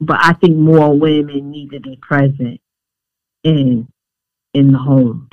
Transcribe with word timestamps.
but 0.00 0.18
I 0.20 0.32
think 0.34 0.56
more 0.56 0.96
women 0.96 1.50
need 1.50 1.70
to 1.70 1.80
be 1.80 1.96
present 2.00 2.60
in 3.42 3.88
in 4.54 4.72
the 4.72 4.78
homes. 4.78 5.30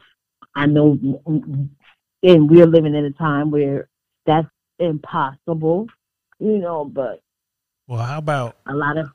I 0.55 0.65
know, 0.65 0.97
and 1.25 2.49
we're 2.49 2.65
living 2.65 2.95
in 2.95 3.05
a 3.05 3.11
time 3.11 3.51
where 3.51 3.89
that's 4.25 4.47
impossible, 4.79 5.87
you 6.39 6.57
know. 6.57 6.85
But 6.85 7.21
well, 7.87 8.03
how 8.03 8.17
about 8.17 8.57
a 8.65 8.73
lot 8.73 8.97
of 8.97 9.09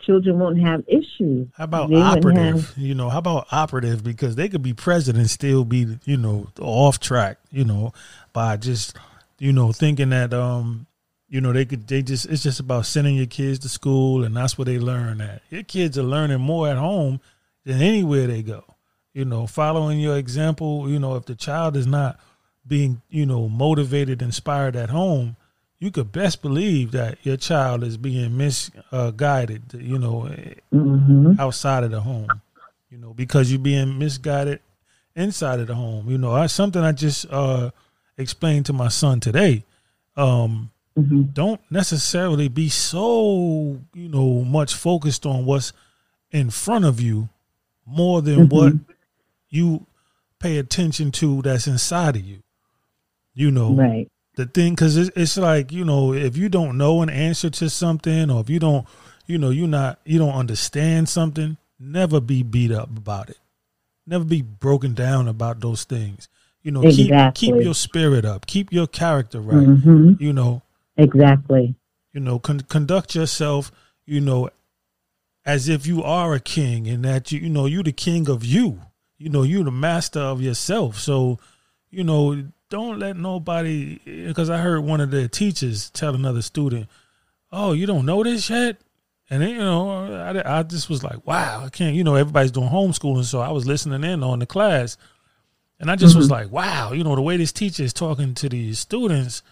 children 0.00 0.38
won't 0.38 0.60
have 0.60 0.84
issues? 0.88 1.48
How 1.56 1.64
about 1.64 1.90
they 1.90 1.96
operative? 1.96 2.70
Have, 2.70 2.78
you 2.78 2.94
know, 2.94 3.08
how 3.08 3.18
about 3.18 3.46
operative? 3.52 4.02
Because 4.02 4.36
they 4.36 4.48
could 4.48 4.62
be 4.62 4.74
present 4.74 5.18
and 5.18 5.30
still 5.30 5.64
be, 5.64 5.98
you 6.04 6.16
know, 6.16 6.48
off 6.60 6.98
track. 6.98 7.38
You 7.50 7.64
know, 7.64 7.92
by 8.32 8.56
just, 8.56 8.96
you 9.38 9.52
know, 9.52 9.72
thinking 9.72 10.10
that 10.10 10.34
um 10.34 10.86
you 11.28 11.40
know, 11.40 11.52
they 11.52 11.64
could 11.64 11.86
they 11.88 12.02
just 12.02 12.26
it's 12.26 12.42
just 12.42 12.60
about 12.60 12.86
sending 12.86 13.16
your 13.16 13.26
kids 13.26 13.58
to 13.60 13.68
school 13.68 14.24
and 14.24 14.36
that's 14.36 14.56
where 14.56 14.64
they 14.64 14.78
learn 14.78 15.20
at. 15.20 15.42
Your 15.50 15.62
kids 15.62 15.98
are 15.98 16.02
learning 16.02 16.40
more 16.40 16.68
at 16.68 16.76
home 16.76 17.20
than 17.64 17.82
anywhere 17.82 18.26
they 18.26 18.42
go. 18.42 18.64
You 19.12 19.24
know, 19.24 19.46
following 19.46 19.98
your 19.98 20.16
example, 20.16 20.88
you 20.88 20.98
know, 20.98 21.16
if 21.16 21.24
the 21.24 21.34
child 21.34 21.76
is 21.76 21.86
not 21.86 22.20
being, 22.66 23.00
you 23.08 23.26
know, 23.26 23.48
motivated, 23.48 24.22
inspired 24.22 24.76
at 24.76 24.90
home, 24.90 25.36
you 25.78 25.90
could 25.90 26.12
best 26.12 26.42
believe 26.42 26.92
that 26.92 27.18
your 27.22 27.36
child 27.36 27.82
is 27.82 27.96
being 27.96 28.36
misguided, 28.36 29.62
you 29.74 29.98
know, 29.98 30.30
mm-hmm. 30.72 31.32
outside 31.38 31.84
of 31.84 31.90
the 31.90 32.00
home, 32.00 32.28
you 32.90 32.98
know, 32.98 33.12
because 33.12 33.50
you're 33.50 33.58
being 33.58 33.98
misguided 33.98 34.60
inside 35.14 35.60
of 35.60 35.66
the 35.66 35.74
home. 35.74 36.08
You 36.10 36.18
know, 36.18 36.32
I, 36.32 36.46
something 36.46 36.82
I 36.82 36.92
just 36.92 37.26
uh, 37.30 37.70
explained 38.16 38.66
to 38.66 38.72
my 38.72 38.88
son 38.88 39.20
today. 39.20 39.64
Um, 40.16 40.70
mm-hmm. 40.96 41.22
don't 41.32 41.60
necessarily 41.70 42.48
be 42.48 42.68
so 42.68 43.78
you 43.94 44.08
know 44.08 44.42
much 44.44 44.74
focused 44.74 45.26
on 45.26 45.44
what's 45.44 45.72
in 46.30 46.50
front 46.50 46.84
of 46.84 47.00
you 47.00 47.28
more 47.86 48.22
than 48.22 48.46
mm-hmm. 48.48 48.56
what 48.56 48.72
you 49.48 49.86
pay 50.38 50.58
attention 50.58 51.10
to 51.10 51.42
that's 51.42 51.66
inside 51.66 52.16
of 52.16 52.22
you 52.22 52.42
you 53.34 53.50
know 53.50 53.72
right 53.72 54.10
the 54.36 54.46
thing 54.46 54.74
because 54.74 54.96
it's, 54.96 55.10
it's 55.16 55.36
like 55.36 55.72
you 55.72 55.84
know 55.84 56.12
if 56.12 56.36
you 56.36 56.48
don't 56.48 56.78
know 56.78 57.02
an 57.02 57.10
answer 57.10 57.50
to 57.50 57.68
something 57.68 58.30
or 58.30 58.40
if 58.40 58.50
you 58.50 58.58
don't 58.58 58.86
you 59.26 59.38
know 59.38 59.50
you're 59.50 59.66
not 59.68 59.98
you 60.04 60.18
don't 60.18 60.34
understand 60.34 61.08
something 61.08 61.56
never 61.80 62.20
be 62.20 62.42
beat 62.42 62.70
up 62.70 62.88
about 62.96 63.28
it 63.30 63.38
never 64.06 64.24
be 64.24 64.42
broken 64.42 64.94
down 64.94 65.26
about 65.26 65.60
those 65.60 65.84
things 65.84 66.28
you 66.62 66.70
know 66.70 66.82
exactly. 66.82 67.48
keep 67.48 67.54
keep 67.54 67.64
your 67.64 67.74
spirit 67.74 68.24
up 68.24 68.46
keep 68.46 68.72
your 68.72 68.86
character 68.86 69.40
right 69.40 69.66
mm-hmm. 69.66 70.12
you 70.18 70.32
know 70.32 70.62
Exactly. 70.96 71.74
You 72.12 72.20
know, 72.20 72.38
con- 72.38 72.60
conduct 72.60 73.14
yourself, 73.14 73.70
you 74.06 74.20
know, 74.20 74.50
as 75.44 75.68
if 75.68 75.86
you 75.86 76.02
are 76.02 76.34
a 76.34 76.40
king 76.40 76.88
and 76.88 77.04
that 77.04 77.30
you, 77.30 77.40
you 77.40 77.50
know, 77.50 77.66
you're 77.66 77.82
the 77.82 77.92
king 77.92 78.28
of 78.28 78.44
you. 78.44 78.80
You 79.18 79.30
know, 79.30 79.42
you're 79.44 79.64
the 79.64 79.70
master 79.70 80.20
of 80.20 80.42
yourself. 80.42 80.98
So, 80.98 81.38
you 81.90 82.04
know, 82.04 82.48
don't 82.68 82.98
let 82.98 83.16
nobody 83.16 83.98
because 84.26 84.50
I 84.50 84.58
heard 84.58 84.80
one 84.80 85.00
of 85.00 85.10
the 85.10 85.28
teachers 85.28 85.90
tell 85.90 86.14
another 86.14 86.42
student, 86.42 86.88
"Oh, 87.52 87.72
you 87.72 87.86
don't 87.86 88.06
know 88.06 88.22
this 88.22 88.50
yet." 88.50 88.78
And 89.30 89.42
then, 89.42 89.50
you 89.50 89.58
know, 89.58 90.14
I, 90.14 90.58
I 90.58 90.62
just 90.64 90.90
was 90.90 91.02
like, 91.02 91.26
"Wow, 91.26 91.64
I 91.64 91.68
can't." 91.68 91.94
You 91.94 92.04
know, 92.04 92.16
everybody's 92.16 92.50
doing 92.50 92.68
homeschooling, 92.68 93.24
so 93.24 93.40
I 93.40 93.50
was 93.50 93.66
listening 93.66 94.04
in 94.04 94.22
on 94.22 94.40
the 94.40 94.46
class, 94.46 94.96
and 95.78 95.90
I 95.90 95.96
just 95.96 96.12
mm-hmm. 96.12 96.18
was 96.18 96.30
like, 96.30 96.50
"Wow, 96.50 96.92
you 96.92 97.04
know, 97.04 97.14
the 97.14 97.22
way 97.22 97.36
this 97.36 97.52
teacher 97.52 97.84
is 97.84 97.92
talking 97.92 98.34
to 98.34 98.48
these 98.48 98.80
students." 98.80 99.42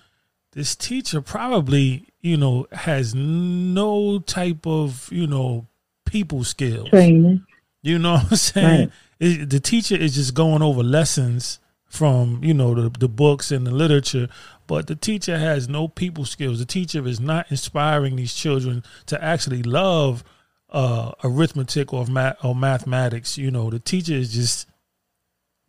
This 0.55 0.77
teacher 0.77 1.21
probably, 1.21 2.07
you 2.21 2.37
know, 2.37 2.67
has 2.73 3.15
no 3.15 4.19
type 4.21 4.67
of, 4.67 5.09
you 5.13 5.27
know, 5.27 5.67
people 6.07 6.45
skills. 6.45 6.89
Training. 6.91 7.45
You 7.83 7.99
know 7.99 8.15
what 8.15 8.31
I'm 8.31 8.37
saying? 8.37 8.81
Right. 8.81 8.91
It, 9.21 9.51
the 9.51 9.61
teacher 9.61 9.97
is 9.97 10.15
just 10.15 10.33
going 10.35 10.63
over 10.63 10.83
lessons 10.83 11.59
from, 11.87 12.43
you 12.43 12.55
know, 12.55 12.75
the, 12.75 12.99
the 12.99 13.09
books 13.09 13.53
and 13.53 13.67
the 13.67 13.71
literature, 13.71 14.29
but 14.67 14.87
the 14.87 14.97
teacher 14.97 15.39
has 15.39 15.69
no 15.69 15.87
people 15.89 16.25
skills. 16.25 16.59
The 16.59 16.65
teacher 16.65 17.07
is 17.07 17.21
not 17.21 17.51
inspiring 17.51 18.17
these 18.17 18.35
children 18.35 18.83
to 19.07 19.23
actually 19.23 19.63
love 19.63 20.25
uh, 20.71 21.13
arithmetic 21.23 21.93
or 21.93 22.07
math 22.07 22.37
or 22.45 22.55
mathematics. 22.55 23.39
You 23.39 23.51
know, 23.51 23.71
the 23.71 23.79
teacher 23.79 24.15
is 24.15 24.33
just 24.33 24.69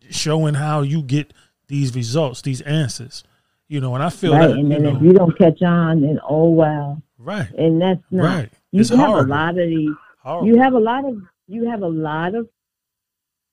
showing 0.10 0.56
how 0.56 0.82
you 0.82 1.02
get 1.02 1.34
these 1.68 1.96
results, 1.96 2.42
these 2.42 2.62
answers. 2.62 3.24
You 3.68 3.82
know, 3.82 3.96
and 3.96 4.04
I 4.04 4.10
feel 4.10 4.34
right. 4.34 4.48
That, 4.48 4.58
and 4.58 4.72
then 4.72 4.84
you 4.84 4.92
know, 4.92 4.98
if 4.98 5.04
you 5.04 5.14
don't 5.14 5.38
catch 5.38 5.62
on, 5.62 6.02
then 6.02 6.20
oh 6.28 6.50
well. 6.50 7.02
Right. 7.18 7.52
And 7.54 7.82
that's 7.82 8.04
not. 8.12 8.24
Right. 8.24 8.50
You 8.72 8.82
it's 8.82 8.90
have 8.90 9.00
horrible. 9.00 9.32
a 9.32 9.36
lot 9.36 9.58
of 9.58 9.68
these. 9.68 9.96
Horrible. 10.22 10.48
You 10.48 10.62
have 10.62 10.74
a 10.74 10.80
lot 10.80 11.06
of. 11.06 11.18
You 11.48 11.70
have 11.70 11.82
a 11.82 11.88
lot 11.88 12.36
of 12.36 12.48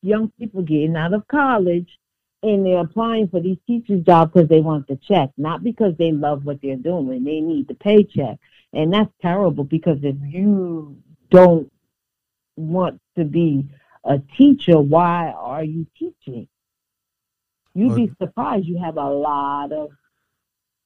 young 0.03 0.33
people 0.39 0.63
getting 0.63 0.97
out 0.97 1.15
of 1.15 1.27
college 1.29 1.89
and 2.43 2.67
they're 2.67 2.81
applying 2.81 3.29
for 3.29 3.41
these 3.41 3.59
teachers' 3.67 4.05
jobs 4.05 4.33
because 4.33 4.49
they 4.49 4.61
want 4.61 4.89
the 4.89 4.97
check, 4.97 5.31
not 5.37 5.63
because 5.63 5.95
they 5.97 6.11
love 6.11 6.45
what 6.45 6.61
they're 6.61 6.77
doing. 6.77 7.23
They 7.25 7.41
need 7.41 7.69
the 7.69 7.75
paycheck. 7.75 8.39
And 8.73 8.93
that's 8.93 9.13
terrible 9.21 9.65
because 9.65 9.99
if 10.03 10.17
you 10.23 10.97
don't 11.31 11.71
want 12.57 13.01
to 13.17 13.25
be 13.25 13.69
a 14.05 14.19
teacher, 14.37 14.81
why 14.81 15.31
are 15.31 15.63
you 15.63 15.87
teaching? 15.97 16.49
You'd 17.75 17.95
be 17.95 18.13
surprised. 18.19 18.67
You 18.67 18.79
have 18.79 18.97
a 18.97 19.09
lot 19.09 19.73
of 19.73 19.91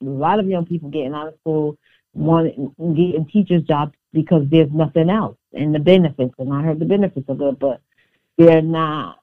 a 0.03 0.05
lot 0.05 0.39
of 0.39 0.47
young 0.47 0.67
people 0.67 0.91
getting 0.91 1.15
out 1.15 1.29
of 1.29 1.35
school 1.41 1.77
wanting 2.15 2.75
getting 2.79 3.27
teachers 3.31 3.63
jobs 3.63 3.93
because 4.13 4.47
there's 4.51 4.71
nothing 4.73 5.11
else 5.11 5.37
and 5.53 5.75
the 5.75 5.79
benefits 5.79 6.35
and 6.39 6.53
I 6.53 6.63
heard 6.63 6.79
the 6.79 6.87
benefits 6.87 7.29
of 7.29 7.41
it, 7.41 7.59
but 7.59 7.81
they're 8.39 8.63
not 8.63 9.19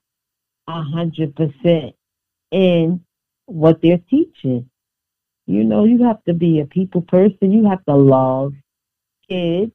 a 0.68 0.82
hundred 0.82 1.36
percent 1.36 1.96
in 2.52 3.04
what 3.46 3.82
they're 3.82 4.02
teaching. 4.10 4.70
You 5.46 5.64
know, 5.64 5.84
you 5.84 6.04
have 6.06 6.24
to 6.26 6.34
be 6.34 6.60
a 6.60 6.66
people 6.66 7.02
person. 7.02 7.52
You 7.52 7.66
have 7.70 7.84
to 7.86 7.96
love 7.96 8.54
kids. 9.28 9.72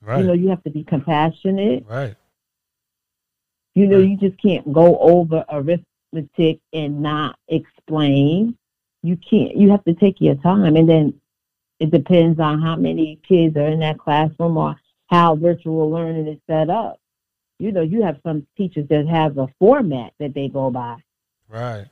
Right. 0.00 0.20
You 0.20 0.24
know, 0.24 0.32
you 0.32 0.48
have 0.48 0.62
to 0.64 0.70
be 0.70 0.84
compassionate. 0.84 1.84
Right. 1.86 2.16
You 3.74 3.86
know, 3.86 3.98
right. 3.98 4.08
you 4.08 4.16
just 4.16 4.40
can't 4.40 4.72
go 4.72 4.98
over 4.98 5.44
arithmetic 5.48 6.60
and 6.72 7.02
not 7.02 7.38
explain 7.48 8.56
you 9.02 9.16
can't 9.16 9.56
you 9.56 9.70
have 9.70 9.84
to 9.84 9.94
take 9.94 10.20
your 10.20 10.34
time. 10.36 10.76
And 10.76 10.88
then 10.88 11.14
it 11.80 11.90
depends 11.90 12.40
on 12.40 12.60
how 12.60 12.76
many 12.76 13.20
kids 13.26 13.56
are 13.56 13.68
in 13.68 13.80
that 13.80 13.98
classroom 13.98 14.56
or 14.56 14.76
how 15.06 15.36
virtual 15.36 15.90
learning 15.90 16.26
is 16.28 16.38
set 16.46 16.70
up. 16.70 17.00
You 17.58 17.72
know 17.72 17.82
you 17.82 18.02
have 18.02 18.18
some 18.22 18.46
teachers 18.56 18.88
that 18.88 19.06
have 19.06 19.38
a 19.38 19.48
format 19.58 20.12
that 20.18 20.34
they 20.34 20.48
go 20.48 20.70
by. 20.70 20.96
Right. 21.48 21.86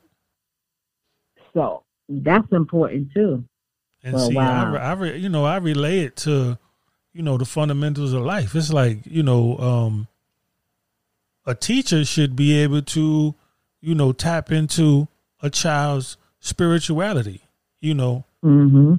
So 1.54 1.84
that's 2.08 2.50
important 2.52 3.12
too. 3.12 3.44
And 4.04 4.20
see 4.20 4.34
wow. 4.34 4.74
I, 4.74 4.92
I 4.92 5.04
you 5.14 5.28
know 5.28 5.44
i 5.44 5.56
relate 5.56 6.02
it 6.02 6.16
to 6.16 6.58
you 7.12 7.22
know 7.22 7.38
the 7.38 7.44
fundamentals 7.44 8.12
of 8.12 8.22
life. 8.22 8.54
It's 8.54 8.72
like 8.72 9.06
you 9.06 9.22
know 9.22 9.56
um 9.58 10.08
a 11.46 11.54
teacher 11.54 12.04
should 12.04 12.36
be 12.36 12.54
able 12.58 12.82
to 12.82 13.34
you 13.80 13.94
know 13.94 14.12
tap 14.12 14.52
into 14.52 15.08
a 15.40 15.48
child's 15.48 16.16
spirituality. 16.46 17.42
You 17.80 17.94
know, 17.94 18.24
mm-hmm. 18.42 18.94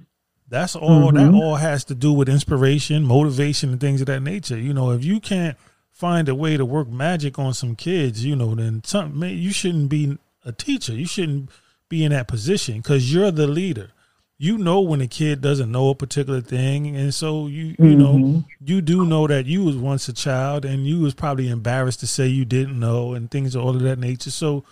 that's 0.48 0.76
all. 0.76 1.12
Mm-hmm. 1.12 1.18
That 1.18 1.34
all 1.34 1.56
has 1.56 1.84
to 1.86 1.96
do 1.96 2.14
with 2.14 2.30
inspiration, 2.30 3.04
motivation, 3.04 3.72
and 3.72 3.82
things 3.82 4.02
of 4.02 4.08
that 4.08 4.22
nature. 4.22 4.58
You 4.58 4.74
know, 4.74 4.92
if 4.92 5.04
you 5.04 5.20
can't 5.20 5.58
find 5.92 6.30
a 6.30 6.36
way 6.36 6.58
to 6.58 6.66
work 6.66 6.88
magic 6.88 7.40
on 7.40 7.54
some 7.54 7.76
kids, 7.76 8.24
you 8.24 8.36
know, 8.36 8.54
then 8.54 8.84
something 8.84 9.30
you 9.30 9.52
shouldn't 9.52 9.90
be 9.90 10.18
a 10.46 10.52
teacher. 10.52 10.94
You 10.94 11.08
shouldn't 11.08 11.50
be 11.90 12.04
in 12.04 12.12
that 12.12 12.28
position 12.28 12.78
because 12.78 13.12
you're 13.12 13.32
the 13.32 13.48
leader. 13.48 13.92
You 14.40 14.60
know 14.60 14.82
when 14.82 15.02
a 15.02 15.08
kid 15.08 15.42
doesn't 15.42 15.72
know 15.72 15.90
a 15.90 15.96
particular 15.96 16.42
thing, 16.42 16.96
and 16.96 17.12
so 17.12 17.48
you 17.48 17.70
you 17.70 17.76
mm-hmm. 17.78 17.98
know 17.98 18.44
you 18.64 18.82
do 18.82 19.04
know 19.04 19.26
that 19.26 19.48
you 19.48 19.64
was 19.64 19.76
once 19.76 20.08
a 20.08 20.14
child, 20.14 20.64
and 20.64 20.86
you 20.86 21.00
was 21.00 21.16
probably 21.16 21.50
embarrassed 21.50 22.02
to 22.02 22.08
say 22.08 22.28
you 22.28 22.46
didn't 22.46 22.80
know, 22.80 23.16
and 23.16 23.32
things 23.32 23.56
of 23.56 23.64
all 23.64 23.76
of 23.76 23.82
that 23.82 23.98
nature. 23.98 24.30
So 24.30 24.64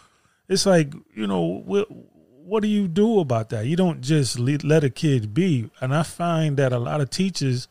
it's 0.47 0.67
like 0.67 0.93
you 1.15 1.25
know 1.25 1.63
what 2.45 2.61
do 2.61 2.69
you 2.69 2.87
do 2.87 3.19
about 3.19 3.49
that? 3.49 3.65
You 3.65 3.75
don't 3.75 4.01
just 4.01 4.39
let 4.39 4.83
a 4.83 4.89
kid 4.89 5.33
be. 5.33 5.69
And 5.81 5.93
I 5.93 6.03
find 6.03 6.57
that 6.57 6.71
a 6.71 6.79
lot 6.79 7.01
of 7.01 7.09
teachers, 7.09 7.67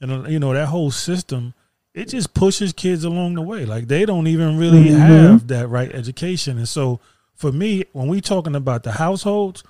and 0.00 0.28
you 0.28 0.38
know 0.38 0.52
that 0.52 0.66
whole 0.66 0.90
system, 0.90 1.54
it 1.94 2.08
just 2.08 2.34
pushes 2.34 2.72
kids 2.72 3.04
along 3.04 3.34
the 3.34 3.42
way. 3.42 3.64
Like 3.64 3.88
they 3.88 4.04
don't 4.04 4.26
even 4.26 4.58
really 4.58 4.86
mm-hmm. 4.86 4.98
have 4.98 5.46
that 5.48 5.68
right 5.68 5.92
education. 5.94 6.58
And 6.58 6.68
so 6.68 7.00
for 7.34 7.52
me, 7.52 7.84
when 7.92 8.08
we 8.08 8.20
talking 8.20 8.56
about 8.56 8.82
the 8.82 8.92
households, 8.92 9.62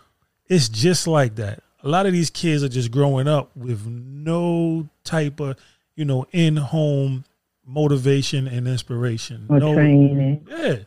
it's 0.46 0.68
just 0.68 1.06
like 1.06 1.36
that. 1.36 1.62
A 1.84 1.88
lot 1.88 2.06
of 2.06 2.12
these 2.12 2.30
kids 2.30 2.62
are 2.64 2.68
just 2.68 2.90
growing 2.90 3.28
up 3.28 3.54
with 3.56 3.86
no 3.86 4.88
type 5.04 5.40
of, 5.40 5.56
you 5.94 6.04
know, 6.04 6.26
in 6.32 6.56
home 6.56 7.24
motivation 7.64 8.48
and 8.48 8.66
inspiration. 8.66 9.46
Or 9.48 9.60
no, 9.60 9.74
training. 9.74 10.46
Yeah. 10.50 10.78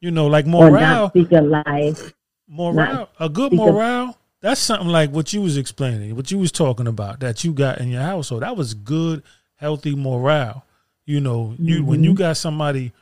You 0.00 0.10
know, 0.10 0.26
like 0.26 0.46
morale. 0.46 0.74
Or 0.74 0.80
not 0.80 1.10
speak 1.10 1.32
a 1.32 1.40
life 1.40 2.12
morale, 2.48 3.08
a 3.18 3.28
good 3.28 3.52
morale. 3.52 4.18
That's 4.40 4.60
something 4.60 4.88
like 4.88 5.10
what 5.10 5.32
you 5.32 5.40
was 5.40 5.56
explaining, 5.56 6.14
what 6.16 6.30
you 6.30 6.38
was 6.38 6.52
talking 6.52 6.86
about 6.86 7.20
that 7.20 7.44
you 7.44 7.52
got 7.52 7.78
in 7.78 7.88
your 7.88 8.02
household. 8.02 8.42
That 8.42 8.56
was 8.56 8.74
good 8.74 9.22
healthy 9.56 9.94
morale. 9.94 10.64
You 11.06 11.20
know, 11.20 11.54
you 11.58 11.78
mm-hmm. 11.78 11.86
when 11.86 12.04
you 12.04 12.14
got 12.14 12.36
somebody 12.36 12.92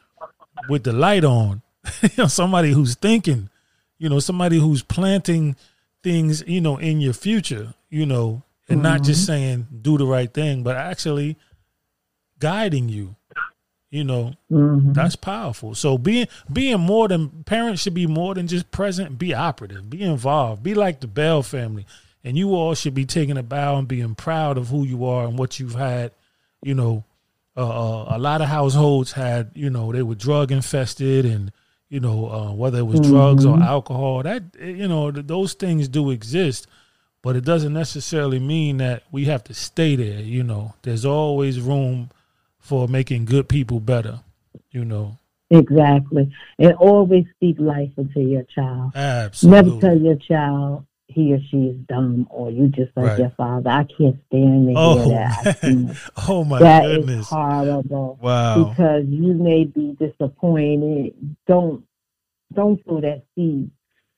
with 0.69 0.85
the 0.85 0.93
light 0.93 1.25
on, 1.25 1.63
you 2.03 2.11
know, 2.19 2.27
somebody 2.27 2.73
who's 2.73 2.95
thinking, 2.95 3.49
you 3.99 4.09
know, 4.09 4.21
somebody 4.21 4.59
who's 4.59 4.83
planting 4.83 5.57
things, 6.03 6.43
you 6.47 6.61
know, 6.61 6.77
in 6.77 7.01
your 7.01 7.13
future, 7.13 7.75
you 7.91 8.07
know, 8.07 8.43
and 8.69 8.79
mm-hmm. 8.79 8.85
not 8.85 9.03
just 9.03 9.23
mm-hmm. 9.23 9.33
saying 9.33 9.67
do 9.83 9.99
the 9.99 10.07
right 10.07 10.33
thing, 10.33 10.63
but 10.63 10.77
actually 10.77 11.37
guiding 12.39 12.89
you. 12.89 13.17
You 13.93 14.05
know, 14.05 14.33
mm-hmm. 14.51 14.95
that's 14.95 15.17
powerful. 15.17 15.75
So 15.75 15.99
being 15.99 16.27
being 16.51 16.81
more 16.81 17.09
than 17.09 17.45
parents 17.45 17.83
should 17.83 17.93
be 17.93 18.07
more 18.07 18.35
than 18.35 18.47
just 18.47 18.71
present, 18.71 19.19
be 19.19 19.35
operative, 19.35 19.91
be 19.91 20.01
involved, 20.01 20.63
be 20.63 20.73
like 20.73 21.01
the 21.01 21.07
Bell 21.07 21.43
family. 21.43 21.85
And 22.25 22.39
you 22.39 22.55
all 22.55 22.75
should 22.75 22.95
be 22.95 23.05
taking 23.05 23.37
a 23.37 23.43
bow 23.43 23.77
and 23.77 23.87
being 23.87 24.15
proud 24.15 24.57
of 24.57 24.69
who 24.69 24.85
you 24.85 25.05
are 25.05 25.27
and 25.27 25.39
what 25.39 25.61
you've 25.61 25.75
had, 25.75 26.13
you 26.63 26.73
know, 26.73 27.05
uh, 27.55 27.61
uh, 27.61 28.17
a 28.17 28.19
lot 28.19 28.41
of 28.41 28.49
households 28.49 29.13
had, 29.13 29.51
you 29.55 29.69
know, 29.69 29.93
they 29.93 30.03
were 30.03 30.15
drug 30.15 30.53
infested 30.53 31.27
and, 31.27 31.53
you 31.91 32.01
know, 32.01 32.31
uh, 32.31 32.53
whether 32.53 32.79
it 32.79 32.87
was 32.87 33.01
mm-hmm. 33.01 33.13
drugs 33.13 33.45
or 33.45 33.61
alcohol, 33.61 34.23
that, 34.23 34.43
you 34.59 34.89
know, 34.89 35.11
th- 35.11 35.27
those 35.27 35.53
things 35.53 35.87
do 35.87 36.11
exist, 36.11 36.67
but 37.21 37.37
it 37.37 37.45
doesn't 37.45 37.75
necessarily 37.75 38.39
mean 38.39 38.79
that 38.79 39.03
we 39.13 39.27
have 39.27 39.45
to 39.45 39.53
stay 39.53 39.97
there. 39.97 40.21
You 40.21 40.45
know, 40.45 40.73
there's 40.81 41.05
always 41.05 41.61
room 41.61 42.09
for 42.63 42.89
making 42.89 43.27
good 43.27 43.49
people 43.49 43.81
better, 43.81 44.21
you 44.71 44.85
know. 44.85 45.19
Exactly. 45.51 46.33
And 46.59 46.73
always 46.77 47.27
speak 47.35 47.57
life 47.59 47.91
into 47.99 48.21
your 48.21 48.45
child. 48.45 48.93
Absolutely. 48.95 49.71
Never 49.71 49.81
tell 49.81 49.99
your 49.99 50.17
child 50.17 50.87
he 51.09 51.35
or 51.35 51.41
she 51.51 51.57
is 51.67 51.77
dumb 51.89 52.27
or 52.31 52.51
you 52.51 52.69
just 52.69 52.91
like 52.97 53.07
right. 53.07 53.19
your 53.19 53.33
father. 53.37 53.69
I 53.69 53.85
can't 53.85 54.17
stand 54.29 54.69
to 54.69 54.75
oh, 54.77 55.05
hear 55.05 55.09
that. 55.09 55.97
oh 56.29 56.45
my 56.45 56.59
that 56.61 56.85
goodness. 56.85 57.07
That 57.07 57.21
is 57.21 57.29
horrible. 57.29 58.19
Wow. 58.23 58.71
Because 58.71 59.05
you 59.09 59.35
may 59.35 59.65
be 59.65 59.95
disappointed. 59.99 61.37
Don't 61.47 61.85
don't 62.55 62.83
throw 62.85 63.01
that 63.03 63.25
seed 63.35 63.71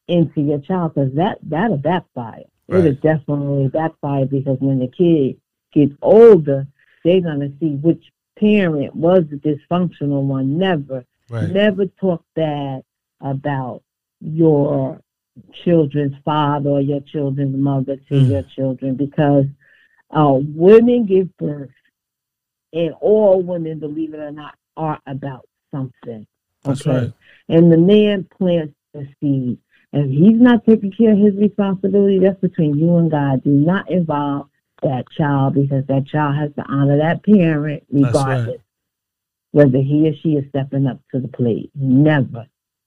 into 0.06 0.41
your 0.41 0.58
child 0.58 0.94
because 0.94 1.14
that 1.14 1.38
that'll 1.43 1.79
backfire. 1.79 2.44
Right. 2.69 2.85
It'll 2.85 2.93
definitely 2.94 3.69
backfire 3.69 4.26
because 4.26 4.58
when 4.61 4.79
the 4.79 4.88
kid 4.88 5.41
gets 5.73 5.99
older, 6.00 6.69
they're 7.05 7.20
gonna 7.20 7.50
see 7.58 7.75
which 7.75 8.05
parent 8.38 8.94
was 8.94 9.25
a 9.32 9.36
dysfunctional 9.36 10.22
one. 10.22 10.58
Never, 10.58 11.04
right. 11.31 11.50
never 11.50 11.86
talk 11.86 12.25
bad 12.34 12.82
about 13.20 13.82
your 14.20 15.00
children's 15.64 16.14
father 16.25 16.70
or 16.70 16.81
your 16.81 17.00
children's 17.00 17.56
mother 17.56 17.96
to 17.96 18.14
mm. 18.14 18.31
your 18.31 18.42
children 18.42 18.94
because 18.94 19.46
uh, 20.10 20.32
women 20.32 21.06
give 21.06 21.36
birth, 21.36 21.70
and 22.72 22.92
all 23.00 23.42
women, 23.42 23.78
believe 23.78 24.14
it 24.14 24.19
or 24.19 24.32
not, 24.32 24.54
are 24.76 25.00
about 25.06 25.48
something. 25.70 26.26
That's 26.64 26.86
okay? 26.86 26.98
right. 26.98 27.12
And 27.48 27.70
the 27.70 27.78
man 27.78 28.26
plants 28.36 28.75
the 28.92 29.08
seed. 29.20 29.58
And 29.92 30.10
he's 30.10 30.40
not 30.40 30.64
taking 30.66 30.90
care 30.90 31.12
of 31.12 31.19
his 31.19 31.36
responsibility, 31.36 32.19
that's 32.19 32.40
between 32.40 32.76
you 32.76 32.96
and 32.96 33.10
God. 33.10 33.44
Do 33.44 33.50
not 33.50 33.90
involve 33.90 34.48
that 34.84 35.04
child 35.16 35.54
because 35.54 35.84
that 35.86 36.06
child 36.06 36.36
has 36.36 36.50
to 36.54 36.62
honor 36.70 36.98
that 36.98 37.25
parent 37.25 37.84
regardless 37.90 38.48
right. 38.48 38.60
whether 39.52 39.78
he 39.78 40.08
or 40.08 40.14
she 40.22 40.34
is 40.34 40.44
stepping 40.50 40.86
up 40.86 41.00
to 41.12 41.20
the 41.20 41.28
plate. 41.28 41.70
Never 41.75 42.46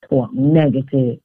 talk 0.10 0.34
negative 0.34 1.20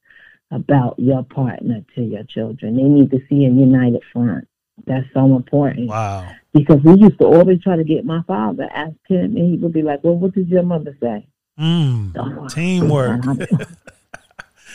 about 0.51 0.99
your 0.99 1.23
partner 1.23 1.83
to 1.95 2.01
your 2.01 2.23
children. 2.23 2.75
They 2.75 2.83
need 2.83 3.11
to 3.11 3.19
see 3.29 3.45
a 3.45 3.49
united 3.49 4.01
front. 4.11 4.47
That's 4.85 5.07
so 5.13 5.35
important. 5.35 5.87
Wow. 5.89 6.29
Because 6.53 6.81
we 6.83 6.95
used 6.95 7.19
to 7.19 7.25
always 7.25 7.61
try 7.61 7.75
to 7.75 7.83
get 7.83 8.05
my 8.05 8.21
father, 8.27 8.67
ask 8.73 8.95
him, 9.07 9.37
and 9.37 9.51
he 9.51 9.57
would 9.57 9.73
be 9.73 9.81
like, 9.81 10.03
Well, 10.03 10.15
what 10.15 10.33
did 10.33 10.49
your 10.49 10.63
mother 10.63 10.95
say? 11.01 11.27
Mm, 11.59 12.13
oh, 12.17 12.47
teamwork. 12.47 13.23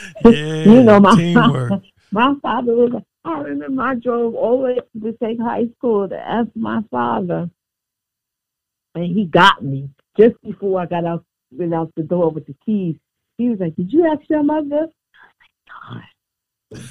yeah, 0.25 0.31
you 0.31 0.83
know, 0.83 1.01
my 1.01 1.17
teamwork. 1.17 1.69
Father, 1.69 1.83
my 2.13 2.35
father 2.41 2.75
was 2.75 2.91
like, 2.93 3.05
I 3.25 3.41
remember 3.41 3.83
I 3.83 3.95
drove 3.95 4.35
all 4.35 4.59
the 4.59 4.65
way 4.65 4.79
to 5.03 5.13
take 5.23 5.41
high 5.41 5.67
school 5.77 6.09
to 6.09 6.17
ask 6.17 6.49
my 6.55 6.83
father, 6.91 7.51
and 8.95 9.05
he 9.05 9.27
got 9.27 9.63
me 9.63 9.91
just 10.17 10.41
before 10.43 10.81
I 10.81 10.87
got 10.87 11.05
out 11.05 11.25
went 11.51 11.75
out 11.75 11.93
the 11.97 12.03
door 12.03 12.31
with 12.31 12.47
the 12.47 12.55
keys. 12.65 12.97
He 13.39 13.49
was 13.49 13.59
like, 13.61 13.77
"Did 13.77 13.93
you 13.93 14.07
ask 14.07 14.29
your 14.29 14.43
mother?" 14.43 14.89
I 15.73 16.03
was 16.71 16.81
like, 16.81 16.85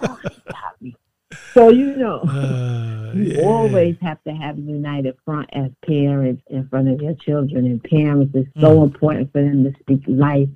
"God, 0.00 0.18
oh, 0.26 0.30
got 0.50 0.80
me." 0.80 0.96
So 1.54 1.70
you 1.70 1.96
know, 1.96 2.20
uh, 2.20 3.12
you 3.14 3.22
yeah. 3.22 3.42
always 3.42 3.96
have 4.02 4.22
to 4.24 4.32
have 4.32 4.58
a 4.58 4.60
united 4.60 5.16
front 5.24 5.48
as 5.52 5.70
parents 5.86 6.42
in 6.48 6.68
front 6.68 6.88
of 6.88 7.00
your 7.00 7.14
children, 7.14 7.66
and 7.66 7.82
parents 7.82 8.34
is 8.34 8.46
so 8.58 8.78
mm. 8.78 8.84
important 8.84 9.32
for 9.32 9.42
them 9.42 9.64
to 9.64 9.72
speak 9.80 10.02
life 10.06 10.48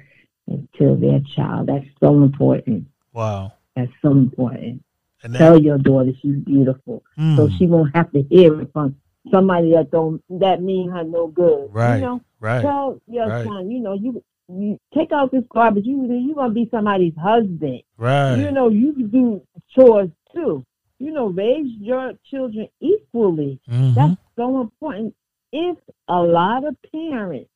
into 0.47 0.97
their 0.97 1.21
child. 1.35 1.69
That's 1.69 1.87
so 2.01 2.23
important. 2.23 2.87
Wow, 3.13 3.53
that's 3.75 3.93
so 4.03 4.11
important. 4.13 4.83
And 5.27 5.35
Tell 5.35 5.61
your 5.61 5.77
daughter 5.77 6.13
she's 6.23 6.37
beautiful, 6.37 7.03
mm. 7.19 7.37
so 7.37 7.49
she 7.59 7.67
won't 7.67 7.97
have 7.97 8.13
to 8.13 8.23
hear 8.23 8.61
it 8.61 8.73
from 8.73 8.95
somebody 9.33 9.73
that 9.73 9.91
don't 9.91 10.23
that 10.39 10.63
mean 10.63 10.89
her 10.91 11.03
no 11.03 11.27
good. 11.27 11.69
Right. 11.73 11.97
You 11.97 12.01
know, 12.03 12.21
right. 12.39 12.63
Tell 12.63 13.01
your 13.09 13.27
right. 13.27 13.45
son, 13.45 13.69
you 13.69 13.81
know, 13.81 13.95
you 13.95 14.23
you 14.49 14.79
take 14.95 15.11
out 15.11 15.33
this 15.33 15.43
garbage, 15.51 15.85
you 15.85 16.07
you 16.07 16.33
gonna 16.33 16.55
be 16.55 16.69
somebody's 16.71 17.17
husband. 17.21 17.83
Right. 17.97 18.37
You 18.37 18.53
know, 18.53 18.69
you 18.69 18.93
can 18.93 19.09
do 19.09 19.43
chores 19.75 20.11
too. 20.33 20.65
You 21.01 21.11
know, 21.11 21.27
raise 21.27 21.73
your 21.81 22.13
children 22.31 22.69
equally. 22.81 23.59
Mm-hmm. 23.69 23.95
That's 23.95 24.21
so 24.37 24.61
important. 24.61 25.17
If 25.51 25.77
a 26.07 26.23
lot 26.23 26.65
of 26.65 26.77
parents 26.93 27.51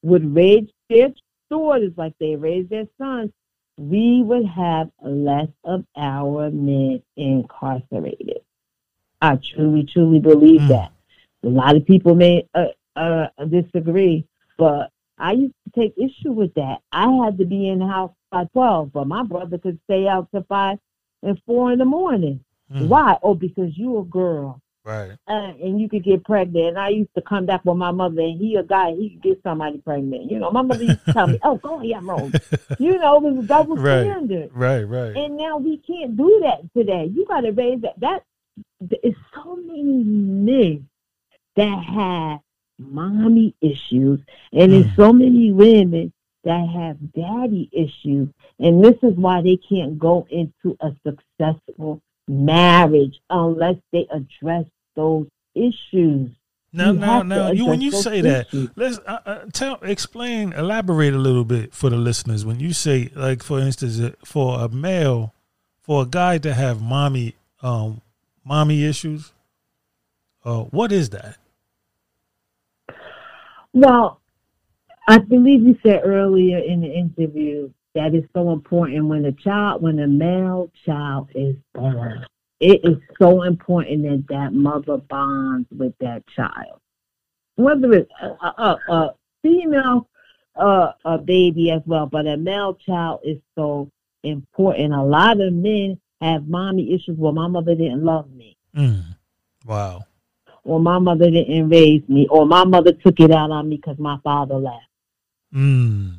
would 0.00 0.34
raise 0.34 0.70
their 0.88 1.10
daughters 1.50 1.92
like 1.98 2.14
they 2.18 2.36
raise 2.36 2.70
their 2.70 2.86
sons, 2.96 3.32
we 3.78 4.22
would 4.22 4.46
have 4.46 4.90
less 5.02 5.48
of 5.64 5.84
our 5.96 6.50
men 6.50 7.02
incarcerated. 7.16 8.40
I 9.20 9.36
truly, 9.36 9.84
truly 9.84 10.18
believe 10.18 10.62
mm. 10.62 10.68
that. 10.68 10.92
A 11.44 11.48
lot 11.48 11.76
of 11.76 11.86
people 11.86 12.14
may 12.14 12.48
uh, 12.54 12.66
uh, 12.96 13.28
disagree, 13.48 14.26
but 14.58 14.90
I 15.18 15.32
used 15.32 15.54
to 15.64 15.80
take 15.80 15.94
issue 15.96 16.32
with 16.32 16.54
that. 16.54 16.78
I 16.92 17.08
had 17.24 17.38
to 17.38 17.44
be 17.44 17.68
in 17.68 17.78
the 17.80 17.86
house 17.86 18.12
by 18.30 18.44
12, 18.52 18.92
but 18.92 19.06
my 19.06 19.22
brother 19.22 19.58
could 19.58 19.78
stay 19.84 20.08
out 20.08 20.28
till 20.30 20.44
5 20.48 20.78
and 21.22 21.40
4 21.46 21.72
in 21.72 21.78
the 21.78 21.84
morning. 21.84 22.40
Mm. 22.72 22.88
Why? 22.88 23.18
Oh, 23.22 23.34
because 23.34 23.76
you're 23.76 24.00
a 24.00 24.04
girl. 24.04 24.60
Right. 24.86 25.18
Uh, 25.26 25.52
and 25.60 25.80
you 25.80 25.88
could 25.88 26.04
get 26.04 26.24
pregnant. 26.24 26.68
And 26.68 26.78
I 26.78 26.90
used 26.90 27.12
to 27.16 27.20
come 27.20 27.44
back 27.44 27.64
with 27.64 27.76
my 27.76 27.90
mother, 27.90 28.20
and 28.20 28.40
he 28.40 28.54
a 28.54 28.62
guy, 28.62 28.92
he 28.92 29.10
could 29.10 29.22
get 29.22 29.42
somebody 29.42 29.78
pregnant. 29.78 30.30
You 30.30 30.38
know, 30.38 30.52
my 30.52 30.62
mother 30.62 30.84
used 30.84 31.04
to 31.06 31.12
tell 31.12 31.26
me, 31.26 31.40
oh, 31.42 31.56
go 31.56 31.80
ahead, 31.80 32.04
Rose. 32.04 32.32
You 32.78 32.96
know, 32.98 33.16
it 33.16 33.22
was 33.22 33.44
a 33.44 33.48
double 33.48 33.76
right. 33.76 34.04
standard. 34.04 34.50
Right, 34.52 34.84
right. 34.84 35.16
And 35.16 35.36
now 35.36 35.58
we 35.58 35.78
can't 35.78 36.16
do 36.16 36.40
that 36.44 36.72
today. 36.72 37.10
You 37.12 37.26
got 37.26 37.40
to 37.40 37.50
raise 37.50 37.80
that. 37.80 37.98
That 37.98 38.22
is 39.02 39.14
so 39.34 39.56
many 39.56 40.04
men 40.04 40.88
that 41.56 41.82
have 41.82 42.40
mommy 42.78 43.56
issues, 43.60 44.20
and 44.52 44.72
there's 44.72 44.86
mm. 44.86 44.96
so 44.96 45.12
many 45.12 45.50
women 45.50 46.12
that 46.44 46.68
have 46.68 47.12
daddy 47.12 47.68
issues, 47.72 48.28
and 48.60 48.84
this 48.84 48.96
is 49.02 49.16
why 49.16 49.42
they 49.42 49.56
can't 49.56 49.98
go 49.98 50.28
into 50.30 50.76
a 50.80 50.92
successful 51.04 52.00
marriage 52.28 53.20
unless 53.30 53.76
they 53.92 54.06
address 54.12 54.64
those 54.96 55.26
issues. 55.54 56.30
Now, 56.72 56.92
you 56.92 56.98
now, 56.98 57.22
now, 57.22 57.50
you 57.52 57.66
when 57.66 57.80
you 57.80 57.90
say 57.90 58.18
issues. 58.18 58.50
that, 58.50 58.72
let's 58.76 58.98
uh, 59.06 59.18
uh, 59.24 59.44
tell, 59.52 59.76
explain, 59.82 60.52
elaborate 60.52 61.14
a 61.14 61.18
little 61.18 61.44
bit 61.44 61.72
for 61.72 61.88
the 61.88 61.96
listeners. 61.96 62.44
When 62.44 62.60
you 62.60 62.72
say, 62.72 63.10
like, 63.14 63.42
for 63.42 63.60
instance, 63.60 63.98
uh, 64.00 64.12
for 64.24 64.60
a 64.60 64.68
male, 64.68 65.32
for 65.80 66.02
a 66.02 66.06
guy 66.06 66.38
to 66.38 66.52
have 66.52 66.82
mommy, 66.82 67.34
um, 67.62 68.02
mommy 68.44 68.84
issues, 68.84 69.32
uh, 70.44 70.64
what 70.64 70.92
is 70.92 71.10
that? 71.10 71.36
Well, 73.72 74.20
I 75.08 75.18
believe 75.18 75.62
you 75.62 75.78
said 75.82 76.02
earlier 76.04 76.58
in 76.58 76.80
the 76.80 76.92
interview 76.92 77.70
that 77.94 78.14
is 78.14 78.24
so 78.34 78.52
important 78.52 79.06
when 79.06 79.24
a 79.24 79.32
child, 79.32 79.82
when 79.82 79.98
a 79.98 80.06
male 80.06 80.70
child 80.84 81.30
is 81.34 81.56
born. 81.74 82.26
It 82.60 82.80
is 82.84 82.96
so 83.18 83.42
important 83.42 84.02
that 84.02 84.24
that 84.28 84.52
mother 84.52 84.96
bonds 84.96 85.68
with 85.76 85.92
that 86.00 86.22
child, 86.34 86.80
whether 87.56 87.92
it's 87.92 88.10
a, 88.22 88.26
a, 88.26 88.78
a 88.88 89.14
female 89.42 90.08
uh, 90.56 90.92
a 91.04 91.18
baby 91.18 91.70
as 91.70 91.82
well, 91.84 92.06
but 92.06 92.26
a 92.26 92.36
male 92.36 92.74
child 92.74 93.20
is 93.22 93.38
so 93.54 93.90
important. 94.22 94.94
A 94.94 95.02
lot 95.02 95.38
of 95.40 95.52
men 95.52 96.00
have 96.22 96.48
mommy 96.48 96.94
issues. 96.94 97.16
Well, 97.18 97.32
my 97.32 97.46
mother 97.46 97.74
didn't 97.74 98.02
love 98.02 98.30
me. 98.30 98.56
Mm. 98.74 99.02
Wow 99.66 100.06
or 100.66 100.80
my 100.80 100.98
mother 100.98 101.30
didn't 101.30 101.68
raise 101.68 102.02
me, 102.08 102.26
or 102.28 102.44
my 102.44 102.64
mother 102.64 102.92
took 102.92 103.20
it 103.20 103.30
out 103.30 103.50
on 103.50 103.68
me 103.68 103.76
because 103.76 103.98
my 103.98 104.18
father 104.22 104.56
left. 104.56 104.84
Mm. 105.54 106.16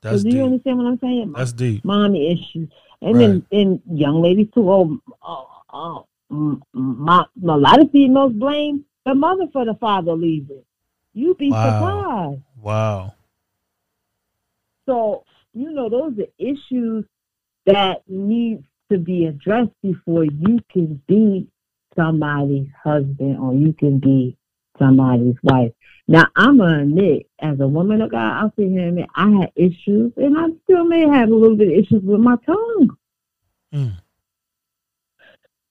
That's 0.00 0.22
do 0.22 0.30
you 0.30 0.44
understand 0.44 0.78
what 0.78 0.86
I'm 0.86 0.98
saying? 0.98 1.32
That's 1.36 1.52
deep. 1.52 1.84
Mommy 1.84 2.32
issues, 2.32 2.68
and 3.02 3.16
right. 3.16 3.20
then 3.20 3.46
and 3.52 3.82
young 3.92 4.22
ladies 4.22 4.48
too. 4.54 4.70
Oh, 4.70 4.98
oh, 5.22 5.48
oh, 5.72 6.06
mm, 6.32 6.60
mm, 6.74 6.96
my, 6.98 7.24
a 7.42 7.56
lot 7.56 7.80
of 7.80 7.90
females 7.90 8.32
blame 8.32 8.84
the 9.06 9.14
mother 9.14 9.46
for 9.52 9.64
the 9.64 9.74
father 9.74 10.12
leaving. 10.12 10.62
You'd 11.12 11.38
be 11.38 11.50
wow. 11.50 11.64
surprised. 11.64 12.42
Wow. 12.60 13.14
So, 14.86 15.24
you 15.52 15.72
know, 15.72 15.88
those 15.88 16.18
are 16.18 16.30
issues 16.38 17.04
that 17.66 18.02
need 18.08 18.64
to 18.90 18.98
be 18.98 19.26
addressed 19.26 19.70
before 19.82 20.24
you 20.24 20.58
can 20.72 21.00
be 21.06 21.48
somebody's 21.96 22.68
husband 22.82 23.38
or 23.38 23.54
you 23.54 23.72
can 23.72 23.98
be 23.98 24.36
somebody's 24.80 25.36
wife. 25.42 25.72
Now, 26.08 26.26
I'm 26.34 26.58
gonna 26.58 26.82
admit, 26.82 27.26
as 27.38 27.60
a 27.60 27.68
woman 27.68 28.02
of 28.02 28.10
God, 28.10 28.32
I'll 28.32 28.52
sit 28.56 28.68
here 28.68 28.80
and 28.80 28.88
admit 28.88 29.06
I 29.14 29.30
had 29.30 29.52
issues, 29.54 30.12
and 30.16 30.36
I 30.36 30.46
still 30.64 30.84
may 30.84 31.06
have 31.08 31.28
a 31.28 31.34
little 31.34 31.56
bit 31.56 31.68
of 31.68 31.74
issues 31.74 32.02
with 32.02 32.20
my 32.20 32.36
tongue. 32.44 32.96
Mm. 33.72 33.96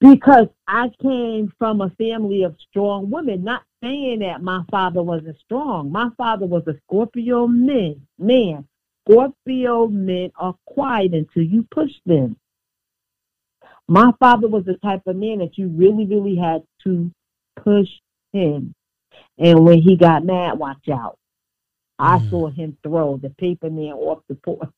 Because 0.00 0.46
I 0.66 0.90
came 1.02 1.52
from 1.58 1.82
a 1.82 1.90
family 1.90 2.44
of 2.44 2.56
strong 2.70 3.10
women, 3.10 3.44
not 3.44 3.64
saying 3.82 4.20
that 4.20 4.42
my 4.42 4.62
father 4.70 5.02
wasn't 5.02 5.38
strong. 5.44 5.92
My 5.92 6.08
father 6.16 6.46
was 6.46 6.62
a 6.66 6.74
Scorpio 6.86 7.46
man. 7.46 8.06
Man, 8.18 8.66
Scorpio 9.04 9.88
men 9.88 10.32
are 10.36 10.54
quiet 10.64 11.12
until 11.12 11.42
you 11.42 11.66
push 11.70 11.92
them. 12.06 12.36
My 13.88 14.12
father 14.18 14.48
was 14.48 14.64
the 14.64 14.78
type 14.78 15.06
of 15.06 15.16
man 15.16 15.40
that 15.40 15.58
you 15.58 15.68
really, 15.68 16.06
really 16.06 16.36
had 16.36 16.62
to 16.84 17.10
push 17.56 17.88
him. 18.32 18.74
And 19.38 19.64
when 19.64 19.80
he 19.80 19.96
got 19.96 20.24
mad, 20.24 20.58
watch 20.58 20.88
out. 20.92 21.18
I 21.98 22.18
mm. 22.18 22.30
saw 22.30 22.48
him 22.48 22.76
throw 22.82 23.18
the 23.18 23.30
paper 23.30 23.70
man 23.70 23.92
off 23.92 24.22
the 24.28 24.34
porch 24.34 24.68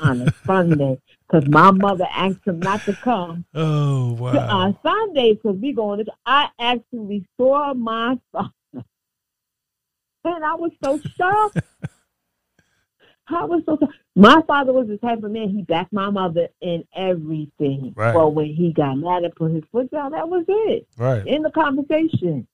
on 0.00 0.22
a 0.22 0.34
Sunday 0.46 1.00
because 1.26 1.48
my 1.48 1.70
mother 1.70 2.06
asked 2.10 2.46
him 2.46 2.60
not 2.60 2.84
to 2.84 2.94
come. 2.94 3.44
Oh 3.54 4.12
wow! 4.12 4.48
On 4.48 4.78
Sunday 4.82 5.34
because 5.34 5.56
we 5.58 5.72
going 5.72 6.04
to. 6.04 6.12
I 6.24 6.48
actually 6.58 7.26
saw 7.36 7.74
my 7.74 8.18
father, 8.32 8.50
and 8.72 10.44
I 10.44 10.54
was 10.54 10.70
so 10.82 11.00
shocked. 11.16 11.60
I 13.28 13.44
was 13.44 13.62
so 13.66 13.78
shocked. 13.80 13.94
my 14.14 14.42
father 14.46 14.72
was 14.72 14.88
the 14.88 14.98
type 14.98 15.22
of 15.22 15.30
man 15.30 15.48
he 15.48 15.62
backed 15.62 15.92
my 15.92 16.10
mother 16.10 16.48
in 16.60 16.84
everything. 16.94 17.92
Right. 17.96 18.14
But 18.14 18.30
when 18.30 18.46
he 18.46 18.72
got 18.72 18.96
mad 18.96 19.24
and 19.24 19.34
put 19.34 19.52
his 19.52 19.64
foot 19.72 19.90
down, 19.90 20.12
that 20.12 20.28
was 20.28 20.44
it. 20.48 20.86
Right. 20.96 21.26
In 21.26 21.42
the 21.42 21.50
conversation. 21.50 22.46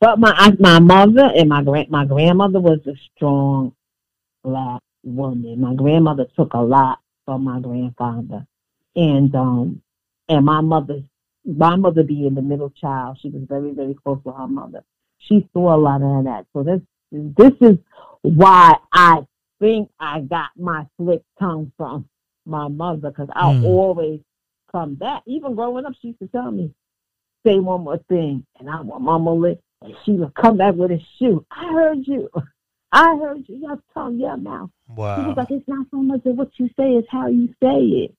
But 0.00 0.18
my 0.18 0.52
my 0.60 0.78
mother 0.78 1.30
and 1.34 1.48
my 1.48 1.62
grand 1.62 1.90
my 1.90 2.04
grandmother 2.04 2.60
was 2.60 2.78
a 2.86 2.94
strong 3.16 3.74
black 4.44 4.80
woman. 5.02 5.60
My 5.60 5.74
grandmother 5.74 6.26
took 6.36 6.54
a 6.54 6.60
lot 6.60 7.00
from 7.24 7.44
my 7.44 7.60
grandfather, 7.60 8.46
and 8.94 9.34
um 9.34 9.82
and 10.28 10.44
my 10.44 10.60
mother 10.60 11.02
my 11.44 11.76
mother 11.76 12.02
being 12.02 12.34
the 12.34 12.42
middle 12.42 12.70
child, 12.70 13.18
she 13.20 13.30
was 13.30 13.42
very 13.48 13.72
very 13.72 13.94
close 13.94 14.22
to 14.24 14.32
her 14.32 14.46
mother. 14.46 14.84
She 15.18 15.48
saw 15.52 15.74
a 15.74 15.78
lot 15.78 16.02
of 16.02 16.24
that. 16.24 16.46
So 16.52 16.62
this 16.62 16.80
this 17.10 17.52
is 17.60 17.78
why 18.22 18.76
I 18.92 19.26
think 19.60 19.90
I 19.98 20.20
got 20.20 20.50
my 20.56 20.86
slick 20.96 21.22
tongue 21.40 21.72
from 21.76 22.08
my 22.46 22.68
mother 22.68 23.10
because 23.10 23.28
I'll 23.34 23.54
mm. 23.54 23.64
always 23.64 24.20
come 24.70 24.94
back. 24.94 25.22
Even 25.26 25.54
growing 25.54 25.86
up, 25.86 25.94
she 26.00 26.08
used 26.08 26.20
to 26.20 26.28
tell 26.28 26.50
me, 26.50 26.72
say 27.44 27.58
one 27.58 27.82
more 27.82 27.98
thing, 28.08 28.44
and 28.58 28.68
I 28.70 28.80
want 28.80 29.02
mama 29.02 29.32
lick, 29.32 29.58
and 29.82 29.94
she 30.04 30.12
would 30.12 30.34
come 30.34 30.56
back 30.56 30.74
with 30.74 30.90
a 30.90 31.00
shoe. 31.18 31.44
I 31.50 31.72
heard 31.72 32.06
you. 32.06 32.28
I 32.92 33.16
heard 33.16 33.44
you. 33.48 33.56
Your 33.56 33.82
tongue, 33.94 34.18
your 34.18 34.36
mouth. 34.36 34.70
Wow. 34.88 35.16
She 35.16 35.26
was 35.28 35.36
like, 35.36 35.50
it's 35.50 35.68
not 35.68 35.86
so 35.90 35.98
much 35.98 36.24
of 36.24 36.36
what 36.36 36.50
you 36.56 36.68
say, 36.68 36.92
it's 36.92 37.08
how 37.10 37.28
you 37.28 37.48
say 37.62 37.80
it. 37.80 38.14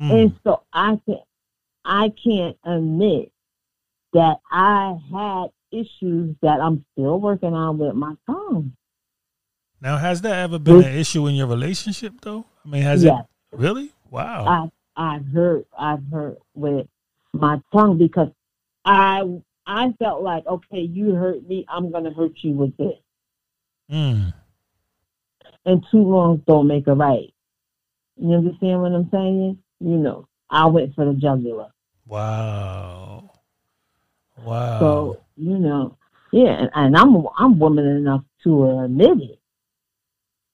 Mm. 0.00 0.22
And 0.22 0.40
so 0.44 0.62
I 0.72 1.00
can 1.04 1.20
I 1.84 2.12
can't 2.22 2.56
admit 2.64 3.32
that 4.12 4.36
I 4.50 4.98
had 5.12 5.46
issues 5.70 6.36
that 6.42 6.60
I'm 6.60 6.84
still 6.92 7.20
working 7.20 7.54
on 7.54 7.78
with 7.78 7.94
my 7.94 8.14
tongue. 8.26 8.72
Now, 9.80 9.96
has 9.96 10.20
that 10.22 10.38
ever 10.38 10.58
been 10.58 10.84
an 10.84 10.94
issue 10.94 11.26
in 11.26 11.34
your 11.34 11.46
relationship, 11.46 12.14
though? 12.20 12.44
I 12.64 12.68
mean, 12.68 12.82
has 12.82 13.02
yes. 13.02 13.24
it 13.52 13.58
really? 13.58 13.92
Wow. 14.10 14.70
I 14.96 15.14
I've 15.14 15.26
heard 15.28 15.64
I've 15.78 16.04
heard 16.12 16.36
with 16.54 16.86
my 17.32 17.60
tongue 17.72 17.96
because 17.96 18.28
I 18.84 19.22
I 19.70 19.92
felt 20.00 20.22
like 20.22 20.44
okay, 20.48 20.80
you 20.80 21.14
hurt 21.14 21.48
me, 21.48 21.64
I'm 21.68 21.92
gonna 21.92 22.12
hurt 22.12 22.32
you 22.42 22.52
with 22.52 22.76
this. 22.76 22.98
Mm. 23.90 24.34
And 25.64 25.86
two 25.92 26.10
wrongs 26.10 26.40
don't 26.44 26.66
make 26.66 26.88
a 26.88 26.94
right. 26.94 27.32
You 28.16 28.34
understand 28.34 28.82
what 28.82 28.92
I'm 28.92 29.08
saying? 29.12 29.58
You 29.78 29.96
know, 29.96 30.26
I 30.50 30.66
went 30.66 30.96
for 30.96 31.04
the 31.04 31.14
jugular. 31.14 31.68
Wow. 32.04 33.30
Wow. 34.44 34.80
So 34.80 35.20
you 35.36 35.56
know, 35.56 35.96
yeah, 36.32 36.66
and 36.74 36.96
I'm 36.96 37.24
I'm 37.38 37.60
woman 37.60 37.86
enough 37.86 38.24
to 38.42 38.80
admit 38.80 39.18
it. 39.20 39.38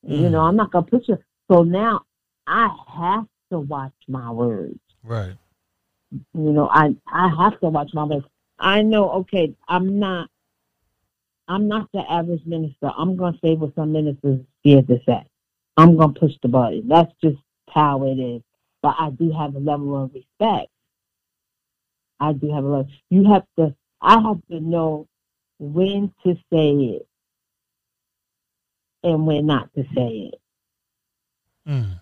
Mm. 0.07 0.21
You 0.21 0.29
know, 0.29 0.41
I'm 0.41 0.57
not 0.57 0.73
gonna 0.73 0.87
put 0.87 1.09
you. 1.09 1.17
So 1.51 1.63
now 1.63 2.03
I 2.47 2.69
have 2.99 3.27
to 3.51 3.61
watch 3.61 3.95
my 4.09 4.31
words. 4.31 4.79
Right. 5.03 5.37
You 6.13 6.53
know, 6.53 6.69
I 6.69 6.95
I 7.11 7.31
have 7.39 7.59
to 7.61 7.71
watch 7.71 7.93
my 7.95 8.05
words. 8.05 8.27
I 8.59 8.83
know. 8.83 9.11
Okay, 9.11 9.55
I'm 9.69 9.99
not. 9.99 10.31
I'm 11.49 11.69
not 11.69 11.89
the 11.93 12.03
average 12.11 12.45
minister. 12.45 12.91
I'm 12.97 13.17
gonna 13.17 13.39
say 13.43 13.55
what 13.55 13.75
some 13.75 13.93
ministers 13.93 14.41
scared 14.61 14.89
to 14.89 14.99
say. 15.07 15.25
I'm 15.77 15.97
gonna 15.97 16.13
push 16.13 16.33
the 16.43 16.49
button. 16.49 16.89
That's 16.89 17.13
just 17.23 17.39
how 17.71 18.05
it 18.05 18.19
is. 18.19 18.43
But 18.83 18.97
I 18.99 19.11
do 19.11 19.31
have 19.33 19.55
a 19.55 19.59
level 19.59 20.03
of 20.03 20.13
respect. 20.15 20.71
I 22.19 22.33
do 22.33 22.51
have 22.53 22.65
a 22.65 22.69
level. 22.69 22.89
You 23.11 23.25
have 23.33 23.45
to. 23.59 23.75
I 24.01 24.21
have 24.21 24.41
to 24.51 24.61
know 24.61 25.07
when 25.59 26.13
to 26.25 26.35
say 26.53 26.71
it 26.71 27.09
and 29.03 29.27
when 29.27 29.47
not 29.47 29.73
to 29.75 29.85
say 29.95 30.33
it. 30.33 30.41
Mm. 31.69 32.01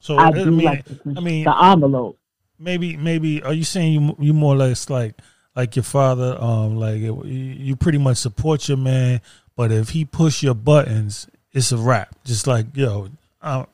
So 0.00 0.16
I, 0.16 0.28
I 0.28 0.44
mean, 0.44 0.64
like 0.64 0.84
I 1.16 1.20
mean, 1.20 1.44
the 1.44 1.64
envelope. 1.64 2.18
Maybe, 2.58 2.96
maybe. 2.96 3.42
Are 3.42 3.52
you 3.52 3.64
saying 3.64 3.92
you 3.92 4.16
you 4.18 4.32
more 4.32 4.54
or 4.54 4.58
less 4.58 4.88
like 4.88 5.14
like 5.54 5.76
your 5.76 5.82
father? 5.82 6.36
Um, 6.40 6.76
like 6.76 7.00
you 7.00 7.76
pretty 7.76 7.98
much 7.98 8.18
support 8.18 8.68
your 8.68 8.78
man, 8.78 9.20
but 9.56 9.72
if 9.72 9.90
he 9.90 10.04
push 10.04 10.42
your 10.42 10.54
buttons, 10.54 11.28
it's 11.52 11.72
a 11.72 11.76
wrap. 11.76 12.14
Just 12.24 12.46
like 12.46 12.66
yo, 12.74 13.08
I'm, 13.42 13.66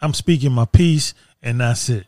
I'm 0.00 0.14
speaking 0.14 0.52
my 0.52 0.66
piece, 0.66 1.14
and 1.42 1.60
that's 1.60 1.88
it. 1.88 2.06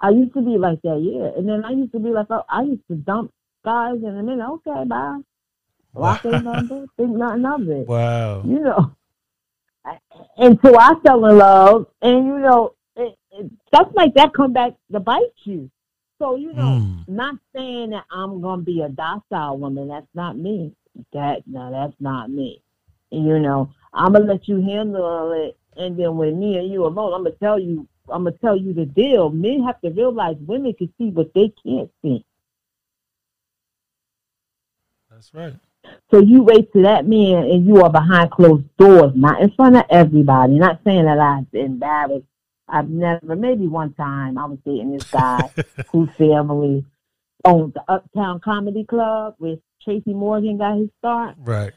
I 0.00 0.10
used 0.10 0.32
to 0.34 0.40
be 0.40 0.56
like 0.56 0.80
that, 0.82 0.98
yeah. 1.00 1.38
And 1.38 1.48
then 1.48 1.64
I 1.64 1.72
used 1.72 1.92
to 1.92 1.98
be 1.98 2.08
like, 2.08 2.26
oh, 2.30 2.42
I 2.48 2.62
used 2.62 2.86
to 2.88 2.94
dump 2.94 3.32
guys 3.64 3.96
in 3.96 4.16
a 4.16 4.22
minute. 4.22 4.48
Okay, 4.48 4.84
bye. 4.86 5.20
Block 5.92 6.24
wow. 6.24 6.40
number, 6.40 6.86
think 6.96 7.10
nothing 7.10 7.44
of 7.44 7.68
it. 7.68 7.86
Wow. 7.86 8.42
You 8.44 8.60
know, 8.60 8.96
until 10.36 10.78
I 10.78 10.94
fell 11.04 11.24
in 11.26 11.38
love, 11.38 11.86
and 12.00 12.26
you 12.26 12.38
know, 12.38 12.74
it, 12.74 12.74
it, 12.74 12.79
stuff 13.72 13.88
like 13.94 14.14
that 14.14 14.34
come 14.34 14.52
back 14.52 14.72
to 14.92 15.00
bite 15.00 15.22
you. 15.44 15.70
So 16.18 16.36
you 16.36 16.52
know, 16.52 16.82
mm. 16.82 17.08
not 17.08 17.36
saying 17.54 17.90
that 17.90 18.04
I'm 18.10 18.40
gonna 18.40 18.62
be 18.62 18.82
a 18.82 18.88
docile 18.88 19.58
woman. 19.58 19.88
That's 19.88 20.06
not 20.14 20.36
me. 20.36 20.72
That 21.12 21.42
no, 21.46 21.70
that's 21.70 21.98
not 22.00 22.30
me. 22.30 22.62
And, 23.12 23.26
you 23.26 23.38
know, 23.38 23.72
I'm 23.92 24.12
gonna 24.12 24.26
let 24.26 24.46
you 24.46 24.60
handle 24.60 25.32
it, 25.32 25.56
and 25.76 25.98
then 25.98 26.16
when 26.16 26.38
me 26.38 26.58
and 26.58 26.70
you 26.70 26.84
alone, 26.84 27.14
I'm 27.14 27.24
gonna 27.24 27.36
tell 27.36 27.58
you. 27.58 27.86
I'm 28.08 28.24
gonna 28.24 28.36
tell 28.38 28.56
you 28.56 28.72
the 28.72 28.86
deal. 28.86 29.30
Men 29.30 29.62
have 29.62 29.80
to 29.82 29.90
realize 29.90 30.36
women 30.40 30.74
can 30.74 30.92
see 30.98 31.10
what 31.10 31.32
they 31.32 31.52
can't 31.62 31.90
see. 32.02 32.24
That's 35.10 35.32
right. 35.32 35.54
So 36.10 36.18
you 36.18 36.42
wait 36.42 36.72
to 36.72 36.82
that 36.82 37.06
man 37.06 37.44
and 37.44 37.66
you 37.66 37.82
are 37.82 37.90
behind 37.90 38.30
closed 38.30 38.64
doors, 38.78 39.12
not 39.14 39.40
in 39.40 39.50
front 39.52 39.76
of 39.76 39.84
everybody. 39.90 40.54
Not 40.54 40.80
saying 40.84 41.04
that 41.04 41.18
I've 41.18 41.46
embarrassed. 41.52 42.26
I've 42.70 42.88
never, 42.88 43.36
maybe 43.36 43.66
one 43.66 43.92
time 43.94 44.38
I 44.38 44.46
was 44.46 44.58
dating 44.64 44.92
this 44.92 45.10
guy 45.10 45.50
whose 45.92 46.10
family 46.16 46.84
owned 47.44 47.74
the 47.74 47.82
Uptown 47.88 48.40
Comedy 48.40 48.84
Club 48.84 49.34
where 49.38 49.56
Tracy 49.82 50.14
Morgan 50.14 50.58
got 50.58 50.78
his 50.78 50.88
start. 50.98 51.36
Right. 51.38 51.72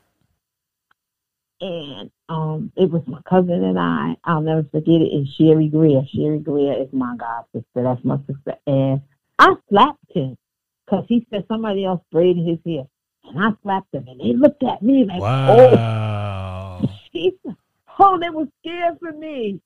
And 1.62 2.12
um, 2.28 2.72
it 2.76 2.92
was 2.92 3.04
my 3.08 3.22
cousin 3.30 3.64
and 3.64 3.80
I. 3.80 4.18
I'll 4.26 4.42
never 4.42 4.64
forget 4.64 5.02
it. 5.02 5.14
And 5.14 5.28
Sherry 5.38 5.70
Greer. 5.70 6.02
Sherry 6.14 6.40
Greer 6.40 6.74
is 6.74 6.92
my 6.92 7.16
god 7.18 7.46
sister. 7.54 7.84
That's 7.84 8.04
my 8.04 8.18
sister. 8.28 8.56
And 8.68 9.02
I 9.40 9.54
slapped 9.70 10.12
him 10.14 10.38
because 10.86 11.06
he 11.08 11.26
said 11.30 11.46
somebody 11.48 11.86
else 11.86 12.02
braided 12.12 12.46
his 12.46 12.60
hair. 12.66 12.84
And 13.26 13.42
I 13.42 13.52
slapped 13.64 13.94
him, 13.94 14.06
and 14.08 14.20
they 14.20 14.34
looked 14.34 14.64
at 14.64 14.82
me 14.82 15.06
like, 15.06 15.22
wow. 15.22 16.82
oh. 17.16 17.56
oh, 18.00 18.20
they 18.20 18.30
were 18.30 18.48
scared 18.60 18.98
for 19.00 19.14
me. 19.14 19.62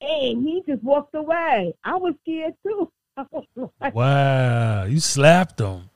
And 0.00 0.46
he 0.46 0.62
just 0.66 0.82
walked 0.82 1.14
away. 1.14 1.74
I 1.84 1.96
was 1.96 2.14
scared 2.22 2.54
too. 2.64 2.90
like, 3.80 3.94
wow, 3.94 4.84
you 4.84 5.00
slapped 5.00 5.60
him 5.60 5.90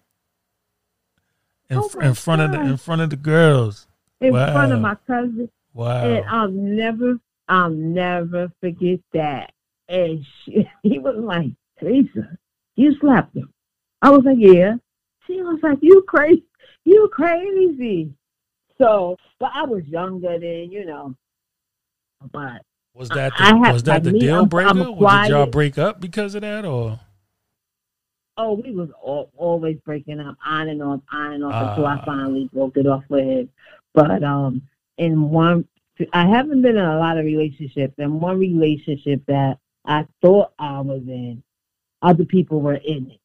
in, 1.70 1.78
oh 1.78 2.00
in 2.00 2.14
front 2.14 2.40
God. 2.40 2.44
of 2.44 2.52
the 2.52 2.70
in 2.72 2.76
front 2.76 3.02
of 3.02 3.10
the 3.10 3.16
girls. 3.16 3.86
In 4.20 4.32
wow. 4.32 4.52
front 4.52 4.72
of 4.72 4.80
my 4.80 4.96
cousin. 5.06 5.48
Wow. 5.74 6.04
And 6.04 6.24
I'll 6.26 6.50
never, 6.50 7.18
I'll 7.48 7.70
never 7.70 8.52
forget 8.60 9.00
that. 9.12 9.52
And 9.88 10.24
she, 10.44 10.68
he 10.82 10.98
was 10.98 11.16
like, 11.16 11.50
Teresa, 11.80 12.38
You 12.76 12.94
slapped 13.00 13.36
him. 13.36 13.52
I 14.00 14.10
was 14.10 14.22
like, 14.24 14.36
yeah. 14.38 14.74
She 15.26 15.40
was 15.42 15.60
like, 15.62 15.78
you 15.80 16.02
crazy. 16.06 16.44
You 16.84 17.08
crazy. 17.12 18.12
So, 18.78 19.16
but 19.38 19.52
I 19.54 19.64
was 19.64 19.84
younger 19.86 20.38
then, 20.38 20.70
you 20.70 20.84
know. 20.84 21.14
But 22.32 22.62
was 22.94 23.08
that 23.10 23.32
the, 23.36 23.44
have, 23.44 23.72
was 23.72 23.82
that 23.84 24.04
the 24.04 24.12
me, 24.12 24.20
deal 24.20 24.40
I'm, 24.40 24.48
breaker? 24.48 24.70
I'm 24.70 25.22
did 25.22 25.30
y'all 25.30 25.46
break 25.46 25.78
up 25.78 26.00
because 26.00 26.34
of 26.34 26.42
that, 26.42 26.64
or? 26.64 27.00
Oh, 28.36 28.54
we 28.54 28.72
was 28.72 28.90
all, 29.00 29.30
always 29.36 29.78
breaking 29.84 30.20
up, 30.20 30.36
on 30.44 30.68
and 30.68 30.82
off, 30.82 31.00
on 31.12 31.32
and 31.32 31.44
off, 31.44 31.54
uh, 31.54 31.68
until 31.70 31.86
I 31.86 31.96
ah. 31.96 32.04
finally 32.04 32.50
broke 32.52 32.76
it 32.76 32.86
off 32.86 33.04
with 33.08 33.24
him. 33.24 33.48
But 33.94 34.22
um, 34.22 34.62
in 34.98 35.30
one, 35.30 35.66
I 36.12 36.26
haven't 36.26 36.62
been 36.62 36.76
in 36.76 36.84
a 36.84 36.98
lot 36.98 37.18
of 37.18 37.24
relationships. 37.24 37.94
and 37.98 38.20
one 38.20 38.38
relationship 38.38 39.22
that 39.26 39.58
I 39.84 40.06
thought 40.20 40.52
I 40.58 40.80
was 40.80 41.02
in, 41.06 41.42
other 42.00 42.24
people 42.24 42.60
were 42.60 42.74
in 42.74 43.10
it. 43.10 43.20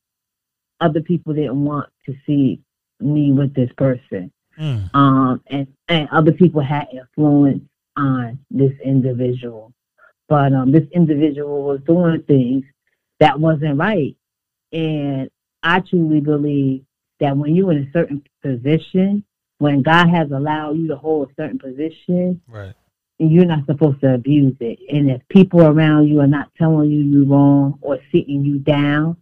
Other 0.80 1.02
people 1.02 1.34
didn't 1.34 1.64
want 1.64 1.90
to 2.06 2.16
see 2.26 2.62
me 3.00 3.32
with 3.32 3.54
this 3.54 3.72
person. 3.78 4.32
Mm. 4.60 4.94
Um, 4.94 5.42
and, 5.48 5.68
and 5.88 6.10
other 6.12 6.32
people 6.32 6.62
had 6.62 6.88
influence 6.92 7.64
on 7.98 8.40
this 8.50 8.72
individual. 8.84 9.74
But 10.30 10.54
um, 10.54 10.72
this 10.72 10.88
individual 10.94 11.64
was 11.64 11.80
doing 11.86 12.24
things 12.28 12.66
that 13.20 13.40
wasn't 13.40 13.78
right. 13.78 14.16
And 14.72 15.30
I 15.64 15.80
truly 15.80 16.20
believe 16.20 16.84
that 17.20 17.36
when 17.36 17.56
you're 17.56 17.72
in 17.72 17.88
a 17.88 17.92
certain 17.92 18.24
position, 18.44 19.24
when 19.60 19.82
God 19.82 20.10
has 20.10 20.30
allowed 20.32 20.78
you 20.78 20.88
to 20.90 20.96
hold 20.96 21.30
a 21.30 21.34
certain 21.42 21.58
position, 21.58 22.42
right. 22.48 22.74
you're 23.18 23.46
not 23.46 23.66
supposed 23.66 24.02
to 24.02 24.14
abuse 24.14 24.56
it. 24.60 24.80
And 24.90 25.10
if 25.10 25.22
people 25.30 25.64
around 25.64 26.08
you 26.08 26.20
are 26.20 26.28
not 26.28 26.52
telling 26.58 26.92
you 26.92 27.00
you're 27.00 27.26
wrong 27.26 27.80
or 27.82 27.98
sitting 28.12 28.46
you 28.46 28.60
down, 28.60 29.18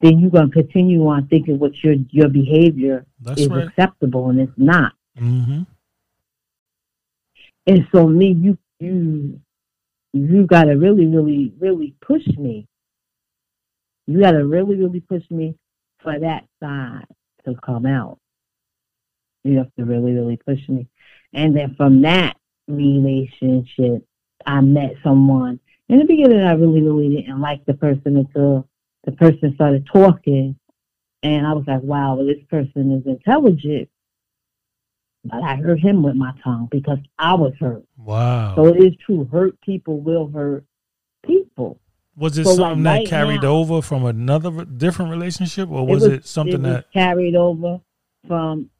then 0.00 0.18
you're 0.18 0.30
going 0.30 0.50
to 0.50 0.52
continue 0.52 1.06
on 1.06 1.28
thinking 1.28 1.58
what 1.58 1.72
your 1.82 1.94
your 2.10 2.28
behavior 2.28 3.04
That's 3.20 3.42
is 3.42 3.48
right. 3.48 3.66
acceptable, 3.66 4.30
and 4.30 4.40
it's 4.40 4.52
not. 4.56 4.94
Mm-hmm. 5.18 5.62
And 7.66 7.86
so, 7.92 8.06
me, 8.06 8.32
you 8.32 8.58
you 8.78 9.40
you 10.12 10.46
got 10.46 10.64
to 10.64 10.72
really, 10.72 11.06
really, 11.06 11.52
really 11.58 11.94
push 12.00 12.26
me. 12.38 12.66
You 14.06 14.20
got 14.20 14.32
to 14.32 14.44
really, 14.44 14.76
really 14.76 15.00
push 15.00 15.22
me 15.30 15.56
for 16.02 16.18
that 16.18 16.44
side 16.60 17.06
to 17.44 17.54
come 17.64 17.86
out. 17.86 18.18
You 19.44 19.58
have 19.58 19.72
to 19.78 19.84
really, 19.84 20.12
really 20.12 20.36
push 20.36 20.68
me. 20.68 20.88
And 21.32 21.56
then 21.56 21.74
from 21.76 22.02
that 22.02 22.36
relationship, 22.66 24.04
I 24.46 24.60
met 24.60 24.94
someone. 25.02 25.60
In 25.88 25.98
the 25.98 26.04
beginning, 26.04 26.40
I 26.40 26.52
really, 26.52 26.82
really 26.82 27.16
didn't 27.16 27.40
like 27.40 27.64
the 27.66 27.74
person 27.74 28.16
until 28.16 28.68
the 29.04 29.12
person 29.12 29.54
started 29.54 29.86
talking. 29.86 30.56
And 31.22 31.46
I 31.46 31.52
was 31.52 31.64
like, 31.66 31.82
wow, 31.82 32.14
well, 32.14 32.26
this 32.26 32.42
person 32.48 32.92
is 32.92 33.06
intelligent. 33.06 33.88
But 35.24 35.42
I 35.42 35.56
hurt 35.56 35.80
him 35.80 36.02
with 36.02 36.16
my 36.16 36.32
tongue 36.42 36.68
because 36.70 36.98
I 37.18 37.34
was 37.34 37.52
hurt. 37.60 37.84
Wow. 37.98 38.54
So 38.56 38.66
it 38.68 38.82
is 38.82 38.94
true. 39.04 39.28
Hurt 39.30 39.60
people 39.60 40.00
will 40.00 40.28
hurt 40.28 40.64
people. 41.26 41.78
Was 42.16 42.38
it 42.38 42.44
so 42.44 42.54
something 42.54 42.82
like 42.82 42.92
right 42.92 43.04
that 43.04 43.10
carried 43.10 43.42
now, 43.42 43.48
over 43.48 43.82
from 43.82 44.04
another 44.04 44.64
different 44.64 45.10
relationship, 45.10 45.70
or 45.70 45.86
was 45.86 46.04
it, 46.04 46.10
was, 46.10 46.18
it 46.18 46.26
something 46.26 46.64
it 46.64 46.68
that 46.68 46.92
carried 46.92 47.36
over 47.36 47.80
from 48.26 48.70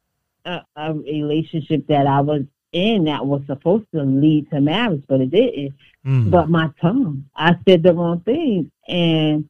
a, 0.45 0.61
a, 0.75 0.93
relationship 0.93 1.87
that 1.87 2.07
I 2.07 2.21
was 2.21 2.43
in 2.71 3.05
that 3.05 3.25
was 3.25 3.41
supposed 3.47 3.85
to 3.93 4.03
lead 4.03 4.49
to 4.51 4.61
marriage, 4.61 5.03
but 5.07 5.21
it 5.21 5.31
didn't. 5.31 5.73
Mm. 6.05 6.31
But 6.31 6.49
my 6.49 6.69
tongue, 6.81 7.25
I 7.35 7.55
said 7.67 7.83
the 7.83 7.93
wrong 7.93 8.21
things, 8.21 8.67
and 8.87 9.49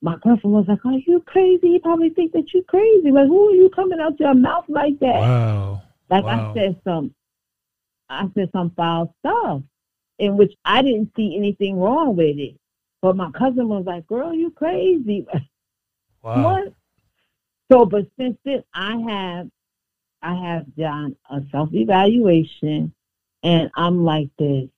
my 0.00 0.16
girlfriend 0.22 0.54
was 0.54 0.66
like, 0.68 0.84
"Are 0.84 0.98
you 1.06 1.20
crazy? 1.26 1.68
He 1.68 1.78
probably 1.78 2.10
think 2.10 2.32
that 2.32 2.52
you 2.52 2.62
crazy. 2.64 3.10
Like, 3.10 3.26
who 3.26 3.50
are 3.50 3.54
you 3.54 3.70
coming 3.70 4.00
out 4.00 4.18
your 4.18 4.34
mouth 4.34 4.64
like 4.68 4.98
that?" 5.00 5.20
Wow. 5.20 5.82
Like 6.12 6.24
wow. 6.24 6.50
I 6.50 6.54
said 6.54 6.76
some, 6.84 7.14
I 8.10 8.28
said 8.34 8.50
some 8.52 8.70
foul 8.76 9.14
stuff, 9.20 9.62
in 10.18 10.36
which 10.36 10.52
I 10.62 10.82
didn't 10.82 11.10
see 11.16 11.34
anything 11.38 11.78
wrong 11.78 12.16
with 12.16 12.36
it. 12.38 12.54
But 13.00 13.16
my 13.16 13.30
cousin 13.30 13.66
was 13.66 13.86
like, 13.86 14.06
"Girl, 14.06 14.34
you 14.34 14.50
crazy." 14.50 15.26
Wow. 16.24 16.44
What? 16.44 16.72
So, 17.68 17.84
but 17.84 18.06
since 18.16 18.38
then, 18.44 18.62
I 18.72 18.96
have, 19.08 19.50
I 20.22 20.34
have 20.36 20.76
done 20.76 21.16
a 21.28 21.40
self 21.50 21.74
evaluation, 21.74 22.94
and 23.42 23.70
I'm 23.76 24.04
like 24.04 24.28
this. 24.38 24.68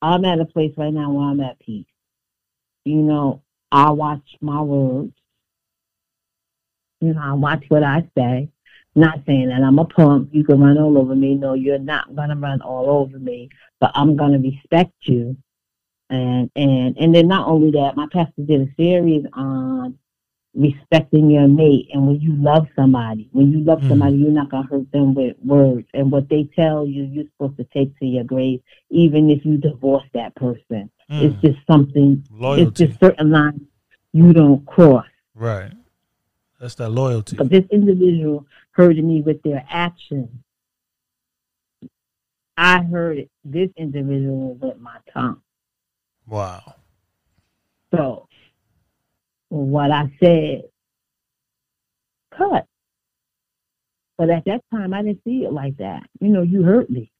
I'm 0.00 0.24
at 0.24 0.38
a 0.38 0.44
place 0.44 0.72
right 0.76 0.92
now 0.92 1.10
where 1.10 1.30
I'm 1.30 1.40
at 1.40 1.58
peace. 1.58 1.84
You 2.84 2.98
know, 2.98 3.42
I 3.72 3.90
watch 3.90 4.36
my 4.40 4.60
words. 4.60 5.14
You 7.00 7.14
know, 7.14 7.20
I 7.20 7.32
watch 7.32 7.64
what 7.70 7.82
I 7.82 8.08
say. 8.16 8.50
Not 8.94 9.20
saying 9.26 9.48
that 9.48 9.62
I'm 9.62 9.78
a 9.78 9.84
punk. 9.84 10.30
You 10.32 10.44
can 10.44 10.60
run 10.60 10.78
all 10.78 10.98
over 10.98 11.14
me. 11.14 11.34
No, 11.34 11.54
you're 11.54 11.78
not 11.78 12.14
gonna 12.14 12.36
run 12.36 12.60
all 12.62 12.88
over 12.90 13.18
me. 13.18 13.48
But 13.80 13.92
I'm 13.94 14.16
gonna 14.16 14.38
respect 14.38 14.92
you 15.02 15.36
and 16.10 16.50
and 16.56 16.96
and 16.98 17.14
then 17.14 17.28
not 17.28 17.48
only 17.48 17.70
that, 17.72 17.96
my 17.96 18.06
pastor 18.12 18.42
did 18.42 18.62
a 18.62 18.74
series 18.76 19.24
on 19.34 19.98
respecting 20.54 21.30
your 21.30 21.46
mate 21.46 21.88
and 21.92 22.06
when 22.06 22.18
you 22.20 22.34
love 22.36 22.66
somebody 22.74 23.28
when 23.32 23.52
you 23.52 23.60
love 23.60 23.80
mm. 23.80 23.88
somebody 23.90 24.16
you're 24.16 24.30
not 24.30 24.50
going 24.50 24.62
to 24.62 24.68
hurt 24.68 24.90
them 24.92 25.14
with 25.14 25.36
words 25.44 25.86
and 25.92 26.10
what 26.10 26.26
they 26.30 26.48
tell 26.56 26.86
you 26.86 27.04
you're 27.04 27.26
supposed 27.36 27.56
to 27.58 27.64
take 27.64 27.96
to 27.98 28.06
your 28.06 28.24
grave 28.24 28.58
even 28.90 29.30
if 29.30 29.44
you 29.44 29.58
divorce 29.58 30.06
that 30.14 30.34
person 30.36 30.90
mm. 31.10 31.22
it's 31.22 31.40
just 31.42 31.58
something 31.66 32.24
loyalty. 32.32 32.62
it's 32.62 32.92
just 32.92 32.98
certain 32.98 33.30
lines 33.30 33.60
you 34.12 34.32
don't 34.32 34.64
cross 34.66 35.06
right 35.34 35.70
that's 36.58 36.74
that 36.74 36.88
loyalty 36.88 37.36
but 37.36 37.50
this 37.50 37.64
individual 37.70 38.44
hurted 38.78 39.04
me 39.04 39.20
with 39.20 39.42
their 39.42 39.62
actions 39.68 40.30
i 42.56 42.82
heard 42.82 43.28
this 43.44 43.68
individual 43.76 44.54
with 44.54 44.78
my 44.78 44.96
tongue 45.12 45.42
Wow. 46.28 46.74
So 47.94 48.28
what 49.48 49.90
I 49.90 50.10
said 50.22 50.62
cut. 52.36 52.66
But 54.16 54.30
at 54.30 54.44
that 54.46 54.62
time 54.70 54.92
I 54.92 55.02
didn't 55.02 55.22
see 55.24 55.44
it 55.44 55.52
like 55.52 55.76
that. 55.78 56.02
You 56.20 56.28
know, 56.28 56.42
you 56.42 56.62
hurt 56.62 56.90
me. 56.90 57.10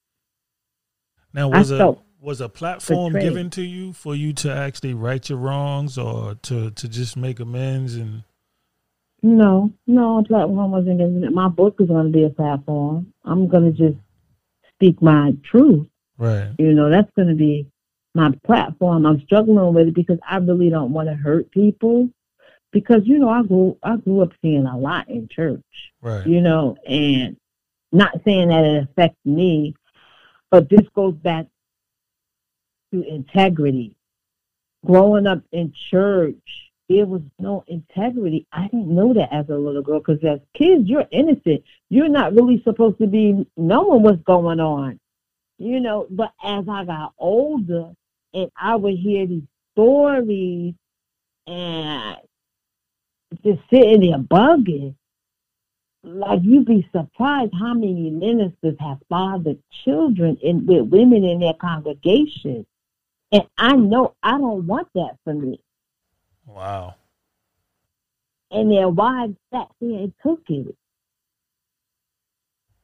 Now 1.33 1.49
was 1.49 1.73
I 1.73 1.79
a 1.79 1.95
was 2.21 2.41
a 2.41 2.49
platform 2.49 3.13
betrayed. 3.13 3.31
given 3.31 3.51
to 3.51 3.63
you 3.63 3.93
for 3.93 4.15
you 4.15 4.33
to 4.33 4.53
actually 4.53 4.93
right 4.93 5.27
your 5.29 5.39
wrongs 5.39 5.97
or 5.97 6.35
to, 6.35 6.73
to 6.73 6.89
just 6.89 7.17
make 7.17 7.39
amends 7.39 7.95
and 7.95 8.25
no, 9.23 9.73
no, 9.87 10.19
a 10.19 10.25
platform 10.25 10.71
wasn't 10.71 10.99
given. 10.99 11.35
My 11.35 11.49
book 11.49 11.77
is 11.81 11.89
going 11.89 12.07
to 12.07 12.13
be 12.13 12.25
a 12.25 12.31
platform. 12.31 13.13
I'm 13.25 13.49
going 13.49 13.73
to 13.73 13.77
just 13.77 13.99
speak 14.75 15.03
my 15.03 15.35
truth. 15.43 15.87
Right. 16.17 16.51
You 16.59 16.73
know, 16.73 16.91
that's 16.91 17.11
going 17.17 17.29
to 17.29 17.35
be 17.35 17.69
my 18.15 18.31
platform. 18.45 19.07
I'm 19.07 19.21
struggling 19.23 19.75
with 19.75 19.89
it 19.89 19.95
because 19.95 20.19
I 20.29 20.37
really 20.37 20.71
don't 20.71 20.93
want 20.93 21.09
to 21.09 21.15
hurt 21.15 21.51
people. 21.51 22.09
Because 22.71 23.03
you 23.05 23.19
know, 23.19 23.31
I 23.31 23.43
grew 23.43 23.79
I 23.83 23.97
grew 23.97 24.21
up 24.21 24.33
seeing 24.43 24.67
a 24.67 24.77
lot 24.77 25.09
in 25.09 25.29
church. 25.29 25.63
Right. 26.03 26.27
You 26.27 26.41
know, 26.41 26.77
and 26.87 27.37
not 27.93 28.21
saying 28.25 28.49
that 28.49 28.65
it 28.65 28.85
affects 28.85 29.25
me, 29.25 29.75
but 30.51 30.69
this 30.69 30.87
goes 30.95 31.15
back 31.15 31.47
to 32.93 33.03
integrity. 33.03 33.95
Growing 34.85 35.27
up 35.27 35.43
in 35.51 35.73
church, 35.91 36.68
there 36.89 37.07
was 37.07 37.23
no 37.39 37.65
integrity. 37.67 38.47
I 38.53 38.65
didn't 38.65 38.95
know 38.95 39.13
that 39.15 39.33
as 39.33 39.49
a 39.49 39.57
little 39.57 39.83
girl 39.83 40.01
because 40.01 40.25
as 40.25 40.41
kids, 40.55 40.89
you're 40.89 41.07
innocent. 41.11 41.63
You're 41.91 42.09
not 42.09 42.35
really 42.35 42.63
supposed 42.65 42.99
to 42.99 43.07
be 43.07 43.47
knowing 43.57 44.03
what's 44.03 44.23
going 44.23 44.61
on, 44.61 44.99
you 45.59 45.81
know. 45.81 46.07
But 46.11 46.33
as 46.43 46.65
I 46.69 46.85
got 46.85 47.13
older, 47.19 47.93
and 48.33 48.51
I 48.57 48.77
would 48.77 48.97
hear 48.97 49.27
these 49.27 49.43
stories 49.75 50.75
and 51.47 52.17
just 53.45 53.61
sitting 53.71 54.01
there 54.01 54.19
bugging. 54.19 54.95
Like 56.05 56.41
you'd 56.43 56.65
be 56.65 56.89
surprised 56.93 57.53
how 57.59 57.75
many 57.75 58.11
ministers 58.11 58.77
have 58.81 58.99
fathered 59.09 59.59
children 59.85 60.39
in, 60.43 60.65
with 60.65 60.89
women 60.89 61.25
in 61.25 61.41
their 61.41 61.55
congregation. 61.55 62.65
And 63.33 63.43
I 63.59 63.75
know 63.75 64.15
I 64.23 64.39
don't 64.39 64.67
want 64.67 64.89
that 64.95 65.17
for 65.25 65.35
me. 65.35 65.61
Wow. 66.49 66.95
And 68.51 68.71
their 68.71 68.89
wives 68.89 69.37
sat 69.53 69.69
there 69.81 69.91
and 69.91 70.13
took 70.23 70.41
it. 70.49 70.75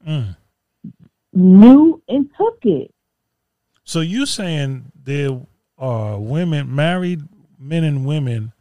Mm. 0.07 0.37
Knew 1.33 2.03
and 2.07 2.31
took 2.37 2.59
it. 2.63 2.93
So 3.85 4.01
you 4.01 4.27
saying 4.27 4.93
there 5.03 5.41
are 5.79 6.19
women, 6.21 6.75
married 6.75 7.23
men 7.59 7.85
and 7.85 8.05
women. 8.05 8.53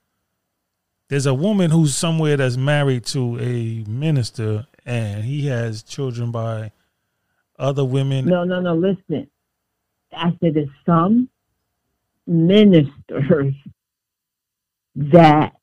There's 1.09 1.25
a 1.25 1.33
woman 1.33 1.69
who's 1.69 1.95
somewhere 1.95 2.37
that's 2.37 2.57
married 2.57 3.05
to 3.07 3.37
a 3.39 3.83
minister, 3.87 4.65
and 4.85 5.23
he 5.23 5.47
has 5.47 5.83
children 5.83 6.31
by 6.31 6.71
other 7.59 7.85
women. 7.85 8.25
No, 8.25 8.43
no, 8.43 8.59
no. 8.59 8.73
Listen, 8.73 9.29
I 10.15 10.35
said 10.39 10.55
there's 10.55 10.69
some 10.85 11.29
ministers 12.25 13.53
that 14.95 15.53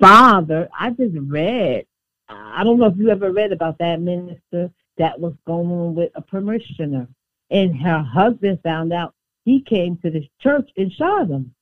father, 0.00 0.68
I 0.78 0.90
just 0.90 1.16
read. 1.16 1.86
I 2.28 2.62
don't 2.62 2.78
know 2.78 2.86
if 2.86 2.96
you 2.96 3.10
ever 3.10 3.32
read 3.32 3.52
about 3.52 3.78
that 3.78 4.00
minister 4.00 4.70
that 4.98 5.18
was 5.18 5.34
going 5.46 5.94
with 5.94 6.10
a 6.14 6.22
parishioner, 6.22 7.08
and 7.50 7.80
her 7.80 8.02
husband 8.02 8.60
found 8.62 8.92
out 8.92 9.14
he 9.44 9.62
came 9.62 9.96
to 9.98 10.10
the 10.10 10.28
church 10.40 10.70
and 10.76 10.92
shot 10.92 11.28
him. 11.28 11.54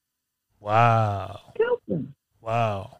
Wow. 0.60 1.40
Killed 1.56 1.80
him. 1.88 2.14
Wow. 2.40 2.98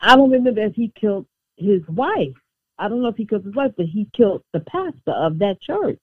I 0.00 0.16
don't 0.16 0.30
remember 0.30 0.62
if 0.62 0.74
he 0.74 0.92
killed 0.98 1.26
his 1.56 1.80
wife. 1.88 2.34
I 2.78 2.88
don't 2.88 3.02
know 3.02 3.08
if 3.08 3.16
he 3.16 3.26
killed 3.26 3.44
his 3.44 3.54
wife, 3.54 3.72
but 3.76 3.86
he 3.86 4.08
killed 4.12 4.42
the 4.52 4.60
pastor 4.60 5.12
of 5.12 5.38
that 5.38 5.60
church. 5.60 6.00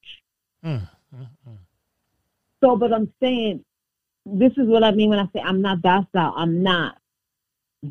Mm, 0.64 0.88
mm, 1.14 1.28
mm. 1.50 1.58
So, 2.64 2.78
but 2.78 2.94
I'm 2.94 3.12
saying, 3.22 3.66
this 4.26 4.52
is 4.54 4.68
what 4.68 4.84
I 4.84 4.92
mean 4.92 5.10
when 5.10 5.20
I 5.20 5.26
say 5.34 5.42
I'm 5.42 5.62
not 5.62 5.82
docile. 5.82 6.34
I'm 6.36 6.64
not. 6.64 6.98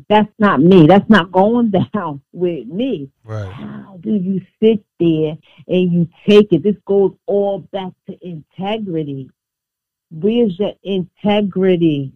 That's 0.07 0.31
not 0.39 0.61
me. 0.61 0.87
That's 0.87 1.09
not 1.09 1.31
going 1.31 1.71
down 1.93 2.21
with 2.31 2.67
me. 2.67 3.09
Right. 3.23 3.51
How 3.51 3.97
do 3.99 4.13
you 4.13 4.41
sit 4.61 4.83
there 4.99 5.37
and 5.67 5.91
you 5.91 6.07
take 6.27 6.53
it? 6.53 6.63
This 6.63 6.77
goes 6.85 7.13
all 7.25 7.59
back 7.59 7.91
to 8.07 8.17
integrity. 8.27 9.29
Where's 10.11 10.57
your 10.59 10.73
integrity? 10.83 12.13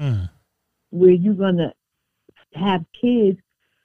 Mm. 0.00 0.30
Where 0.90 1.10
you 1.10 1.34
gonna 1.34 1.72
have 2.54 2.84
kids 3.00 3.38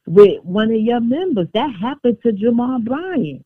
with 0.05 0.43
one 0.43 0.71
of 0.71 0.79
your 0.79 0.99
members? 0.99 1.47
That 1.53 1.73
happened 1.75 2.17
to 2.23 2.31
Jamal 2.31 2.79
Bryant. 2.79 3.45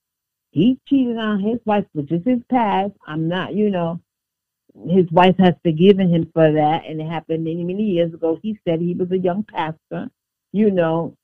He 0.52 0.80
cheated 0.88 1.18
on 1.18 1.40
his 1.40 1.60
wife, 1.66 1.86
which 1.94 2.12
is 2.12 2.24
his 2.26 2.40
past. 2.50 2.92
I'm 3.08 3.28
not, 3.28 3.54
you 3.54 3.70
know, 3.70 4.02
his 4.90 5.10
wife 5.12 5.36
has 5.40 5.54
forgiven 5.64 6.10
him 6.10 6.30
for 6.34 6.52
that, 6.52 6.86
and 6.86 7.02
it 7.02 7.08
happened 7.08 7.44
many, 7.44 7.64
many 7.64 7.84
years 7.84 8.14
ago. 8.14 8.40
He 8.42 8.58
said 8.66 8.80
he 8.80 8.94
was 8.94 9.12
a 9.12 9.18
young 9.18 9.44
pastor, 9.44 10.10
you 10.52 10.72
know, 10.72 11.16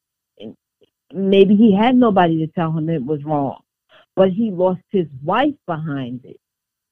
maybe 1.13 1.55
he 1.55 1.75
had 1.75 1.95
nobody 1.95 2.45
to 2.45 2.51
tell 2.51 2.71
him 2.71 2.89
it 2.89 3.03
was 3.03 3.23
wrong, 3.23 3.61
but 4.15 4.31
he 4.31 4.51
lost 4.51 4.81
his 4.89 5.07
wife 5.23 5.55
behind 5.65 6.25
it. 6.25 6.39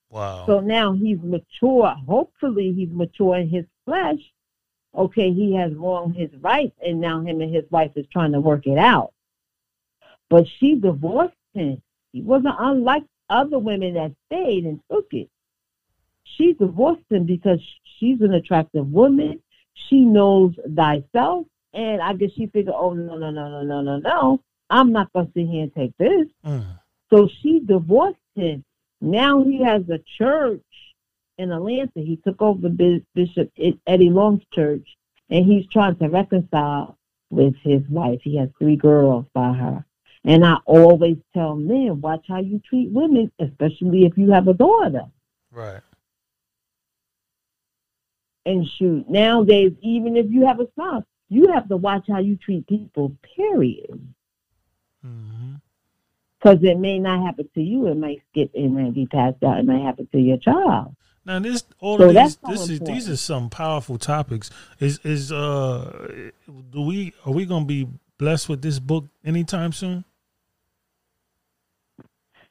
Wow. 0.09 0.45
So 0.45 0.59
now 0.61 0.93
he's 0.93 1.17
mature. 1.21 1.93
Hopefully, 2.07 2.73
he's 2.73 2.89
mature 2.91 3.37
in 3.37 3.49
his 3.49 3.65
flesh. 3.85 4.19
Okay, 4.95 5.33
he 5.33 5.55
has 5.55 5.73
wronged 5.73 6.15
his 6.15 6.29
rights, 6.39 6.75
and 6.85 7.01
now 7.01 7.19
him 7.19 7.41
and 7.41 7.53
his 7.53 7.65
wife 7.69 7.91
is 7.95 8.05
trying 8.13 8.31
to 8.31 8.39
work 8.39 8.65
it 8.65 8.77
out. 8.77 9.11
But 10.29 10.45
she 10.59 10.75
divorced 10.75 11.35
him. 11.53 11.81
He 12.13 12.21
wasn't 12.21 12.55
unlike 12.57 13.03
other 13.29 13.59
women 13.59 13.95
that 13.95 14.15
stayed 14.27 14.65
and 14.65 14.79
took 14.89 15.07
it 15.11 15.29
she 16.25 16.53
divorced 16.53 17.05
him 17.09 17.25
because 17.25 17.59
she's 17.99 18.21
an 18.21 18.33
attractive 18.33 18.87
woman. 18.87 19.41
She 19.89 20.01
knows 20.01 20.53
thyself. 20.75 21.45
And 21.73 22.01
I 22.01 22.13
guess 22.13 22.31
she 22.35 22.47
figured, 22.47 22.75
oh, 22.77 22.93
no, 22.93 23.15
no, 23.15 23.29
no, 23.29 23.49
no, 23.49 23.63
no, 23.63 23.81
no, 23.81 23.97
no. 23.99 24.41
I'm 24.69 24.91
not 24.91 25.11
going 25.13 25.27
to 25.27 25.31
sit 25.33 25.47
here 25.47 25.63
and 25.63 25.75
take 25.75 25.95
this. 25.97 26.27
Mm. 26.45 26.79
So 27.11 27.29
she 27.41 27.59
divorced 27.59 28.17
him. 28.35 28.63
Now 29.01 29.43
he 29.43 29.63
has 29.63 29.83
a 29.89 29.99
church 30.17 30.61
in 31.37 31.51
Atlanta. 31.51 31.91
He 31.95 32.19
took 32.23 32.41
over 32.41 32.69
Bishop 32.69 33.51
Eddie 33.85 34.09
Long's 34.09 34.43
church, 34.53 34.87
and 35.29 35.45
he's 35.45 35.67
trying 35.67 35.97
to 35.97 36.07
reconcile 36.07 36.97
with 37.29 37.55
his 37.61 37.81
wife. 37.89 38.21
He 38.23 38.37
has 38.37 38.49
three 38.57 38.77
girls 38.77 39.25
by 39.33 39.53
her. 39.53 39.85
And 40.23 40.43
I 40.43 40.55
always 40.65 41.17
tell 41.35 41.55
men, 41.55 42.01
watch 42.01 42.25
how 42.27 42.39
you 42.39 42.59
treat 42.67 42.89
women, 42.89 43.31
especially 43.39 44.05
if 44.05 44.17
you 44.17 44.31
have 44.31 44.47
a 44.47 44.53
daughter. 44.53 45.03
Right 45.51 45.81
and 48.45 48.67
shoot. 48.77 49.09
Nowadays, 49.09 49.73
even 49.81 50.15
if 50.15 50.27
you 50.29 50.45
have 50.45 50.59
a 50.59 50.67
spouse, 50.67 51.03
you 51.29 51.51
have 51.53 51.67
to 51.69 51.77
watch 51.77 52.05
how 52.07 52.19
you 52.19 52.35
treat 52.35 52.67
people, 52.67 53.15
period. 53.35 54.13
Because 55.01 56.59
mm-hmm. 56.59 56.65
it 56.65 56.79
may 56.79 56.99
not 56.99 57.25
happen 57.25 57.49
to 57.55 57.61
you. 57.61 57.87
It 57.87 57.95
might 57.95 58.21
skip 58.31 58.51
and 58.53 58.75
may 58.75 58.91
be 58.91 59.05
passed 59.07 59.43
out. 59.43 59.59
It 59.59 59.65
might 59.65 59.81
happen 59.81 60.07
to 60.11 60.19
your 60.19 60.37
child. 60.37 60.95
Now 61.25 61.39
this 61.39 61.63
all 61.79 61.97
so 61.97 62.09
of 62.09 62.15
these 62.15 62.37
this 62.47 62.69
is 62.69 62.79
these 62.81 63.09
are 63.09 63.17
some 63.17 63.49
powerful 63.49 63.97
topics. 63.97 64.51
Is 64.79 64.99
is 65.03 65.31
uh 65.31 66.29
do 66.71 66.81
we 66.81 67.13
are 67.25 67.33
we 67.33 67.47
gonna 67.47 67.65
be 67.65 67.87
blessed 68.19 68.47
with 68.47 68.61
this 68.61 68.77
book 68.77 69.05
anytime 69.25 69.71
soon? 69.71 70.05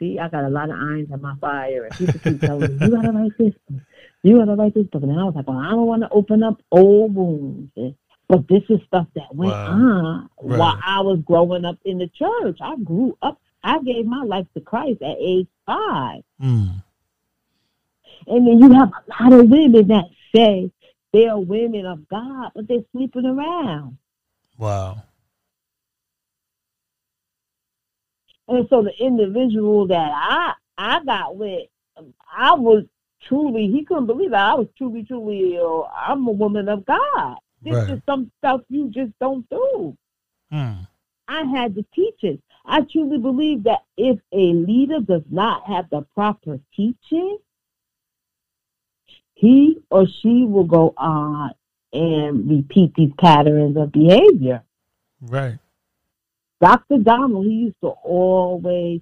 See, 0.00 0.18
I 0.18 0.28
got 0.28 0.42
a 0.42 0.48
lot 0.48 0.70
of 0.70 0.76
irons 0.76 1.12
on 1.12 1.22
my 1.22 1.36
fire, 1.40 1.84
and 1.84 1.96
people 1.96 2.20
keep 2.20 2.40
telling 2.40 2.76
me 2.76 2.84
you 2.84 2.96
gotta 2.96 3.12
write 3.12 3.38
this 3.38 3.54
you 4.24 4.38
gotta 4.38 4.54
write 4.54 4.74
this 4.74 4.86
book. 4.86 5.02
And 5.02 5.12
I 5.12 5.24
was 5.24 5.34
like, 5.34 5.46
well, 5.46 5.58
I 5.58 5.70
don't 5.70 5.86
want 5.86 6.02
to 6.02 6.08
open 6.10 6.42
up 6.42 6.60
old 6.72 7.14
wounds. 7.14 7.70
But 8.26 8.48
this 8.48 8.62
is 8.70 8.80
stuff 8.86 9.06
that 9.14 9.34
went 9.34 9.52
wow. 9.52 9.66
on 9.66 10.30
right. 10.42 10.58
while 10.58 10.78
I 10.82 11.00
was 11.00 11.20
growing 11.26 11.66
up 11.66 11.78
in 11.84 11.98
the 11.98 12.08
church. 12.08 12.58
I 12.60 12.76
grew 12.76 13.16
up. 13.20 13.38
I 13.62 13.80
gave 13.80 14.06
my 14.06 14.22
life 14.24 14.46
to 14.54 14.60
Christ 14.60 15.02
at 15.02 15.16
age 15.20 15.46
five. 15.66 16.22
Mm. 16.42 16.82
And 18.26 18.46
then 18.46 18.58
you 18.58 18.72
have 18.72 18.90
a 18.90 19.22
lot 19.22 19.38
of 19.38 19.50
women 19.50 19.88
that 19.88 20.04
say 20.34 20.70
they're 21.12 21.36
women 21.36 21.84
of 21.84 22.08
God, 22.08 22.52
but 22.54 22.66
they're 22.66 22.84
sleeping 22.92 23.26
around. 23.26 23.98
Wow. 24.56 25.02
And 28.48 28.66
so 28.70 28.82
the 28.82 28.92
individual 28.98 29.86
that 29.88 30.10
I 30.14 30.54
I 30.76 31.04
got 31.04 31.36
with, 31.36 31.68
I 32.36 32.54
was 32.54 32.84
truly, 33.28 33.68
he 33.68 33.84
couldn't 33.84 34.06
believe 34.06 34.30
that 34.30 34.40
I 34.40 34.54
was 34.54 34.68
truly, 34.76 35.04
truly, 35.04 35.56
ill. 35.56 35.88
I'm 35.94 36.26
a 36.26 36.32
woman 36.32 36.68
of 36.68 36.84
God. 36.84 37.36
This 37.62 37.74
right. 37.74 37.90
is 37.90 38.00
some 38.06 38.30
stuff 38.38 38.60
you 38.68 38.90
just 38.90 39.12
don't 39.20 39.48
do. 39.48 39.96
Hmm. 40.50 40.72
I 41.26 41.42
had 41.44 41.74
to 41.76 41.84
teach 41.94 42.22
it. 42.22 42.40
I 42.66 42.82
truly 42.82 43.18
believe 43.18 43.64
that 43.64 43.80
if 43.96 44.18
a 44.32 44.52
leader 44.52 45.00
does 45.00 45.22
not 45.30 45.64
have 45.66 45.88
the 45.90 46.02
proper 46.14 46.58
teaching, 46.76 47.38
he 49.34 49.78
or 49.90 50.06
she 50.22 50.44
will 50.44 50.64
go 50.64 50.94
on 50.96 51.52
and 51.92 52.48
repeat 52.48 52.94
these 52.94 53.12
patterns 53.18 53.76
of 53.76 53.92
behavior. 53.92 54.62
Right. 55.20 55.58
Dr. 56.60 56.98
Donald, 56.98 57.46
he 57.46 57.52
used 57.52 57.80
to 57.82 57.88
always 57.88 59.00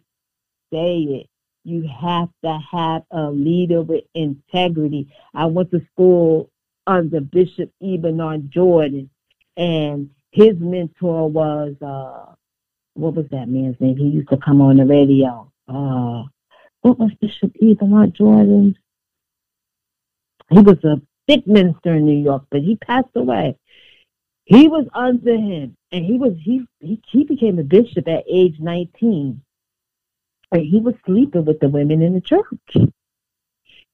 say 0.73 0.99
it 0.99 1.29
you 1.65 1.89
have 1.89 2.29
to 2.45 2.59
have 2.71 3.03
a 3.11 3.31
leader 3.31 3.83
with 3.83 4.05
integrity. 4.15 5.13
I 5.35 5.47
went 5.47 5.71
to 5.71 5.81
school 5.93 6.51
under 6.87 7.21
Bishop 7.21 7.71
E. 7.81 7.97
Bernard 7.99 8.51
Jordan, 8.51 9.11
and 9.57 10.11
his 10.33 10.55
mentor 10.59 11.29
was 11.29 11.75
uh, 11.81 12.35
what 12.95 13.15
was 13.15 13.27
that 13.31 13.49
man's 13.49 13.81
name? 13.81 13.97
He 13.97 14.05
used 14.05 14.31
to 14.31 14.37
come 14.37 14.61
on 14.61 14.79
the 14.79 14.85
radio. 14.85 15.51
Uh, 15.69 16.25
what 16.81 16.99
was 16.99 17.13
Bishop 17.21 17.53
E. 17.61 17.75
Bernard 17.75 18.15
Jordan? 18.15 18.77
He 20.51 20.59
was 20.59 20.83
a 20.85 21.01
thick 21.29 21.47
minister 21.47 21.95
in 21.95 22.07
New 22.07 22.23
York, 22.23 22.45
but 22.51 22.61
he 22.61 22.77
passed 22.77 23.09
away. 23.15 23.57
He 24.45 24.67
was 24.67 24.87
under 24.93 25.37
him, 25.37 25.77
and 25.93 26.05
he 26.05 26.19
was 26.19 26.33
he 26.43 26.67
he, 26.81 27.01
he 27.09 27.25
became 27.25 27.59
a 27.61 27.63
bishop 27.63 28.09
at 28.09 28.25
age 28.29 28.57
nineteen 28.59 29.43
he 30.61 30.79
was 30.79 30.95
sleeping 31.07 31.45
with 31.45 31.61
the 31.61 31.69
women 31.69 32.03
in 32.03 32.15
the 32.15 32.21
church. 32.21 32.91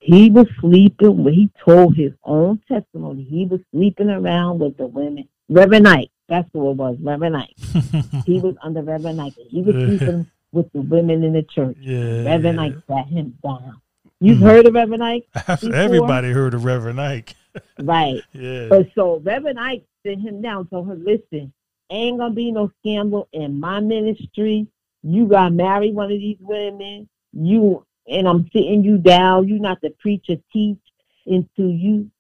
He 0.01 0.31
was 0.31 0.47
sleeping, 0.61 1.25
when 1.25 1.35
he 1.35 1.51
told 1.65 1.97
his 1.97 2.13
own 2.25 2.61
testimony, 2.69 3.25
he 3.25 3.47
was 3.47 3.61
sleeping 3.73 4.11
around 4.11 4.61
with 4.61 4.77
the 4.77 4.87
women. 4.87 5.29
Reverend 5.49 5.89
Ike, 5.89 6.11
that's 6.29 6.49
who 6.53 6.71
it 6.71 6.75
was, 6.75 6.97
Reverend 7.01 7.37
Ike. 7.37 7.55
he 8.27 8.41
was 8.41 8.55
under 8.63 8.83
Reverend 8.83 9.21
Ike. 9.21 9.35
He 9.49 9.63
was 9.63 9.75
sleeping 9.75 10.27
with 10.53 10.73
the 10.73 10.81
women 10.83 11.25
in 11.25 11.33
the 11.33 11.43
church. 11.43 11.77
Yeah, 11.81 12.25
Reverend 12.25 12.61
Ike 12.61 12.75
sat 12.87 13.07
him 13.07 13.37
down. 13.43 13.81
You've 14.21 14.39
mm. 14.39 14.43
heard 14.43 14.67
of 14.67 14.75
Reverend 14.75 15.05
Ike? 15.05 15.29
Everybody 15.63 16.31
heard 16.31 16.55
of 16.55 16.65
Reverend 16.65 17.01
Ike. 17.01 17.35
right. 17.81 18.21
Yeah. 18.33 18.69
But 18.69 18.89
so 18.95 19.21
Reverend 19.25 19.59
Ike 19.59 19.85
sent 20.07 20.21
him 20.21 20.43
down, 20.43 20.69
told 20.69 20.89
her, 20.89 20.95
listen, 20.95 21.53
ain't 21.91 22.19
gonna 22.19 22.35
be 22.35 22.51
no 22.53 22.71
scandal 22.81 23.29
in 23.33 23.59
my 23.59 23.81
ministry 23.81 24.67
you 25.09 25.27
got 25.27 25.53
married 25.53 25.95
one 25.95 26.13
of 26.13 26.19
these 26.19 26.37
women, 26.41 27.09
you 27.33 27.85
and 28.07 28.29
I'm 28.29 28.49
sitting 28.53 28.85
you 28.85 28.99
down, 28.99 29.49
you 29.49 29.59
not 29.59 29.81
the 29.81 29.91
preacher 29.99 30.37
teach 30.53 30.79
until 31.27 31.71
you 31.71 32.11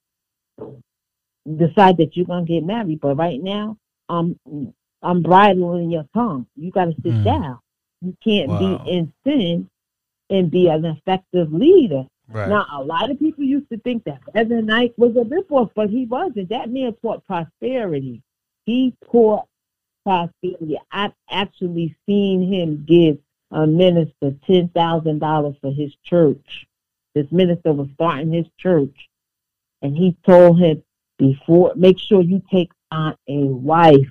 decide 1.57 1.96
that 1.98 2.16
you're 2.16 2.27
gonna 2.27 2.44
get 2.46 2.64
married. 2.64 3.01
But 3.01 3.16
right 3.16 3.42
now, 3.42 3.77
I'm 4.09 4.38
I'm 5.03 5.22
bridling 5.22 5.90
your 5.90 6.07
tongue. 6.14 6.46
You 6.57 6.70
gotta 6.70 6.94
sit 7.03 7.12
mm. 7.12 7.24
down. 7.24 7.59
You 8.01 8.16
can't 8.22 8.48
wow. 8.48 8.59
be 8.59 8.90
in 8.90 9.12
sin 9.24 9.68
and 10.31 10.51
be 10.51 10.68
an 10.68 10.85
effective 10.85 11.53
leader. 11.53 12.05
Right. 12.31 12.48
Now, 12.48 12.66
a 12.72 12.83
lot 12.83 13.11
of 13.11 13.18
people 13.18 13.44
used 13.44 13.70
to 13.70 13.79
think 13.79 14.05
that 14.05 14.20
Reverend 14.35 14.72
Ike 14.72 14.94
was 14.98 15.16
a 15.16 15.24
ripoff, 15.24 15.70
but 15.74 15.88
he 15.88 16.05
wasn't. 16.05 16.51
That 16.51 16.70
man 16.70 16.94
taught 17.01 17.27
prosperity. 17.27 18.22
He 18.66 18.94
taught 19.11 19.46
prosperity. 20.04 20.78
I've 20.92 21.12
actually 21.30 21.96
seen 22.06 22.52
him 22.52 22.84
give 22.88 23.18
a 23.50 23.66
minister 23.66 24.34
ten 24.46 24.68
thousand 24.70 25.20
dollars 25.20 25.56
for 25.61 25.72
his 25.72 25.94
church. 26.04 26.66
This 27.14 27.26
minister 27.32 27.72
was 27.72 27.88
starting 27.94 28.32
his 28.32 28.46
church, 28.58 29.08
and 29.82 29.96
he 29.96 30.16
told 30.26 30.61
him 30.61 30.82
before, 31.18 31.72
make 31.76 31.98
sure 31.98 32.22
you 32.22 32.42
take 32.50 32.70
on 32.90 33.16
a 33.28 33.44
wife 33.44 34.06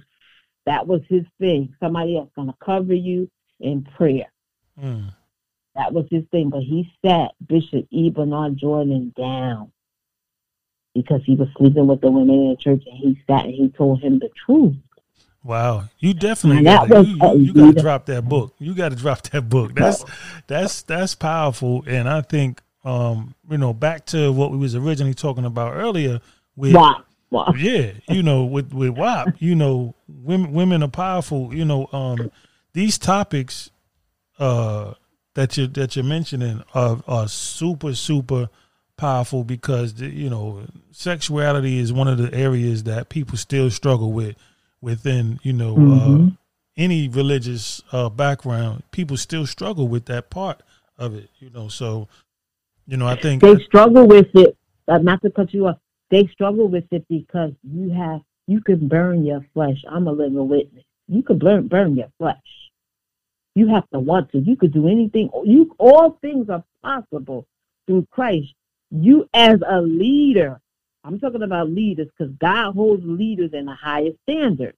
That 0.65 0.88
was 0.88 1.02
his 1.10 1.23
thing. 1.39 1.76
Somebody 1.82 2.17
else 2.17 2.30
going 2.36 2.50
to 2.50 2.56
cover 2.63 2.93
you 2.93 3.30
in 3.60 3.84
prayer. 3.84 4.32
Mm. 4.82 5.13
That 5.76 5.93
was 5.93 6.06
his 6.12 6.26
thing. 6.32 6.50
But 6.50 6.63
he 6.63 6.91
sat 7.06 7.32
Bishop 7.47 7.88
E. 7.91 8.10
Bernard 8.12 8.58
Jordan 8.58 9.13
down 9.17 9.71
because 10.93 11.21
he 11.26 11.36
was 11.36 11.47
sleeping 11.58 11.88
with 11.88 12.02
the 12.02 12.12
women 12.12 12.36
in 12.36 12.50
the 12.50 12.58
church 12.58 12.84
and 12.86 12.97
he 12.97 13.19
sat 13.28 13.45
and 13.45 13.54
he 13.54 13.69
told 13.69 14.02
him 14.02 14.19
the 14.19 14.30
truth. 14.45 14.76
Wow, 15.48 15.86
you 15.98 16.14
definitely 16.14 16.64
got 16.64 16.90
to, 16.90 17.06
you, 17.06 17.40
you 17.40 17.54
got 17.54 17.74
to 17.74 17.82
drop 17.82 18.06
that 18.08 18.28
book. 18.28 18.54
You 18.60 18.76
got 18.76 18.90
to 18.90 18.98
drop 18.98 19.22
that 19.30 19.48
book. 19.48 19.74
That's 19.74 20.04
that's 20.46 20.82
that's 20.82 21.16
powerful, 21.16 21.86
and 21.88 22.10
I 22.10 22.20
think 22.20 22.62
um 22.84 23.34
you 23.50 23.58
know 23.58 23.74
back 23.74 24.06
to 24.08 24.32
what 24.32 24.52
we 24.52 24.58
was 24.58 24.76
originally 24.76 25.14
talking 25.14 25.46
about 25.46 25.74
earlier 25.74 26.20
with 26.56 26.74
Wow. 26.74 27.04
Wow. 27.30 27.54
yeah 27.58 27.92
you 28.08 28.24
know 28.24 28.46
with 28.46 28.74
with 28.74 28.92
WAP 28.92 29.36
you 29.40 29.56
know 29.56 29.94
women 30.08 30.54
women 30.54 30.84
are 30.84 30.88
powerful 30.88 31.54
you 31.54 31.66
know 31.66 31.90
um 31.92 32.32
these 32.72 32.98
topics 32.98 33.70
uh 34.40 34.94
that 35.34 35.58
you 35.58 35.68
that 35.68 35.98
you're 35.98 36.06
mentioning 36.06 36.64
are 36.74 37.02
are 37.08 37.28
super 37.28 37.94
super 37.94 38.48
powerful 38.96 39.44
because 39.44 40.00
you 40.00 40.30
know 40.30 40.62
sexuality 40.92 41.80
is 41.80 41.92
one 41.92 42.08
of 42.08 42.18
the 42.18 42.34
areas 42.34 42.84
that 42.84 43.10
people 43.10 43.38
still 43.38 43.70
struggle 43.70 44.14
with 44.14 44.38
within 44.82 45.40
you 45.44 45.54
know 45.54 45.76
uh 45.76 46.08
Mhm. 46.18 46.38
any 46.76 47.08
religious 47.08 47.82
uh 47.92 48.10
background 48.10 48.84
people 48.92 49.18
still 49.18 49.46
struggle 49.46 49.88
with 49.88 50.06
that 50.06 50.30
part 50.30 50.62
of 50.98 51.16
it 51.16 51.30
you 51.40 51.50
know 51.50 51.68
so 51.68 52.08
you 52.86 52.98
know 52.98 53.08
i 53.08 53.16
think 53.16 53.42
They 53.42 53.58
struggle 53.66 54.08
with 54.08 54.28
it, 54.36 54.56
uh, 54.88 55.00
not 55.00 55.22
to 55.24 55.30
cut 55.30 55.54
you 55.54 55.68
off. 55.68 55.78
They 56.10 56.28
struggle 56.28 56.68
with 56.70 56.86
it 56.92 57.06
because 57.10 57.52
you 57.63 57.90
have, 57.90 58.22
you 58.48 58.62
can 58.62 58.88
burn 58.88 59.26
your 59.26 59.46
flesh. 59.54 59.84
I'm 59.90 60.08
a 60.08 60.12
living 60.12 60.48
witness. 60.48 60.86
You 61.08 61.22
can 61.22 61.38
burn, 61.38 61.68
burn 61.68 61.96
your 61.96 62.10
flesh. 62.18 62.38
You 63.56 63.68
have 63.68 63.90
to 63.90 64.00
want 64.00 64.32
to. 64.32 64.40
You 64.40 64.56
could 64.56 64.72
do 64.72 64.88
anything. 64.88 65.30
You, 65.44 65.76
all 65.80 66.12
things 66.22 66.50
are 66.50 66.63
possible 66.82 67.46
through 67.86 68.08
Christ. 68.12 68.54
You 68.90 69.28
as 69.34 69.60
a 69.68 69.82
leader, 69.82 70.62
I'm 71.08 71.22
talking 71.22 71.41
about 71.41 71.70
leaders 71.70 72.10
because 72.17 72.34
God 72.34 72.74
holds 72.74 73.04
leaders 73.06 73.52
in 73.54 73.65
the 73.65 73.74
highest 73.74 74.17
standard. 74.24 74.76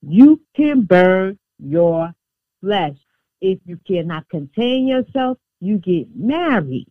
You 0.00 0.40
can 0.56 0.82
burn 0.82 1.38
your 1.58 2.14
flesh. 2.62 2.96
If 3.42 3.58
you 3.66 3.78
cannot 3.86 4.28
contain 4.30 4.88
yourself, 4.88 5.36
you 5.60 5.76
get 5.76 6.06
married 6.16 6.88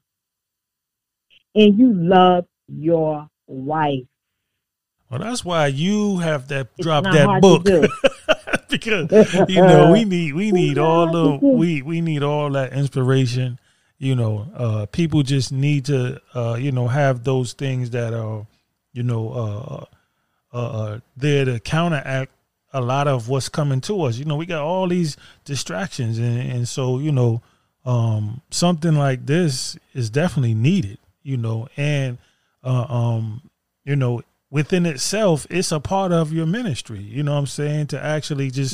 and 1.56 1.80
you 1.80 1.92
love 1.92 2.46
your 2.68 3.28
wife. 3.48 4.06
well 5.10 5.20
that's 5.20 5.44
why 5.44 5.66
you 5.66 6.20
have 6.20 6.48
that 6.50 6.68
It's 6.78 6.86
drop 6.86 7.06
that 7.06 7.42
book 7.42 7.66
to 7.66 7.90
because 8.70 9.12
you 9.50 9.56
know 9.56 9.92
we 9.92 10.06
need 10.06 10.36
we 10.36 10.52
need 10.52 10.78
all 10.78 11.12
the 11.12 11.48
we 11.48 11.82
we 11.82 12.02
need 12.02 12.22
all 12.22 12.52
that 12.52 12.74
inspiration 12.74 13.60
you 14.00 14.16
know 14.16 14.48
uh 14.56 14.86
people 14.88 15.22
just 15.22 15.52
need 15.52 15.86
to 15.86 16.20
uh 16.34 16.56
you 16.60 16.72
know 16.72 16.88
have 16.88 17.24
those 17.24 17.54
things 17.54 17.92
that 17.92 18.14
are 18.14 18.48
you 18.94 19.04
know 19.04 19.30
uh 19.32 19.86
uh, 20.58 20.82
uh 20.82 21.00
there 21.16 21.46
to 21.46 21.60
counteract 21.60 22.32
a 22.74 22.82
lot 22.82 23.08
of 23.08 23.30
what's 23.30 23.50
coming 23.50 23.82
to 23.82 24.04
us. 24.04 24.18
You 24.18 24.26
know 24.26 24.36
we 24.36 24.46
got 24.46 24.62
all 24.62 24.88
these 24.88 25.18
distractions 25.46 26.18
and 26.18 26.40
and 26.52 26.68
so 26.68 27.00
you 27.00 27.12
know 27.12 27.42
um 27.86 28.42
something 28.52 28.96
like 28.96 29.26
this 29.26 29.78
is 29.94 30.10
definitely 30.10 30.54
needed 30.54 30.98
you 31.24 31.38
know 31.38 31.68
and 31.78 32.18
uh, 32.64 32.86
um 32.90 33.42
you 33.86 33.96
know 33.96 34.22
within 34.52 34.86
itself 34.86 35.46
it's 35.50 35.72
a 35.72 35.80
part 35.80 36.12
of 36.12 36.34
your 36.34 36.46
ministry 36.46 37.00
you 37.00 37.22
know 37.22 37.34
what 37.34 37.40
i'm 37.40 37.46
saying 37.46 37.86
to 37.88 38.04
actually 38.04 38.50
just 38.50 38.72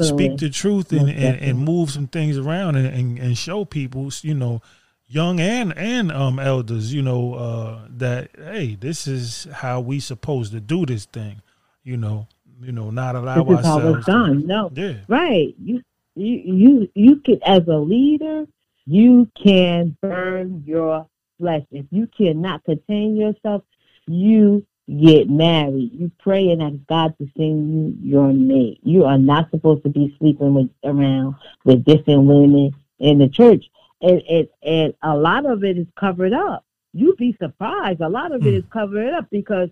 speak 0.00 0.36
the 0.38 0.50
truth 0.52 0.92
and, 0.92 1.08
and, 1.08 1.40
and 1.40 1.58
move 1.58 1.90
some 1.90 2.06
things 2.06 2.38
around 2.38 2.76
and, 2.76 2.86
and, 2.86 3.18
and 3.18 3.36
show 3.38 3.64
people, 3.64 4.10
you 4.22 4.34
know, 4.34 4.62
young 5.06 5.40
and 5.40 5.76
and 5.76 6.12
um 6.12 6.38
elders, 6.38 6.92
you 6.92 7.02
know, 7.02 7.34
uh 7.34 7.80
that 7.88 8.30
hey, 8.36 8.76
this 8.78 9.06
is 9.06 9.48
how 9.52 9.80
we 9.80 9.98
supposed 10.00 10.52
to 10.52 10.60
do 10.60 10.84
this 10.86 11.06
thing, 11.06 11.40
you 11.82 11.96
know, 11.96 12.26
you 12.60 12.72
know, 12.72 12.90
not 12.90 13.16
allow 13.16 13.42
this 13.42 13.60
is 13.60 13.66
how 13.66 13.76
ourselves 13.76 13.96
it's 13.98 14.06
to- 14.06 14.12
done. 14.12 14.46
No, 14.46 14.70
yeah. 14.74 14.94
right. 15.08 15.54
You, 15.62 15.82
you, 16.14 16.36
you, 16.44 16.88
you 16.94 17.16
can, 17.16 17.38
as 17.44 17.66
a 17.68 17.76
leader, 17.76 18.46
you 18.86 19.28
can 19.42 19.96
burn 20.02 20.64
your 20.66 21.06
flesh. 21.38 21.62
If 21.70 21.86
you 21.90 22.08
cannot 22.08 22.64
contain 22.64 23.16
yourself, 23.16 23.62
you 24.06 24.66
get 24.88 25.28
married. 25.28 25.90
You 25.92 26.10
pray 26.18 26.50
and 26.50 26.62
ask 26.62 26.76
God 26.88 27.14
to 27.18 27.28
send 27.36 27.72
you 28.02 28.10
your 28.10 28.32
mate. 28.32 28.80
You 28.82 29.04
are 29.04 29.18
not 29.18 29.50
supposed 29.50 29.82
to 29.82 29.90
be 29.90 30.16
sleeping 30.18 30.54
with 30.54 30.70
around 30.84 31.34
with 31.64 31.84
different 31.84 32.24
women 32.24 32.72
in 32.98 33.18
the 33.18 33.28
church. 33.28 33.64
And, 34.00 34.22
and, 34.30 34.48
and 34.62 34.94
a 35.02 35.16
lot 35.16 35.44
of 35.44 35.64
it 35.64 35.76
is 35.76 35.86
covered 35.98 36.32
up. 36.32 36.64
You'd 36.94 37.16
be 37.18 37.36
surprised. 37.40 38.00
A 38.00 38.08
lot 38.08 38.32
of 38.32 38.46
it 38.46 38.64
Hmm. 38.64 38.70
covered 38.70 39.12
up 39.12 39.26
because 39.30 39.68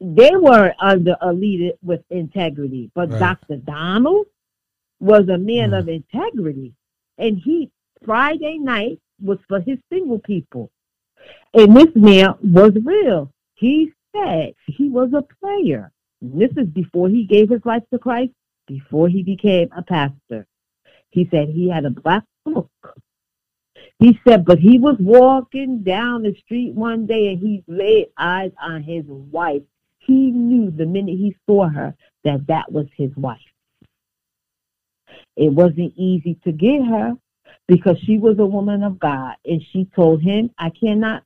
they 0.00 0.34
were 0.36 0.72
under 0.80 1.16
a 1.20 1.32
leader 1.32 1.74
with 1.82 2.02
integrity. 2.10 2.90
But 2.94 3.10
Right. 3.10 3.18
Dr. 3.20 3.56
Donald 3.56 4.26
was 5.00 5.28
a 5.28 5.38
man 5.38 5.70
Hmm. 5.70 5.74
of 5.74 5.88
integrity. 5.88 6.72
And 7.18 7.38
he, 7.38 7.70
Friday 8.04 8.58
night 8.58 9.00
was 9.22 9.38
for 9.48 9.60
his 9.60 9.78
single 9.92 10.18
people. 10.18 10.70
And 11.52 11.76
this 11.76 11.94
man 11.94 12.34
was 12.42 12.72
real. 12.84 13.32
He 13.54 13.92
said 14.16 14.54
he 14.66 14.88
was 14.88 15.10
a 15.12 15.24
player. 15.40 15.92
And 16.20 16.40
this 16.40 16.50
is 16.56 16.68
before 16.68 17.08
he 17.08 17.24
gave 17.24 17.50
his 17.50 17.64
life 17.64 17.82
to 17.92 17.98
Christ, 17.98 18.32
before 18.66 19.08
he 19.08 19.22
became 19.22 19.68
a 19.76 19.82
pastor. 19.82 20.46
He 21.10 21.28
said 21.30 21.48
he 21.48 21.68
had 21.68 21.84
a 21.84 21.90
black 21.90 22.24
book. 22.44 22.70
He 23.98 24.18
said, 24.26 24.44
but 24.44 24.58
he 24.58 24.78
was 24.78 24.96
walking 25.00 25.82
down 25.82 26.22
the 26.22 26.34
street 26.44 26.74
one 26.74 27.06
day 27.06 27.28
and 27.28 27.38
he 27.38 27.64
laid 27.66 28.08
eyes 28.18 28.52
on 28.60 28.82
his 28.82 29.04
wife. 29.06 29.62
He 29.98 30.30
knew 30.30 30.70
the 30.70 30.84
minute 30.84 31.16
he 31.16 31.34
saw 31.46 31.68
her 31.68 31.94
that 32.24 32.46
that 32.48 32.70
was 32.70 32.86
his 32.96 33.10
wife. 33.16 33.38
It 35.36 35.52
wasn't 35.52 35.94
easy 35.96 36.38
to 36.44 36.52
get 36.52 36.84
her 36.84 37.14
because 37.68 37.98
she 38.04 38.18
was 38.18 38.38
a 38.38 38.46
woman 38.46 38.82
of 38.82 38.98
God. 38.98 39.36
And 39.44 39.62
she 39.72 39.86
told 39.96 40.22
him, 40.22 40.50
I 40.58 40.70
cannot 40.70 41.22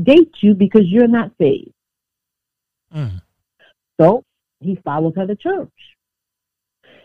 date 0.00 0.34
you 0.40 0.54
because 0.54 0.86
you're 0.86 1.08
not 1.08 1.32
saved. 1.40 1.72
Mm. 2.94 3.22
So 4.00 4.24
he 4.60 4.76
followed 4.84 5.16
her 5.16 5.26
to 5.26 5.36
church. 5.36 5.70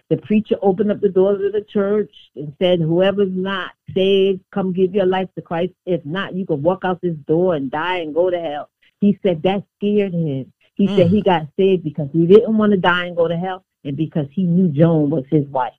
The 0.10 0.18
preacher 0.18 0.56
opened 0.62 0.92
up 0.92 1.02
the 1.02 1.10
doors 1.10 1.44
of 1.44 1.52
the 1.52 1.62
church 1.62 2.12
and 2.36 2.54
said, 2.62 2.80
Whoever's 2.80 3.32
not 3.32 3.72
saved, 3.94 4.42
come 4.54 4.72
give 4.72 4.96
your 4.96 5.06
life 5.06 5.28
to 5.36 5.42
Christ. 5.42 5.74
If 5.86 6.06
not, 6.06 6.34
you 6.34 6.46
can 6.46 6.62
walk 6.62 6.84
out 6.86 7.02
this 7.02 7.16
door 7.28 7.56
and 7.56 7.70
die 7.70 7.98
and 7.98 8.14
go 8.14 8.30
to 8.30 8.40
hell. 8.40 8.70
He 9.02 9.20
said 9.22 9.44
that 9.44 9.64
scared 9.78 10.14
him. 10.14 10.54
He 10.76 10.88
said 10.88 11.08
Mm. 11.08 11.10
he 11.10 11.22
got 11.22 11.48
saved 11.58 11.84
because 11.84 12.08
he 12.14 12.26
didn't 12.26 12.58
want 12.58 12.72
to 12.72 12.78
die 12.78 13.06
and 13.06 13.18
go 13.18 13.28
to 13.28 13.36
hell 13.36 13.66
and 13.84 13.98
because 13.98 14.28
he 14.32 14.44
knew 14.44 14.70
Joan 14.70 15.10
was 15.10 15.26
his 15.30 15.46
wife. 15.48 15.74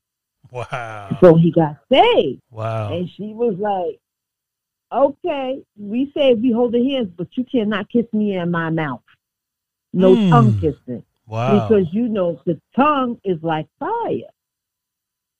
Wow. 0.50 1.16
So 1.20 1.34
he 1.34 1.50
got 1.50 1.76
saved. 1.90 2.42
Wow. 2.50 2.92
And 2.92 3.08
she 3.10 3.32
was 3.32 3.54
like, 3.58 3.98
Okay, 4.90 5.62
we 5.76 6.10
say 6.16 6.34
we 6.34 6.50
hold 6.50 6.72
the 6.72 6.90
hands, 6.90 7.10
but 7.16 7.28
you 7.36 7.44
cannot 7.44 7.90
kiss 7.90 8.06
me 8.12 8.36
in 8.36 8.50
my 8.50 8.70
mouth. 8.70 9.02
No 9.92 10.14
Mm. 10.14 10.30
tongue 10.30 10.60
kissing. 10.60 11.02
Wow. 11.26 11.68
Because 11.68 11.92
you 11.92 12.08
know 12.08 12.40
the 12.46 12.60
tongue 12.74 13.20
is 13.24 13.42
like 13.42 13.66
fire. 13.78 14.30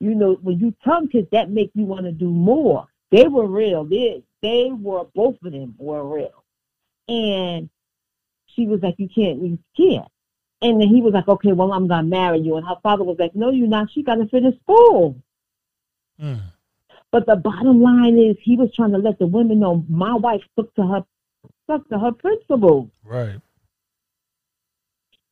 You 0.01 0.15
know, 0.15 0.35
when 0.43 0.59
you 0.59 0.75
tongue 0.85 1.09
kiss, 1.09 1.27
that 1.33 1.51
makes 1.51 1.75
you 1.75 1.85
want 1.85 2.05
to 2.05 2.13
do 2.13 2.31
more. 2.31 2.87
They 3.11 3.27
were 3.27 3.47
real. 3.47 3.85
They 3.85 4.23
they 4.43 4.71
were 4.71 5.05
both 5.15 5.37
of 5.43 5.53
them 5.53 5.75
were 5.79 6.05
real. 6.05 6.45
And 7.09 7.69
she 8.47 8.67
was 8.67 8.83
like, 8.83 8.95
You 8.99 9.09
can't, 9.09 9.43
you 9.43 9.59
can't. 9.77 10.09
And 10.61 10.81
then 10.81 10.89
he 10.89 11.01
was 11.01 11.15
like, 11.15 11.29
Okay, 11.29 11.53
well 11.53 11.73
I'm 11.73 11.89
gonna 11.89 12.07
marry 12.07 12.39
you. 12.41 12.57
And 12.57 12.67
her 12.67 12.77
father 12.83 13.05
was 13.05 13.19
like, 13.19 13.35
No, 13.35 13.51
you're 13.51 13.67
not, 13.67 13.91
she 13.91 14.03
gotta 14.03 14.27
finish 14.27 14.55
school. 14.61 15.17
Mm. 16.21 16.43
But 17.11 17.27
the 17.27 17.37
bottom 17.37 17.81
line 17.81 18.19
is 18.19 18.37
he 18.43 18.57
was 18.57 18.73
trying 18.75 18.93
to 18.93 18.99
let 18.99 19.19
the 19.19 19.27
women 19.27 19.61
know 19.61 19.85
my 19.89 20.15
wife 20.15 20.43
stuck 20.53 20.75
to 20.75 20.87
her 20.87 21.05
stuck 21.65 21.89
to 21.89 21.99
her 21.99 22.13
principles. 22.13 22.91
Right. 23.05 23.41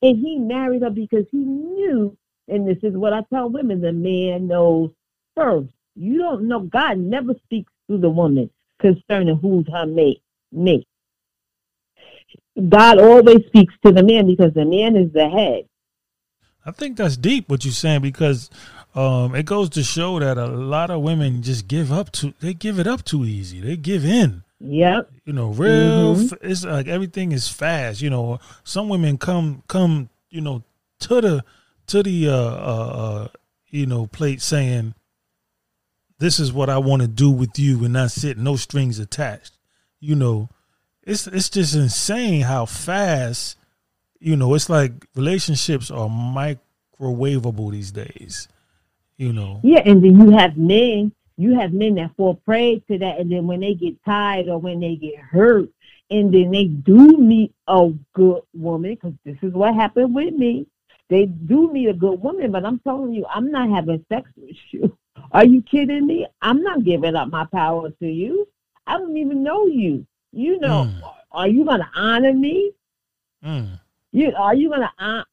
And 0.02 0.18
he 0.18 0.38
married 0.38 0.82
her 0.82 0.90
because 0.90 1.24
he 1.30 1.38
knew, 1.38 2.16
and 2.48 2.68
this 2.68 2.78
is 2.82 2.96
what 2.96 3.12
I 3.12 3.22
tell 3.32 3.48
women, 3.48 3.80
the 3.80 3.92
man 3.92 4.46
knows 4.46 4.90
first. 5.34 5.70
You 5.94 6.18
don't 6.18 6.48
know, 6.48 6.60
God 6.60 6.98
never 6.98 7.34
speaks 7.44 7.72
to 7.90 7.98
the 7.98 8.10
woman 8.10 8.50
concerning 8.78 9.36
who's 9.38 9.66
her 9.72 9.86
mate. 9.86 10.22
mate. 10.52 10.86
God 12.68 12.98
always 12.98 13.44
speaks 13.46 13.74
to 13.84 13.92
the 13.92 14.02
man 14.02 14.26
because 14.26 14.52
the 14.54 14.64
man 14.64 14.96
is 14.96 15.12
the 15.12 15.28
head. 15.28 15.68
I 16.64 16.72
think 16.72 16.96
that's 16.96 17.16
deep 17.16 17.48
what 17.48 17.64
you're 17.64 17.72
saying 17.72 18.02
because 18.02 18.50
um, 18.94 19.34
it 19.34 19.44
goes 19.44 19.70
to 19.70 19.82
show 19.84 20.18
that 20.18 20.36
a 20.36 20.46
lot 20.46 20.90
of 20.90 21.00
women 21.02 21.42
just 21.42 21.68
give 21.68 21.92
up 21.92 22.10
to 22.12 22.34
they 22.40 22.54
give 22.54 22.78
it 22.78 22.86
up 22.86 23.04
too 23.04 23.24
easy. 23.24 23.60
They 23.60 23.76
give 23.76 24.04
in. 24.04 24.42
Yep. 24.60 25.10
You 25.24 25.32
know, 25.32 25.48
real. 25.50 26.16
Mhm. 26.16 26.32
f 26.32 26.38
It's 26.42 26.64
like 26.64 26.88
everything 26.88 27.32
is 27.32 27.48
fast. 27.48 28.00
You 28.00 28.10
know, 28.10 28.40
some 28.64 28.88
women 28.88 29.18
come 29.18 29.62
come. 29.68 30.08
You 30.30 30.40
know, 30.40 30.62
to 31.00 31.20
the 31.20 31.44
to 31.88 32.02
the 32.02 32.28
uh, 32.28 32.32
uh, 32.32 32.88
uh 32.96 33.28
you 33.68 33.86
know 33.86 34.06
plate 34.06 34.40
saying 34.40 34.94
this 36.18 36.38
is 36.38 36.52
what 36.52 36.70
I 36.70 36.78
want 36.78 37.02
to 37.02 37.08
do 37.08 37.30
with 37.30 37.58
you 37.58 37.84
and 37.84 37.94
that's 37.94 38.24
it, 38.24 38.38
no 38.38 38.56
strings 38.56 38.98
attached. 38.98 39.58
You 40.00 40.14
know, 40.14 40.48
it's 41.02 41.26
it's 41.26 41.50
just 41.50 41.74
insane 41.74 42.42
how 42.42 42.66
fast, 42.66 43.56
you 44.18 44.36
know, 44.36 44.54
it's 44.54 44.70
like 44.70 44.92
relationships 45.14 45.90
are 45.90 46.08
microwavable 46.08 47.70
these 47.70 47.92
days. 47.92 48.48
You 49.16 49.32
know. 49.32 49.60
Yeah, 49.62 49.80
and 49.84 50.04
then 50.04 50.20
you 50.20 50.30
have 50.36 50.58
men, 50.58 51.12
you 51.36 51.58
have 51.58 51.72
men 51.72 51.96
that 51.96 52.16
fall 52.16 52.34
prey 52.34 52.80
to 52.88 52.98
that, 52.98 53.18
and 53.18 53.30
then 53.30 53.46
when 53.46 53.60
they 53.60 53.74
get 53.74 54.02
tired 54.04 54.48
or 54.48 54.58
when 54.58 54.80
they 54.80 54.96
get 54.96 55.18
hurt, 55.18 55.68
and 56.10 56.32
then 56.32 56.50
they 56.50 56.64
do 56.66 57.16
meet 57.18 57.52
a 57.68 57.92
good 58.14 58.42
woman, 58.54 58.94
because 58.94 59.14
this 59.24 59.36
is 59.42 59.52
what 59.52 59.74
happened 59.74 60.14
with 60.14 60.34
me. 60.34 60.66
They 61.08 61.26
do 61.26 61.72
meet 61.72 61.88
a 61.88 61.92
good 61.92 62.20
woman, 62.20 62.50
but 62.50 62.64
I'm 62.64 62.80
telling 62.80 63.12
you, 63.12 63.26
I'm 63.32 63.50
not 63.50 63.70
having 63.70 64.04
sex 64.08 64.28
with 64.36 64.56
you. 64.70 64.96
Are 65.32 65.44
you 65.44 65.62
kidding 65.62 66.06
me? 66.06 66.26
I'm 66.42 66.62
not 66.62 66.84
giving 66.84 67.14
up 67.14 67.28
my 67.28 67.44
power 67.46 67.90
to 67.90 68.06
you. 68.06 68.48
I 68.86 68.98
don't 68.98 69.16
even 69.16 69.42
know 69.42 69.66
you. 69.66 70.06
You 70.32 70.58
know, 70.58 70.84
mm. 70.84 71.12
are 71.32 71.48
you 71.48 71.64
going 71.64 71.80
to 71.80 71.88
honor 71.94 72.32
me? 72.32 72.72
Mm. 73.44 73.80
You 74.12 74.32
are 74.36 74.54
you 74.54 74.68
going 74.68 74.82
to 74.82 74.90
uh, 74.98 75.24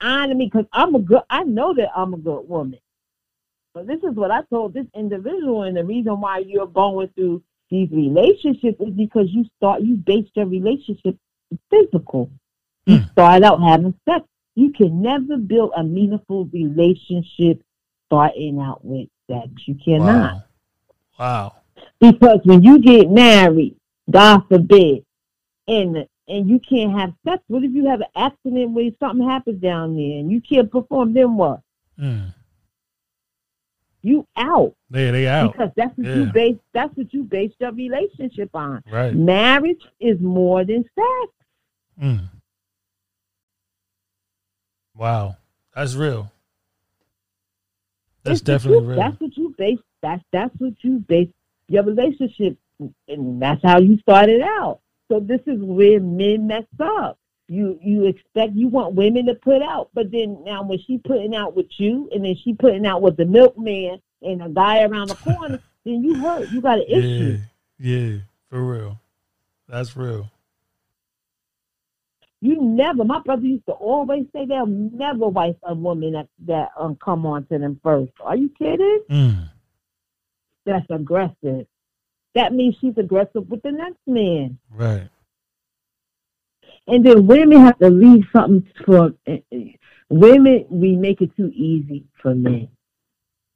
honor 0.00 0.34
me? 0.34 0.46
Because 0.46 0.66
I'm 0.72 0.94
a 0.94 0.98
good. 1.00 1.22
I 1.30 1.42
know 1.44 1.74
that 1.74 1.90
I'm 1.96 2.14
a 2.14 2.18
good 2.18 2.48
woman. 2.48 2.78
This 3.84 4.02
is 4.02 4.14
what 4.14 4.30
I 4.30 4.42
told 4.50 4.74
this 4.74 4.86
individual, 4.94 5.62
and 5.62 5.76
the 5.76 5.84
reason 5.84 6.20
why 6.20 6.38
you're 6.38 6.66
going 6.66 7.08
through 7.14 7.42
these 7.70 7.90
relationships 7.90 8.80
is 8.80 8.94
because 8.94 9.28
you 9.30 9.44
start 9.56 9.82
you 9.82 9.94
based 9.94 10.30
your 10.34 10.46
relationship 10.46 11.16
physical. 11.70 12.30
You 12.86 12.98
mm. 12.98 13.12
start 13.12 13.42
out 13.42 13.60
having 13.62 13.94
sex. 14.08 14.24
You 14.54 14.72
can 14.72 15.02
never 15.02 15.36
build 15.36 15.72
a 15.76 15.84
meaningful 15.84 16.46
relationship 16.46 17.62
starting 18.06 18.58
out 18.60 18.84
with 18.84 19.08
sex. 19.30 19.48
You 19.66 19.76
cannot. 19.84 20.34
Wow. 20.34 20.42
wow. 21.18 21.54
Because 22.00 22.40
when 22.44 22.62
you 22.62 22.80
get 22.80 23.10
married, 23.10 23.76
God 24.10 24.42
forbid, 24.48 25.04
and 25.66 26.06
and 26.28 26.48
you 26.48 26.60
can't 26.60 26.98
have 26.98 27.12
sex. 27.26 27.42
What 27.48 27.64
if 27.64 27.72
you 27.72 27.86
have 27.86 28.00
an 28.00 28.08
accident 28.14 28.72
where 28.72 28.90
something 29.00 29.28
happens 29.28 29.60
down 29.60 29.96
there 29.96 30.18
and 30.18 30.30
you 30.30 30.40
can't 30.40 30.70
perform? 30.70 31.14
Then 31.14 31.36
what? 31.36 31.60
Mm. 32.00 32.34
You 34.08 34.26
out. 34.36 34.74
Yeah, 34.90 35.10
they 35.10 35.26
out. 35.26 35.52
Because 35.52 35.70
that's 35.76 35.96
what 35.98 36.06
yeah. 36.06 36.14
you 36.14 36.26
base. 36.32 36.56
That's 36.72 36.96
what 36.96 37.12
you 37.12 37.24
base 37.24 37.52
your 37.60 37.72
relationship 37.72 38.48
on. 38.54 38.82
Right. 38.90 39.14
Marriage 39.14 39.82
is 40.00 40.18
more 40.18 40.64
than 40.64 40.82
sex. 40.94 41.32
Mm. 42.02 42.30
Wow, 44.96 45.36
that's 45.74 45.94
real. 45.94 46.32
That's 48.22 48.40
definitely 48.40 48.78
you, 48.78 48.90
real. 48.92 48.98
That's 48.98 49.20
what 49.20 49.36
you 49.36 49.54
base. 49.58 49.78
That's 50.00 50.24
that's 50.32 50.54
what 50.58 50.72
you 50.80 51.00
base 51.00 51.28
your 51.68 51.82
relationship, 51.84 52.56
and 53.08 53.42
that's 53.42 53.62
how 53.62 53.78
you 53.78 53.98
started 53.98 54.40
out. 54.40 54.80
So 55.10 55.20
this 55.20 55.40
is 55.46 55.60
where 55.60 56.00
men 56.00 56.46
mess 56.46 56.64
up. 56.80 57.18
You 57.48 57.78
you 57.82 58.06
expect 58.06 58.54
you 58.54 58.68
want 58.68 58.94
women 58.94 59.24
to 59.26 59.34
put 59.34 59.62
out, 59.62 59.88
but 59.94 60.10
then 60.10 60.42
now 60.44 60.62
when 60.62 60.78
she 60.86 60.98
putting 60.98 61.34
out 61.34 61.56
with 61.56 61.68
you, 61.78 62.08
and 62.12 62.24
then 62.24 62.36
she 62.44 62.52
putting 62.52 62.84
out 62.84 63.00
with 63.00 63.16
the 63.16 63.24
milkman 63.24 64.02
and 64.20 64.42
a 64.42 64.50
guy 64.50 64.82
around 64.82 65.08
the 65.08 65.14
corner, 65.14 65.58
then 65.84 66.04
you 66.04 66.14
hurt. 66.16 66.50
You 66.50 66.60
got 66.60 66.78
an 66.78 66.84
issue. 66.86 67.38
Yeah, 67.78 67.96
yeah, 67.96 68.18
for 68.50 68.62
real. 68.62 69.00
That's 69.66 69.96
real. 69.96 70.30
You 72.40 72.60
never. 72.60 73.04
My 73.04 73.20
brother 73.20 73.46
used 73.46 73.66
to 73.66 73.72
always 73.72 74.26
say 74.32 74.44
they'll 74.44 74.66
never 74.66 75.26
wife 75.26 75.56
a 75.62 75.74
woman 75.74 76.12
that 76.12 76.28
that 76.46 76.68
um 76.78 76.96
come 77.02 77.24
on 77.24 77.46
to 77.46 77.58
them 77.58 77.80
first. 77.82 78.12
Are 78.20 78.36
you 78.36 78.50
kidding? 78.50 79.02
Mm. 79.10 79.50
That's 80.66 80.86
aggressive. 80.90 81.66
That 82.34 82.52
means 82.52 82.76
she's 82.80 82.96
aggressive 82.98 83.48
with 83.48 83.62
the 83.62 83.72
next 83.72 84.06
man. 84.06 84.58
Right. 84.70 85.08
And 86.88 87.04
then 87.04 87.26
women 87.26 87.60
have 87.60 87.78
to 87.80 87.90
leave 87.90 88.24
something 88.32 88.66
for 88.84 89.12
eh, 89.26 89.40
eh, 89.52 89.72
women. 90.08 90.64
We 90.70 90.96
make 90.96 91.20
it 91.20 91.36
too 91.36 91.52
easy 91.54 92.06
for 92.22 92.34
men. 92.34 92.68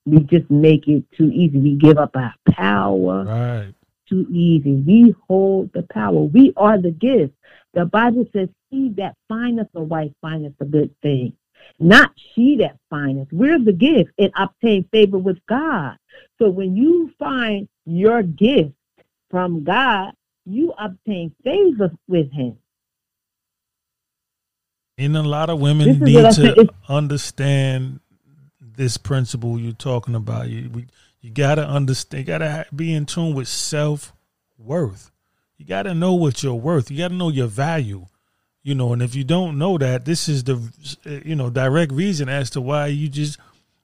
We 0.05 0.21
just 0.21 0.51
make 0.51 0.87
it 0.87 1.05
too 1.16 1.31
easy. 1.33 1.59
We 1.59 1.77
give 1.77 1.97
up 1.97 2.14
our 2.14 2.35
power. 2.51 3.25
Right. 3.25 3.75
Too 4.09 4.27
easy. 4.31 4.73
We 4.73 5.14
hold 5.27 5.73
the 5.73 5.85
power. 5.85 6.25
We 6.25 6.53
are 6.57 6.77
the 6.77 6.90
gift. 6.90 7.33
The 7.73 7.87
Bible 7.87 8.27
says, 8.35 8.51
He 8.71 8.90
that 8.99 9.16
findeth 9.29 9.68
a 9.75 9.83
wife 9.83 10.12
findeth 10.21 10.55
a 10.61 10.66
good 10.66 10.95
thing. 11.01 11.33
Not 11.79 12.12
she 12.35 12.57
that 12.57 12.77
findeth. 12.90 13.29
We're 13.33 13.59
the 13.59 13.73
gift 13.73 14.11
and 14.18 14.31
obtain 14.37 14.85
favor 14.92 15.16
with 15.16 15.38
God. 15.49 15.97
So 16.38 16.51
when 16.51 16.77
you 16.77 17.12
find 17.18 17.66
your 17.87 18.23
gift 18.23 18.75
from 19.31 19.64
God, 19.64 20.12
you 20.45 20.75
obtain 20.79 21.35
favor 21.42 21.92
with 22.09 22.31
Him. 22.31 22.59
And 24.98 25.16
a 25.16 25.22
lot 25.22 25.50
of 25.50 25.61
women 25.61 26.00
need 26.00 26.35
to 26.35 26.68
understand 26.88 28.00
this 28.61 28.96
principle 28.96 29.59
you're 29.59 29.72
talking 29.72 30.14
about. 30.14 30.48
You 30.48 30.85
you 31.20 31.31
gotta 31.31 31.66
understand. 31.66 32.20
You 32.20 32.26
gotta 32.26 32.66
be 32.74 32.92
in 32.92 33.07
tune 33.07 33.35
with 33.35 33.48
self 33.48 34.12
worth. 34.59 35.11
You 35.62 35.68
got 35.68 35.85
to 35.85 35.94
know 35.94 36.14
what 36.14 36.42
you're 36.42 36.55
worth. 36.55 36.90
You 36.90 36.98
got 36.98 37.09
to 37.09 37.14
know 37.14 37.28
your 37.28 37.46
value. 37.46 38.07
You 38.64 38.74
know, 38.74 38.92
and 38.92 39.02
if 39.02 39.14
you 39.14 39.22
don't 39.24 39.59
know 39.59 39.78
that, 39.78 40.05
this 40.05 40.28
is 40.28 40.44
the 40.44 40.61
you 41.24 41.35
know 41.35 41.50
direct 41.50 41.92
reason 41.92 42.28
as 42.28 42.50
to 42.50 42.61
why 42.61 42.88
you 42.88 43.09
just 43.09 43.38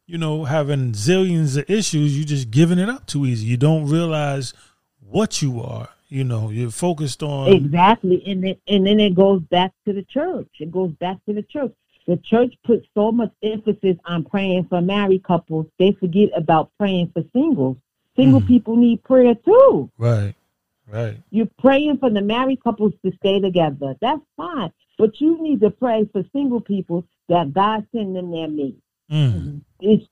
you 0.06 0.18
know 0.18 0.44
having 0.44 0.92
zillions 0.92 1.56
of 1.56 1.68
issues. 1.70 2.16
You 2.16 2.24
just 2.24 2.50
giving 2.50 2.78
it 2.78 2.88
up 2.88 3.06
too 3.06 3.26
easy. 3.26 3.46
You 3.46 3.56
don't 3.56 3.86
realize 3.86 4.54
what 5.00 5.42
you 5.42 5.60
are. 5.60 5.88
You 6.08 6.24
know, 6.24 6.50
you're 6.50 6.70
focused 6.70 7.22
on 7.22 7.52
exactly, 7.52 8.22
and 8.26 8.42
then 8.42 8.56
and 8.66 8.86
then 8.86 8.98
it 8.98 9.14
goes 9.14 9.42
back 9.42 9.72
to 9.86 9.92
the 9.92 10.04
church. 10.04 10.48
It 10.58 10.72
goes 10.72 10.92
back 10.92 11.18
to 11.26 11.34
the 11.34 11.42
church. 11.42 11.72
The 12.06 12.16
church 12.16 12.54
puts 12.64 12.86
so 12.94 13.12
much 13.12 13.30
emphasis 13.42 13.96
on 14.06 14.24
praying 14.24 14.66
for 14.70 14.80
married 14.80 15.24
couples, 15.24 15.66
they 15.78 15.92
forget 15.92 16.30
about 16.34 16.70
praying 16.78 17.10
for 17.12 17.22
singles. 17.34 17.76
Single 18.16 18.40
mm. 18.40 18.48
people 18.48 18.76
need 18.76 19.04
prayer 19.04 19.34
too. 19.34 19.90
Right. 19.98 20.34
Right. 20.90 21.18
You're 21.30 21.50
praying 21.58 21.98
for 21.98 22.08
the 22.08 22.22
married 22.22 22.64
couples 22.64 22.94
to 23.04 23.12
stay 23.16 23.40
together. 23.40 23.94
That's 24.00 24.22
fine. 24.38 24.72
But 24.96 25.20
you 25.20 25.40
need 25.42 25.60
to 25.60 25.70
pray 25.70 26.08
for 26.10 26.24
single 26.32 26.62
people 26.62 27.04
that 27.28 27.52
God 27.52 27.86
send 27.94 28.16
them 28.16 28.30
their 28.30 28.48
mate. 28.48 28.78
Mm. 29.12 29.60
It's, 29.80 30.06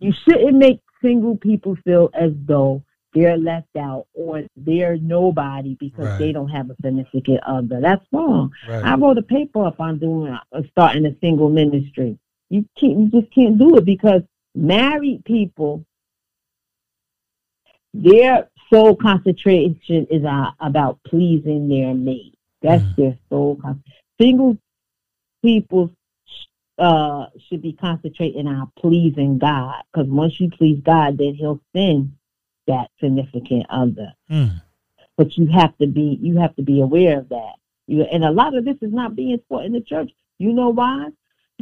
you 0.00 0.12
shouldn't 0.24 0.56
make 0.56 0.80
single 1.00 1.36
people 1.36 1.76
feel 1.84 2.10
as 2.14 2.32
though 2.34 2.82
they're 3.14 3.36
left 3.36 3.76
out 3.78 4.06
or 4.14 4.42
they're 4.56 4.96
nobody 4.96 5.76
because 5.78 6.06
right. 6.06 6.18
they 6.18 6.32
don't 6.32 6.48
have 6.48 6.70
a 6.70 6.76
significant 6.82 7.40
other. 7.46 7.80
That's 7.80 8.04
wrong. 8.12 8.52
Right. 8.68 8.84
I 8.84 8.96
wrote 8.96 9.18
a 9.18 9.22
paper 9.22 9.66
up 9.66 9.80
on 9.80 9.98
doing 9.98 10.32
uh, 10.32 10.62
starting 10.70 11.06
a 11.06 11.14
single 11.20 11.50
ministry. 11.50 12.18
You 12.48 12.64
can't, 12.78 12.98
you 12.98 13.20
just 13.20 13.32
can't 13.34 13.58
do 13.58 13.76
it 13.76 13.84
because 13.84 14.22
married 14.54 15.24
people, 15.24 15.84
they're 17.94 18.48
sole 18.72 18.96
concentration 18.96 20.06
is 20.10 20.24
uh, 20.24 20.50
about 20.60 20.98
pleasing 21.04 21.68
their 21.68 21.94
mate. 21.94 22.38
That's 22.62 22.82
mm. 22.82 22.96
their 22.96 23.18
sole 23.28 23.56
con- 23.56 23.82
Single 24.20 24.56
people 25.42 25.90
uh, 26.78 27.26
should 27.48 27.60
be 27.60 27.72
concentrating 27.72 28.46
on 28.46 28.70
pleasing 28.78 29.38
God 29.38 29.82
because 29.92 30.08
once 30.08 30.40
you 30.40 30.50
please 30.50 30.80
God, 30.84 31.18
then 31.18 31.34
He'll 31.34 31.60
send 31.74 32.12
that 32.66 32.90
significant 33.00 33.66
other. 33.70 34.12
Mm. 34.30 34.62
But 35.16 35.36
you 35.36 35.46
have 35.48 35.76
to 35.78 35.86
be 35.86 36.18
you 36.20 36.38
have 36.38 36.54
to 36.56 36.62
be 36.62 36.80
aware 36.80 37.18
of 37.18 37.28
that. 37.30 37.54
You, 37.86 38.02
and 38.02 38.24
a 38.24 38.30
lot 38.30 38.56
of 38.56 38.64
this 38.64 38.76
is 38.80 38.92
not 38.92 39.16
being 39.16 39.38
taught 39.48 39.64
in 39.64 39.72
the 39.72 39.80
church. 39.80 40.10
You 40.38 40.52
know 40.52 40.70
why? 40.70 41.10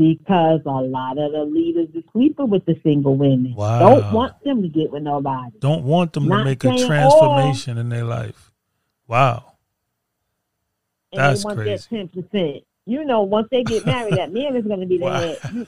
because 0.01 0.61
a 0.65 0.71
lot 0.71 1.19
of 1.19 1.33
the 1.33 1.45
leaders 1.45 1.89
are 1.95 2.11
sleeping 2.13 2.49
with 2.49 2.65
the 2.65 2.75
single 2.83 3.17
women. 3.17 3.55
Wow. 3.55 3.81
Don't 3.81 4.13
want 4.15 4.43
them 4.43 4.63
to 4.63 4.69
get 4.69 4.91
with 4.91 5.03
nobody. 5.03 5.59
Don't 5.59 5.85
want 5.85 6.15
them 6.15 6.27
Not 6.27 6.39
to 6.39 6.45
make 6.45 6.65
a 6.65 6.87
transformation 6.87 7.77
all. 7.77 7.81
in 7.83 7.89
their 7.91 8.05
life. 8.05 8.51
Wow. 9.07 9.53
And 11.13 11.21
That's 11.21 11.43
they 11.43 11.47
want 11.47 11.59
crazy. 11.59 11.71
that 11.71 11.97
ten 11.97 12.09
percent. 12.09 12.65
You 12.87 13.05
know, 13.05 13.23
once 13.23 13.49
they 13.51 13.63
get 13.63 13.85
married, 13.85 14.17
that 14.17 14.33
man 14.33 14.57
is 14.57 14.65
going 14.65 14.81
to 14.81 14.87
be 14.87 14.99
wow. 15.01 15.21
there. 15.21 15.67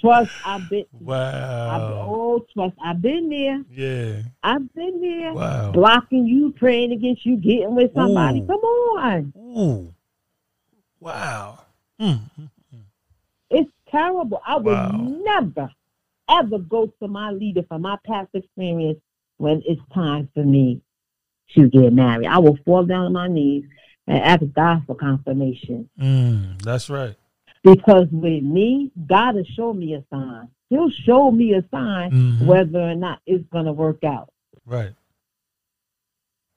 Trust, 0.00 0.30
I've 0.44 0.68
been. 0.68 0.84
Wow. 0.92 1.70
I've, 1.70 1.82
oh, 1.82 2.46
trust, 2.52 2.74
I've 2.82 3.02
been 3.02 3.28
there. 3.28 3.64
Yeah. 3.70 4.22
I've 4.42 4.72
been 4.74 5.00
there. 5.00 5.32
Wow. 5.32 5.72
Blocking 5.72 6.26
you, 6.26 6.52
praying 6.52 6.92
against 6.92 7.26
you, 7.26 7.36
getting 7.36 7.74
with 7.74 7.92
somebody. 7.94 8.40
Ooh. 8.40 8.46
Come 8.46 8.60
on. 8.60 9.32
Ooh. 9.36 9.94
Wow. 11.00 11.60
Mm 12.00 12.20
terrible. 13.90 14.40
I 14.46 14.56
would 14.56 15.24
never, 15.24 15.70
ever 16.28 16.58
go 16.58 16.92
to 17.00 17.08
my 17.08 17.30
leader 17.30 17.62
for 17.68 17.78
my 17.78 17.96
past 18.06 18.28
experience 18.34 18.98
when 19.36 19.62
it's 19.66 19.80
time 19.92 20.28
for 20.34 20.44
me 20.44 20.80
to 21.54 21.68
get 21.68 21.92
married. 21.92 22.26
I 22.26 22.38
will 22.38 22.58
fall 22.64 22.84
down 22.84 23.06
on 23.06 23.12
my 23.12 23.28
knees 23.28 23.64
and 24.06 24.22
ask 24.22 24.42
God 24.54 24.82
for 24.86 24.94
confirmation. 24.94 25.88
Mm, 26.00 26.62
that's 26.62 26.90
right. 26.90 27.16
Because 27.74 28.06
with 28.10 28.42
me, 28.42 28.90
God 29.06 29.34
will 29.36 29.44
show 29.44 29.72
me 29.72 29.94
a 29.94 30.04
sign. 30.10 30.48
He'll 30.70 30.90
show 30.90 31.30
me 31.30 31.54
a 31.54 31.62
sign 31.70 32.10
Mhm. 32.10 32.46
whether 32.46 32.80
or 32.80 32.94
not 32.94 33.20
it's 33.26 33.44
gonna 33.48 33.72
work 33.72 34.04
out. 34.04 34.30
Right. 34.66 34.92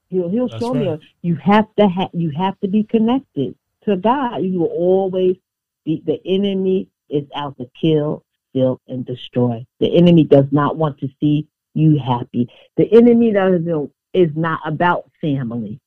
He'll 0.09 0.29
he'll 0.29 0.47
That's 0.49 0.61
show 0.61 0.73
me. 0.73 0.87
A, 0.87 0.99
you 1.21 1.35
have 1.35 1.73
to 1.75 1.87
ha- 1.87 2.09
you 2.13 2.31
have 2.31 2.59
to 2.59 2.67
be 2.67 2.83
connected 2.83 3.55
to 3.85 3.95
God. 3.95 4.37
You 4.43 4.59
will 4.59 4.67
always 4.67 5.37
be. 5.85 6.01
The 6.05 6.21
enemy 6.25 6.89
is 7.09 7.25
out 7.35 7.57
to 7.57 7.69
kill, 7.79 8.23
steal, 8.49 8.81
and 8.87 9.05
destroy. 9.05 9.65
The 9.79 9.95
enemy 9.95 10.23
does 10.25 10.51
not 10.51 10.75
want 10.77 10.97
to 10.99 11.09
see 11.19 11.47
you 11.73 11.97
happy. 11.97 12.49
The 12.75 12.91
enemy 12.93 13.31
doesn't 13.31 13.91
is 14.13 14.35
not 14.35 14.59
about 14.65 15.09
family, 15.21 15.79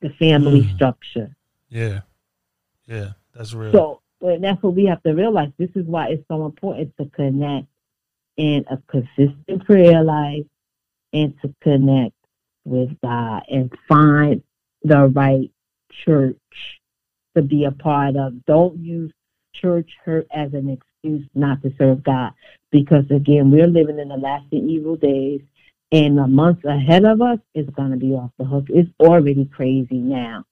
the 0.00 0.10
family 0.10 0.62
Mm. 0.62 0.74
structure. 0.74 1.36
Yeah. 1.68 2.00
Yeah. 2.88 3.12
That's 3.34 3.54
real. 3.54 3.70
So, 3.70 4.00
and 4.20 4.42
that's 4.42 4.62
what 4.62 4.74
we 4.74 4.86
have 4.86 5.02
to 5.02 5.12
realize. 5.12 5.50
This 5.58 5.70
is 5.74 5.86
why 5.86 6.08
it's 6.08 6.26
so 6.28 6.44
important 6.46 6.92
to 6.98 7.06
connect 7.06 7.66
in 8.36 8.64
a 8.70 8.78
consistent 8.88 9.64
prayer 9.64 10.02
life 10.02 10.44
and 11.12 11.34
to 11.42 11.54
connect 11.62 12.14
with 12.64 12.90
God 13.02 13.42
and 13.48 13.72
find 13.88 14.42
the 14.82 15.06
right 15.06 15.50
church 16.04 16.36
to 17.36 17.42
be 17.42 17.64
a 17.64 17.72
part 17.72 18.16
of. 18.16 18.44
Don't 18.46 18.78
use 18.78 19.12
church 19.54 19.90
hurt 20.04 20.26
as 20.32 20.52
an 20.54 20.68
excuse 20.68 21.26
not 21.34 21.62
to 21.62 21.72
serve 21.78 22.02
God. 22.02 22.32
Because 22.70 23.04
again, 23.10 23.50
we're 23.50 23.66
living 23.66 23.98
in 23.98 24.08
the 24.08 24.16
last 24.16 24.46
and 24.52 24.70
evil 24.70 24.96
days 24.96 25.40
and 25.90 26.18
the 26.18 26.26
months 26.26 26.64
ahead 26.64 27.04
of 27.04 27.22
us 27.22 27.38
is 27.54 27.68
going 27.70 27.90
to 27.90 27.96
be 27.96 28.12
off 28.12 28.30
the 28.38 28.44
hook. 28.44 28.66
It's 28.68 28.90
already 29.00 29.46
crazy 29.46 29.96
now. 29.96 30.44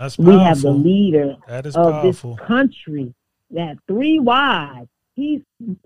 That's 0.00 0.16
We 0.16 0.32
have 0.38 0.62
the 0.62 0.70
leader 0.72 1.36
That 1.46 1.66
is 1.66 1.76
of 1.76 1.92
powerful. 1.92 2.36
this 2.36 2.46
country 2.46 3.14
that 3.50 3.76
three 3.86 4.18
wives. 4.18 4.88
He's 5.14 5.42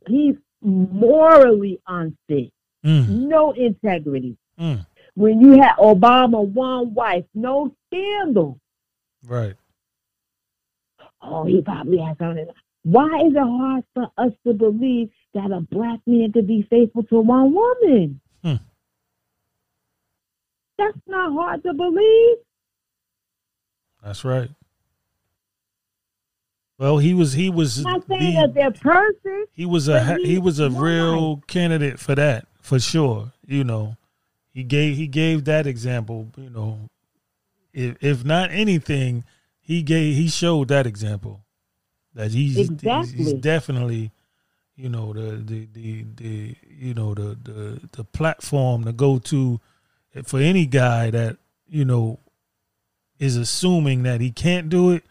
he's 0.07 0.37
morally 0.63 1.81
unfit, 1.89 2.53
Mm, 2.85 3.09
no 3.29 3.51
integrity. 3.53 4.37
mm. 4.59 4.87
When 5.17 5.41
you 5.41 5.61
had 5.61 5.75
Obama 5.79 6.47
one 6.47 6.95
wife, 6.95 7.25
no 7.35 7.75
scandal. 7.89 8.61
Right. 9.27 9.55
Oh, 11.21 11.45
he 11.45 11.61
probably 11.63 11.99
has 11.99 12.17
something. 12.19 12.47
Why 12.85 13.09
is 13.27 13.33
it 13.35 13.39
hard 13.41 13.85
for 13.95 14.09
us 14.19 14.33
to 14.47 14.53
believe 14.53 15.11
that 15.33 15.51
a 15.51 15.61
black 15.61 15.99
man 16.07 16.31
could 16.33 16.47
be 16.47 16.63
faithful 16.71 17.03
to 17.05 17.21
one 17.21 17.53
woman? 17.53 18.21
Hmm. 18.43 18.55
That's 20.79 20.99
not 21.09 21.33
hard 21.33 21.63
to 21.65 21.73
believe. 21.73 22.37
That's 24.05 24.25
right. 24.25 24.51
Well, 26.79 26.99
he 26.99 27.15
was 27.15 27.33
he 27.35 27.49
was 27.51 27.79
I'm 27.79 27.93
not 27.93 28.07
saying 28.09 28.35
the- 28.35 28.41
that 28.43 28.55
they're 28.55 28.71
perfect. 28.71 29.51
he 29.53 29.65
was 29.65 29.89
a 29.89 30.17
he- 30.17 30.27
he 30.33 30.39
was 30.39 30.59
a 30.59 30.71
real 30.71 31.39
candidate 31.47 31.99
for 32.01 32.15
that 32.15 32.47
for 32.61 32.79
sure. 32.81 33.33
You 33.47 33.65
know, 33.65 33.97
he 34.53 34.65
gave 34.65 34.97
he 34.97 35.07
gave 35.07 35.45
that 35.45 35.67
example. 35.67 36.29
You 36.37 36.51
know, 36.51 36.81
if 37.73 37.97
if 38.03 38.25
not 38.25 38.51
anything, 38.51 39.25
he 39.61 39.83
gave 39.83 40.17
he 40.17 40.29
showed 40.29 40.69
that 40.69 40.87
example 40.87 41.41
that 42.15 42.33
he's 42.33 42.57
he's, 42.57 42.69
he's 42.69 42.71
Exactly. 42.71 43.35
definitely 43.41 44.11
you 44.77 44.89
know 44.89 45.13
the 45.13 45.37
the 45.37 45.69
the, 45.73 46.05
the 46.17 46.57
you 46.69 46.93
know 46.95 47.15
the, 47.15 47.39
the 47.45 47.81
the 47.93 48.05
platform 48.05 48.85
to 48.85 48.93
go 48.93 49.19
to 49.21 49.61
for 50.25 50.41
any 50.41 50.67
guy 50.67 51.11
that 51.11 51.37
you 51.69 51.85
know 51.85 52.19
is 53.19 53.37
assuming 53.37 54.03
that 54.05 54.21
he 54.21 54.31
can't 54.31 54.69
do 54.69 54.91
it. 54.93 55.05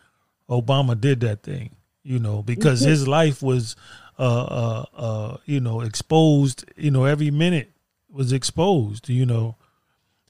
Obama 0.49 0.99
did 0.99 1.21
that 1.21 1.41
thing, 1.43 1.71
you 2.03 2.19
know, 2.19 2.41
because 2.43 2.81
his 2.81 3.07
life 3.07 3.41
was, 3.41 3.75
uh, 4.19 4.43
uh, 4.43 4.85
uh, 4.95 5.37
you 5.45 5.59
know, 5.59 5.81
exposed. 5.81 6.65
You 6.75 6.91
know, 6.91 7.05
every 7.05 7.31
minute 7.31 7.71
was 8.11 8.33
exposed. 8.33 9.09
You 9.09 9.25
know, 9.25 9.55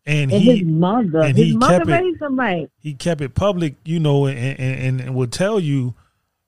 and, 0.05 0.31
And 0.31 0.41
he 0.41 0.57
his 0.59 0.67
mother, 0.67 1.21
and 1.21 1.35
his 1.35 1.47
he 1.47 1.57
mother 1.57 1.85
kept 1.85 1.89
it- 2.05 2.21
him 2.21 2.39
right. 2.39 2.69
he 2.79 2.93
kept 2.93 3.21
it 3.21 3.33
public, 3.35 3.75
you 3.85 3.99
know, 3.99 4.27
and, 4.27 4.59
and, 4.59 5.01
and 5.01 5.15
would 5.15 5.31
tell 5.31 5.59
you, 5.59 5.95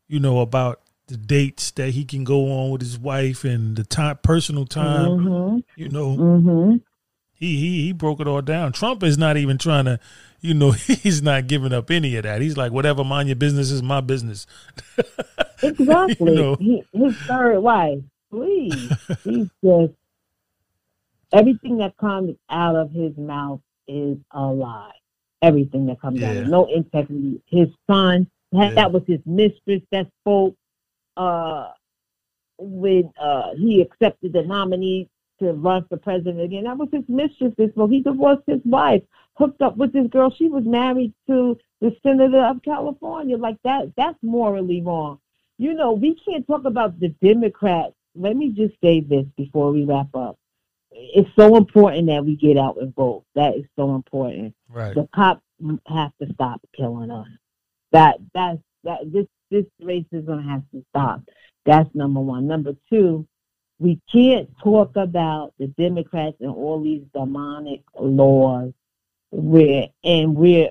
you 0.08 0.20
know, 0.20 0.40
about 0.42 0.82
the 1.08 1.18
dates 1.18 1.72
that 1.72 1.90
he 1.92 2.04
can 2.06 2.24
go 2.24 2.52
on 2.52 2.72
with 2.72 2.82
his 2.82 2.98
wife 3.00 3.44
and 3.44 3.76
the 3.76 3.84
time, 3.84 4.18
personal 4.24 4.66
time. 4.66 5.10
Mm-hmm. 5.10 5.58
You 5.76 5.90
know, 5.90 6.16
Mm-hmm. 6.18 6.76
he 7.34 7.58
he 7.58 7.82
he 7.86 7.92
broke 7.94 8.20
it 8.20 8.28
all 8.28 8.42
down. 8.42 8.72
Trump 8.74 9.04
is 9.04 9.18
not 9.18 9.38
even 9.38 9.58
trying 9.58 9.86
to, 9.86 10.00
you 10.46 10.54
know, 10.54 10.72
he's 11.04 11.22
not 11.22 11.48
giving 11.48 11.74
up 11.74 11.90
any 11.92 12.16
of 12.16 12.24
that. 12.24 12.42
He's 12.42 12.58
like, 12.58 12.72
whatever, 12.72 13.04
mind 13.04 13.30
your 13.30 13.36
business 13.36 13.72
is 13.72 13.82
my 13.84 14.02
business. 14.02 14.46
Exactly. 15.64 16.32
You 16.34 16.38
know. 16.38 16.56
he, 16.60 16.84
his 16.94 17.16
third 17.20 17.60
wife. 17.60 18.00
Please. 18.30 18.92
He's 19.24 19.48
just 19.64 19.94
everything 21.34 21.78
that 21.78 21.96
comes 21.98 22.36
out 22.50 22.76
of 22.76 22.92
his 22.92 23.18
mouth 23.18 23.62
is 23.88 24.18
a 24.32 24.42
lie. 24.46 24.92
Everything 25.42 25.86
that 25.88 26.02
comes 26.02 26.22
out 26.22 26.36
of 26.36 26.48
no 26.48 26.66
integrity. 26.66 27.42
His 27.48 27.70
son, 27.90 28.28
that, 28.52 28.70
Yeah. 28.70 28.76
that 28.76 28.92
was 28.92 29.04
his 29.08 29.22
mistress 29.26 29.82
that 29.92 30.08
spoke 30.22 30.56
uh 31.18 31.70
when 32.60 33.12
uh 33.20 33.52
he 33.58 33.82
accepted 33.82 34.34
the 34.34 34.44
nominee 34.44 35.10
to 35.40 35.54
run 35.54 35.86
for 35.88 35.98
president 35.98 36.42
again. 36.42 36.66
That 36.66 36.78
was 36.78 36.90
his 36.92 37.04
mistress 37.08 37.54
that 37.58 37.72
spoke. 37.72 37.92
He 37.92 38.02
divorced 38.02 38.44
his 38.46 38.62
wife, 38.66 39.04
hooked 39.36 39.62
up 39.62 39.78
with 39.78 39.94
this 39.94 40.08
girl. 40.08 40.34
She 40.36 40.48
was 40.48 40.64
married 40.66 41.14
to 41.28 41.58
the 41.82 41.96
senator 42.04 42.44
of 42.44 42.64
California. 42.64 43.38
Like 43.38 43.58
that 43.64 43.94
that's 43.96 44.18
morally 44.22 44.82
wrong. 44.82 45.20
You 45.58 45.74
know, 45.74 45.94
we 45.94 46.18
can't 46.26 46.46
talk 46.48 46.66
about 46.66 47.00
the 47.00 47.10
Democrats. 47.24 47.94
Let 48.16 48.36
me 48.36 48.50
just 48.50 48.74
say 48.84 49.02
this 49.02 49.26
before 49.38 49.72
we 49.72 49.86
wrap 49.86 50.14
up. 50.16 50.38
It's 50.92 51.30
so 51.38 51.58
important 51.58 52.08
that 52.08 52.26
we 52.26 52.36
get 52.38 52.58
out 52.58 52.78
and 52.78 52.96
vote. 52.96 53.26
That 53.36 53.56
is 53.56 53.66
so 53.76 53.96
important. 53.96 54.56
Right. 54.70 54.96
The 54.96 55.08
cops 55.14 55.42
have 55.88 56.12
to 56.22 56.34
stop 56.34 56.62
killing 56.76 57.12
us. 57.12 57.28
That 57.92 58.18
that's 58.34 58.60
that 58.84 59.12
this 59.12 59.28
this 59.52 59.66
race 59.82 60.06
is 60.12 60.26
to 60.26 60.86
stop. 60.90 61.22
That's 61.66 61.94
number 61.94 62.22
one. 62.22 62.48
Number 62.48 62.76
two, 62.90 63.28
we 63.80 64.00
can't 64.12 64.50
talk 64.64 64.96
about 64.96 65.54
the 65.60 65.68
Democrats 65.68 66.38
and 66.40 66.50
all 66.50 66.82
these 66.82 67.04
demonic 67.14 67.82
laws 68.00 68.74
where 69.36 69.90
and 70.04 70.36
we're 70.36 70.70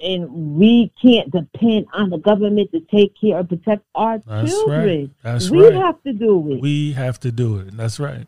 and 0.00 0.28
we 0.56 0.92
can't 1.00 1.30
depend 1.30 1.86
on 1.94 2.10
the 2.10 2.18
government 2.18 2.70
to 2.72 2.80
take 2.80 3.14
care 3.18 3.38
and 3.38 3.48
protect 3.48 3.84
our 3.94 4.18
That's 4.18 4.50
children. 4.50 4.88
right. 5.00 5.10
That's 5.22 5.50
we 5.50 5.64
right. 5.64 5.74
have 5.74 6.02
to 6.02 6.12
do 6.12 6.52
it. 6.52 6.60
we 6.60 6.92
have 6.92 7.18
to 7.20 7.32
do 7.32 7.58
it. 7.58 7.76
That's 7.76 7.98
right. 8.00 8.26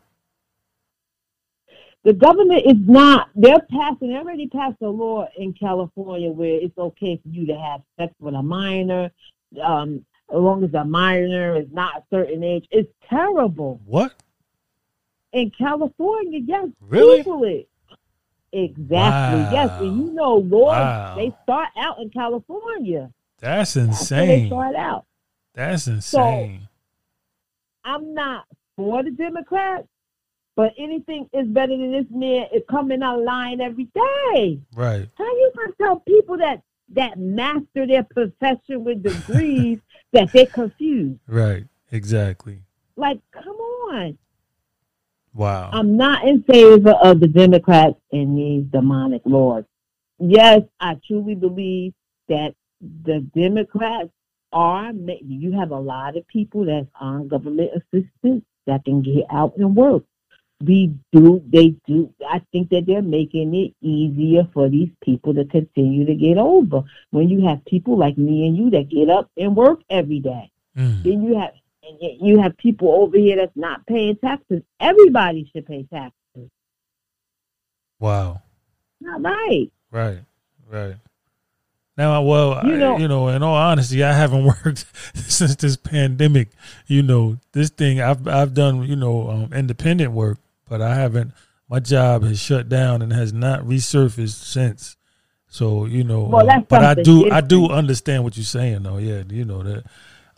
the 2.03 2.13
government 2.13 2.63
is 2.65 2.77
not 2.87 3.29
they're 3.35 3.59
passing 3.71 4.09
they 4.09 4.15
already 4.15 4.47
passed 4.47 4.77
a 4.81 4.87
law 4.87 5.27
in 5.37 5.51
california 5.53 6.29
where 6.31 6.55
it's 6.61 6.77
okay 6.77 7.19
for 7.21 7.27
you 7.29 7.45
to 7.47 7.57
have 7.57 7.81
sex 7.99 8.13
with 8.19 8.33
a 8.33 8.41
minor 8.41 9.11
um 9.61 10.05
as 10.29 10.39
long 10.39 10.63
as 10.63 10.71
the 10.71 10.83
minor 10.85 11.55
is 11.57 11.67
not 11.71 11.97
a 11.97 12.03
certain 12.09 12.43
age 12.43 12.65
it's 12.71 12.91
terrible 13.09 13.81
What? 13.85 14.13
in 15.33 15.51
california 15.51 16.39
yes 16.45 16.67
Really? 16.81 17.67
Exactly 18.57 18.87
Wow. 19.43 19.49
yes 19.51 19.69
and 19.81 19.97
you 19.97 20.13
know 20.13 20.37
Lord, 20.37 20.77
Wow. 20.77 21.15
they 21.15 21.31
start 21.43 21.69
out 21.77 21.99
in 22.01 22.09
california 22.09 23.11
That's 23.39 23.73
that's 23.75 24.09
they 24.09 24.23
insane. 24.23 24.47
start 24.47 24.75
out 24.75 25.05
That's 25.53 25.87
insane. 25.87 26.67
i'm 27.85 28.13
not 28.13 28.45
for 28.75 29.03
the 29.03 29.11
democrats 29.11 29.87
but 30.55 30.73
anything 30.79 31.29
is 31.33 31.47
better 31.47 31.77
than 31.77 31.91
this 31.91 32.05
man 32.09 32.47
is 32.53 32.63
coming 32.69 33.03
out 33.03 33.21
lying 33.23 33.61
every 33.61 33.85
day 33.93 34.59
right. 34.75 35.07
How 35.17 35.23
you 35.25 35.51
gonna 35.55 35.73
tell 35.79 35.99
people 35.99 36.37
that 36.37 36.61
that 36.93 37.19
master 37.19 37.85
their 37.85 38.03
profession 38.03 38.83
with 38.83 39.03
degrees 39.03 39.77
that 40.13 40.31
they're 40.33 40.45
confused? 40.47 41.19
Right. 41.27 41.65
Exactly. 41.91 42.61
Like, 42.95 43.19
come 43.31 43.55
on. 43.57 44.17
Wow. 45.37 45.69
I'm 45.71 45.95
not 45.95 46.27
in 46.27 46.41
favor 46.43 46.91
of 46.91 47.19
the 47.19 47.27
Democrats 47.27 47.99
and 48.11 48.35
these 48.37 48.63
demonic 48.71 49.21
laws. 49.23 49.65
Yes, 50.19 50.61
I 50.79 50.97
truly 51.07 51.35
believe 51.35 51.93
that 52.27 52.55
the 53.05 53.19
Democrats 53.35 54.09
are. 54.51 54.91
You 54.91 55.51
have 55.53 55.69
a 55.71 55.79
lot 55.79 56.17
of 56.17 56.27
people 56.27 56.65
that's 56.65 56.87
on 56.99 57.27
government 57.27 57.69
assistance 57.75 58.43
that 58.65 58.83
can 58.83 59.03
get 59.03 59.25
out 59.29 59.53
and 59.57 59.75
work. 59.75 60.03
We 60.63 60.95
do. 61.11 61.43
They 61.47 61.75
do. 61.85 62.11
I 62.27 62.41
think 62.51 62.69
that 62.71 62.87
they're 62.87 63.03
making 63.03 63.53
it 63.53 63.75
easier 63.85 64.47
for 64.55 64.69
these 64.69 64.89
people 65.03 65.35
to 65.35 65.45
continue 65.45 66.03
to 66.05 66.15
get 66.15 66.39
over. 66.39 66.81
When 67.11 67.29
you 67.29 67.45
have 67.47 67.63
people 67.65 67.95
like 67.95 68.17
me 68.17 68.47
and 68.47 68.57
you 68.57 68.71
that 68.71 68.89
get 68.89 69.07
up 69.09 69.29
and 69.37 69.55
work 69.55 69.81
every 69.89 70.19
day, 70.19 70.51
Mm. 70.75 71.03
then 71.03 71.23
you 71.23 71.35
have 71.37 71.53
and 71.87 71.97
yet 72.01 72.21
you 72.21 72.39
have 72.41 72.57
people 72.57 72.91
over 72.91 73.17
here 73.17 73.37
that's 73.37 73.55
not 73.55 73.85
paying 73.85 74.17
taxes. 74.17 74.61
Everybody 74.79 75.49
should 75.53 75.65
pay 75.65 75.83
taxes. 75.83 76.49
Wow. 77.99 78.41
Not 78.99 79.21
right. 79.21 79.71
Right. 79.91 80.19
Right. 80.69 80.95
Now, 81.97 82.21
well, 82.21 82.61
you 82.63 82.77
know, 82.77 82.95
I, 82.95 82.99
you 82.99 83.07
know, 83.07 83.27
in 83.29 83.41
all 83.41 83.55
honesty, 83.55 84.03
I 84.03 84.13
haven't 84.13 84.45
worked 84.65 84.85
since 85.15 85.55
this 85.55 85.77
pandemic. 85.77 86.49
You 86.85 87.01
know, 87.01 87.37
this 87.53 87.71
thing 87.71 88.01
I've 88.01 88.27
I've 88.27 88.53
done, 88.53 88.83
you 88.83 88.95
know, 88.95 89.29
um, 89.29 89.53
independent 89.53 90.11
work, 90.11 90.37
but 90.69 90.81
I 90.81 90.95
haven't. 90.95 91.31
My 91.69 91.79
job 91.79 92.23
has 92.23 92.39
shut 92.39 92.69
down 92.69 93.01
and 93.01 93.11
has 93.11 93.33
not 93.33 93.61
resurfaced 93.61 94.43
since. 94.43 94.95
So 95.47 95.85
you 95.85 96.03
know, 96.03 96.23
well, 96.23 96.49
uh, 96.49 96.59
but 96.59 96.83
I 96.83 96.93
do. 96.93 97.31
I 97.31 97.41
do 97.41 97.69
understand 97.69 98.23
what 98.23 98.37
you're 98.37 98.43
saying, 98.43 98.83
though. 98.83 98.97
Yeah, 98.97 99.23
you 99.27 99.45
know 99.45 99.63
that. 99.63 99.83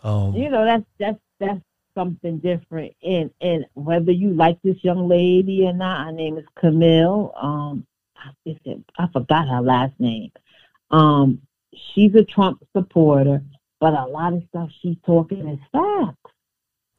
Um, 0.02 0.34
you 0.34 0.48
know 0.48 0.64
that's 0.64 0.84
that's 0.98 1.18
that's 1.40 1.60
something 1.94 2.38
different, 2.38 2.94
and 3.02 3.30
and 3.40 3.66
whether 3.74 4.12
you 4.12 4.32
like 4.32 4.60
this 4.62 4.82
young 4.82 5.08
lady 5.08 5.66
or 5.66 5.72
not, 5.72 6.06
her 6.06 6.12
name 6.12 6.38
is 6.38 6.44
Camille. 6.56 7.32
Um, 7.40 7.86
I, 8.16 8.54
I 8.98 9.08
forgot 9.12 9.48
her 9.48 9.60
last 9.60 9.98
name. 9.98 10.30
Um, 10.90 11.40
she's 11.74 12.14
a 12.14 12.24
Trump 12.24 12.64
supporter, 12.76 13.42
but 13.80 13.94
a 13.94 14.06
lot 14.06 14.34
of 14.34 14.42
stuff 14.48 14.70
she's 14.80 14.96
talking 15.04 15.48
is 15.48 15.58
facts. 15.72 16.32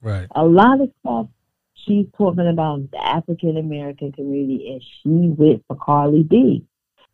Right. 0.01 0.27
A 0.35 0.43
lot 0.43 0.81
of 0.81 0.89
stuff 0.99 1.27
she's 1.73 2.07
talking 2.17 2.47
about 2.47 2.89
the 2.91 3.05
African 3.05 3.57
American 3.57 4.11
community, 4.11 4.71
and 4.73 4.81
she 4.81 5.29
went 5.37 5.63
for 5.67 5.75
Cardi 5.75 6.23
B. 6.23 6.65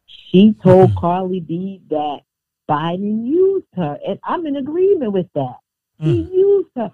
She 0.06 0.54
told. 0.64 0.96
Cardi 1.00 1.40
B 1.40 1.82
that 1.90 2.20
Biden 2.70 3.26
used 3.26 3.68
her, 3.76 3.98
and 4.06 4.20
I'm 4.24 4.46
in 4.46 4.56
agreement 4.56 5.14
with 5.14 5.28
that. 5.36 5.58
Mm. 6.02 6.06
He 6.06 6.22
used 6.34 6.70
her. 6.76 6.92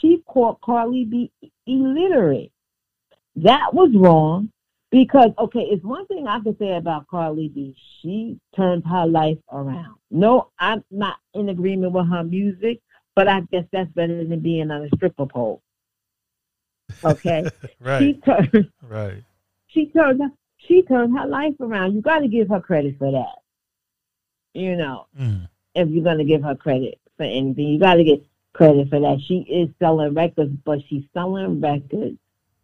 She 0.00 0.22
called 0.26 0.60
Cardi 0.60 1.04
B 1.04 1.32
illiterate. 1.66 2.52
That 3.36 3.72
was 3.72 3.90
wrong. 3.94 4.50
Because 4.92 5.30
okay, 5.36 5.60
it's 5.60 5.84
one 5.84 6.06
thing 6.06 6.28
I 6.28 6.38
can 6.40 6.56
say 6.58 6.76
about 6.76 7.08
Cardi 7.08 7.48
B. 7.48 7.76
She 8.00 8.38
turned 8.54 8.84
her 8.86 9.04
life 9.04 9.38
around. 9.52 9.96
No, 10.10 10.50
I'm 10.60 10.84
not 10.92 11.16
in 11.34 11.48
agreement 11.48 11.92
with 11.92 12.08
her 12.08 12.22
music, 12.22 12.80
but 13.16 13.26
I 13.26 13.40
guess 13.50 13.64
that's 13.72 13.90
better 13.90 14.24
than 14.24 14.40
being 14.40 14.70
on 14.70 14.84
a 14.84 14.88
stripper 14.94 15.26
pole. 15.26 15.60
Okay, 17.04 17.50
right. 17.80 18.00
She 18.00 18.14
turned 18.14 18.70
right. 18.88 19.24
She 19.66 19.86
turned 19.86 20.22
she 20.58 20.82
turned 20.82 21.18
her 21.18 21.26
life 21.26 21.54
around. 21.60 21.94
You 21.94 22.00
got 22.00 22.20
to 22.20 22.28
give 22.28 22.48
her 22.48 22.60
credit 22.60 22.96
for 22.98 23.10
that. 23.10 23.42
You 24.54 24.76
know, 24.76 25.06
mm. 25.18 25.48
if 25.74 25.88
you're 25.88 26.04
going 26.04 26.18
to 26.18 26.24
give 26.24 26.42
her 26.42 26.54
credit 26.54 26.98
for 27.16 27.24
anything, 27.24 27.68
you 27.68 27.78
got 27.78 27.94
to 27.94 28.04
get 28.04 28.24
credit 28.56 28.88
for 28.88 29.00
that. 29.00 29.20
She 29.26 29.38
is 29.40 29.68
selling 29.78 30.14
records, 30.14 30.52
but 30.64 30.78
she's 30.88 31.04
selling 31.12 31.60
records 31.60 32.16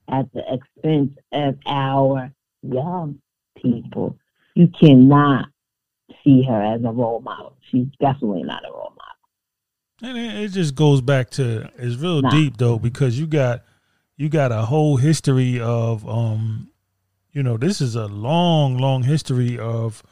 at 0.08 0.32
the 0.32 0.42
expense 0.52 1.12
of 1.32 1.58
our 1.66 2.32
young 2.62 3.20
people. 3.60 4.16
You 4.54 4.68
cannot 4.68 5.46
see 6.24 6.42
her 6.42 6.62
as 6.74 6.82
a 6.84 6.90
role 6.90 7.20
model. 7.20 7.56
She's 7.70 7.86
definitely 8.00 8.42
not 8.42 8.64
a 8.64 8.72
role 8.72 8.94
model. 8.96 10.16
And 10.16 10.18
it 10.18 10.48
just 10.48 10.74
goes 10.74 11.00
back 11.00 11.30
to 11.30 11.70
it's 11.76 11.96
real 11.96 12.22
nah. 12.22 12.30
deep 12.30 12.56
though 12.56 12.78
because 12.78 13.18
you 13.18 13.26
got 13.26 13.62
you 14.16 14.28
got 14.28 14.50
a 14.50 14.62
whole 14.62 14.96
history 14.96 15.60
of 15.60 16.08
um 16.08 16.70
you 17.30 17.42
know 17.42 17.56
this 17.56 17.80
is 17.80 17.94
a 17.94 18.06
long 18.06 18.78
long 18.78 19.04
history 19.04 19.56
of 19.58 20.02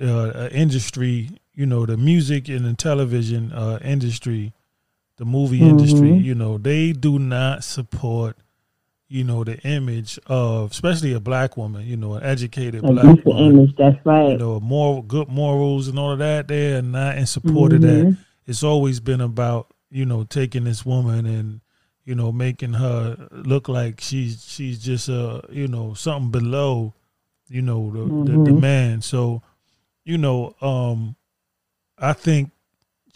uh, 0.00 0.48
industry 0.50 1.28
you 1.52 1.66
know 1.66 1.84
the 1.84 1.98
music 1.98 2.48
and 2.48 2.64
the 2.64 2.72
television 2.72 3.52
uh, 3.52 3.78
industry 3.82 4.54
the 5.18 5.24
movie 5.24 5.60
mm-hmm. 5.60 5.78
industry 5.78 6.12
you 6.14 6.34
know 6.34 6.58
they 6.58 6.92
do 6.92 7.18
not 7.18 7.62
support 7.62 8.36
you 9.08 9.24
know, 9.24 9.42
the 9.42 9.58
image 9.60 10.18
of 10.26 10.70
especially 10.70 11.14
a 11.14 11.20
black 11.20 11.56
woman, 11.56 11.86
you 11.86 11.96
know, 11.96 12.14
an 12.14 12.22
educated 12.22 12.84
a 12.84 12.92
black 12.92 13.24
woman. 13.24 13.58
Image, 13.58 13.76
that's 13.76 13.96
right. 14.04 14.32
You 14.32 14.38
know, 14.38 14.60
moral 14.60 15.02
good 15.02 15.28
morals 15.28 15.88
and 15.88 15.98
all 15.98 16.12
of 16.12 16.18
that. 16.18 16.48
They 16.48 16.74
are 16.74 16.82
not 16.82 17.16
in 17.16 17.26
support 17.26 17.72
mm-hmm. 17.72 17.76
of 17.76 17.80
that. 17.82 18.04
Mm-hmm. 18.06 18.22
It's 18.46 18.62
always 18.62 19.00
been 19.00 19.22
about, 19.22 19.72
you 19.90 20.04
know, 20.04 20.24
taking 20.24 20.64
this 20.64 20.84
woman 20.84 21.24
and, 21.24 21.60
you 22.04 22.14
know, 22.14 22.32
making 22.32 22.74
her 22.74 23.28
look 23.30 23.68
like 23.68 24.00
she's 24.00 24.44
she's 24.46 24.78
just 24.78 25.08
uh, 25.08 25.40
you 25.48 25.68
know, 25.68 25.94
something 25.94 26.30
below, 26.30 26.92
you 27.48 27.62
know, 27.62 27.90
the, 27.90 27.98
mm-hmm. 28.00 28.44
the, 28.44 28.52
the 28.52 28.60
man. 28.60 29.00
So, 29.00 29.42
you 30.04 30.18
know, 30.18 30.54
um 30.60 31.16
I 31.96 32.12
think 32.12 32.50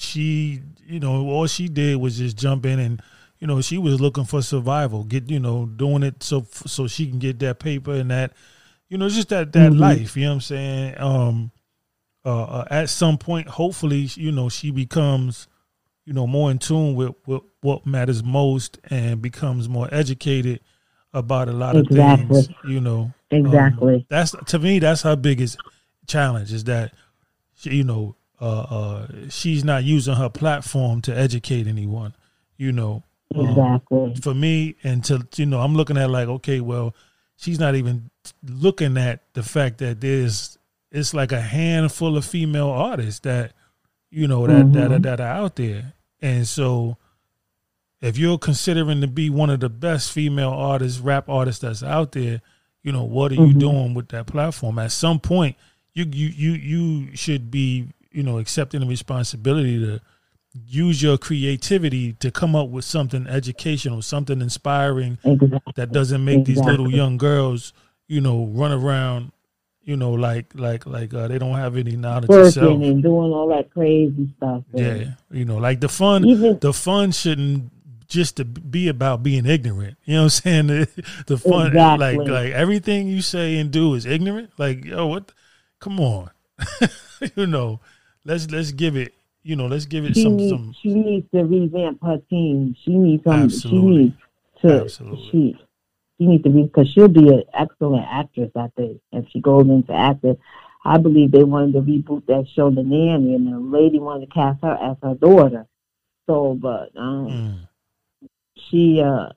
she, 0.03 0.61
you 0.87 1.01
know, 1.01 1.27
all 1.29 1.47
she 1.47 1.69
did 1.69 1.97
was 1.97 2.19
just 2.19 2.37
jump 2.37 2.67
in 2.67 2.79
and 2.79 3.03
you 3.39 3.49
know, 3.49 3.61
she 3.61 3.77
was 3.77 4.01
looking 4.01 4.25
for 4.25 4.41
survival, 4.41 5.03
get 5.03 5.29
you 5.29 5.41
know, 5.41 5.67
doing 5.67 6.05
it 6.05 6.23
so 6.23 6.47
so 6.53 6.87
she 6.87 7.09
can 7.09 7.19
get 7.19 7.41
that 7.41 7.59
paper 7.59 7.93
and 7.93 8.11
that, 8.13 8.35
you 8.89 8.97
know, 8.97 9.09
just 9.09 9.31
that 9.31 9.53
that 9.53 9.73
mm-hmm. 9.73 9.81
life. 9.81 10.17
You 10.17 10.25
know 10.25 10.29
what 10.29 10.35
I'm 10.35 10.41
saying? 10.43 11.01
Um, 11.01 11.51
uh, 12.25 12.45
uh, 12.45 12.65
at 12.71 12.89
some 12.89 13.19
point, 13.19 13.49
hopefully, 13.49 14.09
you 14.15 14.31
know, 14.31 14.49
she 14.49 14.71
becomes, 14.71 15.49
you 16.05 16.13
know, 16.13 16.27
more 16.29 16.53
in 16.53 16.59
tune 16.59 16.95
with, 16.95 17.15
with 17.27 17.43
what 17.63 17.85
matters 17.85 18.23
most 18.23 18.79
and 18.91 19.21
becomes 19.21 19.69
more 19.69 19.89
educated 19.91 20.61
about 21.13 21.49
a 21.49 21.53
lot 21.53 21.75
exactly. 21.75 22.39
of 22.39 22.47
things. 22.47 22.57
You 22.65 22.81
know, 22.81 23.01
um, 23.01 23.15
exactly. 23.31 23.95
Um, 23.95 24.07
that's 24.09 24.37
to 24.47 24.59
me, 24.61 24.79
that's 24.79 25.03
her 25.03 25.17
biggest 25.17 25.59
challenge 26.07 26.53
is 26.53 26.63
that, 26.65 26.95
she, 27.55 27.71
you 27.75 27.85
know, 27.85 28.15
uh, 28.43 28.67
uh, 28.69 29.07
she's 29.31 29.65
not 29.65 29.85
using 29.85 30.15
her 30.15 30.29
platform 30.29 31.01
to 31.03 31.17
educate 31.17 31.67
anyone. 31.67 32.15
You 32.57 32.73
know, 32.73 33.05
Exactly. 33.35 33.99
Um, 33.99 34.15
for 34.17 34.35
me, 34.35 34.77
and 34.83 35.05
to 35.05 35.27
you 35.37 35.47
know, 35.47 35.61
I'm 35.61 35.75
looking 35.75 35.97
at 35.97 36.11
like, 36.11 36.29
okay, 36.29 36.61
well, 36.61 36.95
she's 37.37 37.59
not 37.59 37.75
even 37.75 38.11
looking 38.47 38.97
at 38.97 39.23
the 39.35 39.43
fact 39.43 39.79
that 39.79 40.01
there's 40.01 40.59
it's 40.91 41.15
like 41.15 41.33
a 41.33 41.41
handful 41.41 42.17
of 42.17 42.25
female 42.25 42.71
artists 42.71 43.21
that 43.21 43.53
you 44.11 44.29
know 44.29 44.47
that 44.47 44.67
mm-hmm. 44.67 44.93
that, 44.93 45.03
that 45.03 45.21
are 45.21 45.45
out 45.45 45.57
there, 45.57 45.95
and 46.21 46.47
so 46.47 46.97
if 48.01 48.19
you're 48.19 48.39
considering 48.39 49.01
to 49.01 49.07
be 49.07 49.31
one 49.31 49.49
of 49.49 49.61
the 49.61 49.71
best 49.71 50.13
female 50.13 50.51
artists, 50.51 50.99
rap 50.99 51.29
artists 51.29 51.63
that's 51.63 51.83
out 51.83 52.13
there, 52.13 52.43
you 52.83 52.93
know, 52.93 53.05
what 53.05 53.33
are 53.33 53.37
mm-hmm. 53.37 53.47
you 53.47 53.55
doing 53.55 53.95
with 53.95 54.09
that 54.09 54.27
platform? 54.27 54.79
At 54.79 54.93
some 54.93 55.21
point, 55.21 55.57
you 55.95 56.05
you 56.11 56.29
you 56.29 56.53
you 56.53 57.17
should 57.17 57.51
be 57.51 57.89
you 58.13 58.23
know 58.23 58.39
accepting 58.39 58.81
the 58.81 58.87
responsibility 58.87 59.79
to 59.79 60.01
use 60.67 61.03
your 61.03 61.19
creativity 61.19 62.13
to 62.15 62.31
come 62.31 62.55
up 62.55 62.69
with 62.69 62.85
something 62.85 63.27
educational, 63.27 64.03
something 64.03 64.41
inspiring 64.41 65.19
exactly. 65.25 65.73
that 65.77 65.93
doesn't 65.93 66.25
make 66.25 66.41
exactly. 66.41 66.55
these 66.55 66.65
little 66.65 66.91
young 66.91 67.17
girls, 67.17 67.73
you 68.07 68.21
know, 68.21 68.47
run 68.47 68.73
around, 68.73 69.33
you 69.83 69.97
know, 69.97 70.13
like 70.13 70.47
like 70.55 70.87
like 70.87 71.13
uh, 71.15 71.29
they 71.29 71.39
don't 71.39 71.57
have 71.57 71.77
any 71.77 71.97
knowledge 71.97 72.29
Working 72.29 72.85
and 72.85 73.03
doing 73.03 73.33
all 73.33 73.49
that 73.49 73.71
crazy 73.71 74.33
stuff. 74.37 74.63
Yeah, 74.73 75.13
you 75.31 75.45
know, 75.45 75.57
like 75.57 75.81
the 75.81 75.89
fun. 75.89 76.25
Even, 76.25 76.59
the 76.59 76.73
fun 76.73 77.13
shouldn't 77.13 77.71
just 78.07 78.37
to 78.37 78.45
be 78.45 78.89
about 78.89 79.23
being 79.23 79.47
ignorant. 79.47 79.97
You 80.05 80.15
know 80.15 80.25
what 80.25 80.43
I'm 80.47 80.67
saying? 80.67 80.67
The, 80.67 81.25
the 81.27 81.39
fun, 81.39 81.69
exactly. 81.69 82.17
like 82.17 82.29
like 82.29 82.53
everything 82.53 83.09
you 83.09 83.23
say 83.23 83.59
and 83.59 83.71
do 83.71 83.95
is 83.95 84.07
ignorant. 84.07 84.51
Like 84.59 84.85
yo, 84.85 85.07
what? 85.07 85.33
Come 85.81 85.99
on, 85.99 86.31
you 87.37 87.47
know. 87.47 87.81
Let's 88.25 88.51
let's 88.51 88.73
give 88.73 88.97
it 88.97 89.15
you 89.43 89.57
know, 89.57 89.67
let's 89.67 89.87
give 89.87 90.05
it 90.05 90.15
she 90.15 90.23
some, 90.23 90.37
needs, 90.37 90.51
some. 90.51 90.75
She 90.83 90.95
needs 90.95 91.27
to 91.35 91.43
revamp 91.43 92.03
her 92.03 92.19
team. 92.31 92.77
She 92.85 92.95
needs 92.95 93.25
some. 93.25 93.43
Absolutely. 93.43 93.81
She 93.81 93.99
needs 93.99 94.17
to. 94.61 94.81
Absolutely. 94.83 95.31
She, 95.31 95.57
she 96.19 96.27
needs 96.27 96.45
to 96.45 96.51
be 96.51 96.63
because 96.63 96.89
she'll 96.89 97.09
be 97.09 97.29
an 97.29 97.43
excellent 97.53 98.07
actress. 98.09 98.51
I 98.55 98.69
think 98.77 99.01
if 99.11 99.29
she 99.31 99.41
goes 99.41 99.67
into 99.69 99.93
acting, 99.93 100.39
I 100.85 100.99
believe 100.99 101.33
they 101.33 101.43
wanted 101.43 101.73
to 101.73 101.81
reboot 101.81 102.27
that 102.27 102.47
show, 102.55 102.71
The 102.71 102.83
Nanny, 102.83 103.35
and 103.35 103.53
the 103.53 103.59
lady 103.59 103.99
wanted 103.99 104.27
to 104.27 104.33
cast 104.33 104.63
her 104.63 104.79
as 104.81 104.97
her 105.03 105.15
daughter. 105.15 105.67
So, 106.29 106.55
but 106.55 106.91
um, 106.97 107.69
mm. 108.23 108.29
she 108.57 109.03
uh, 109.03 109.31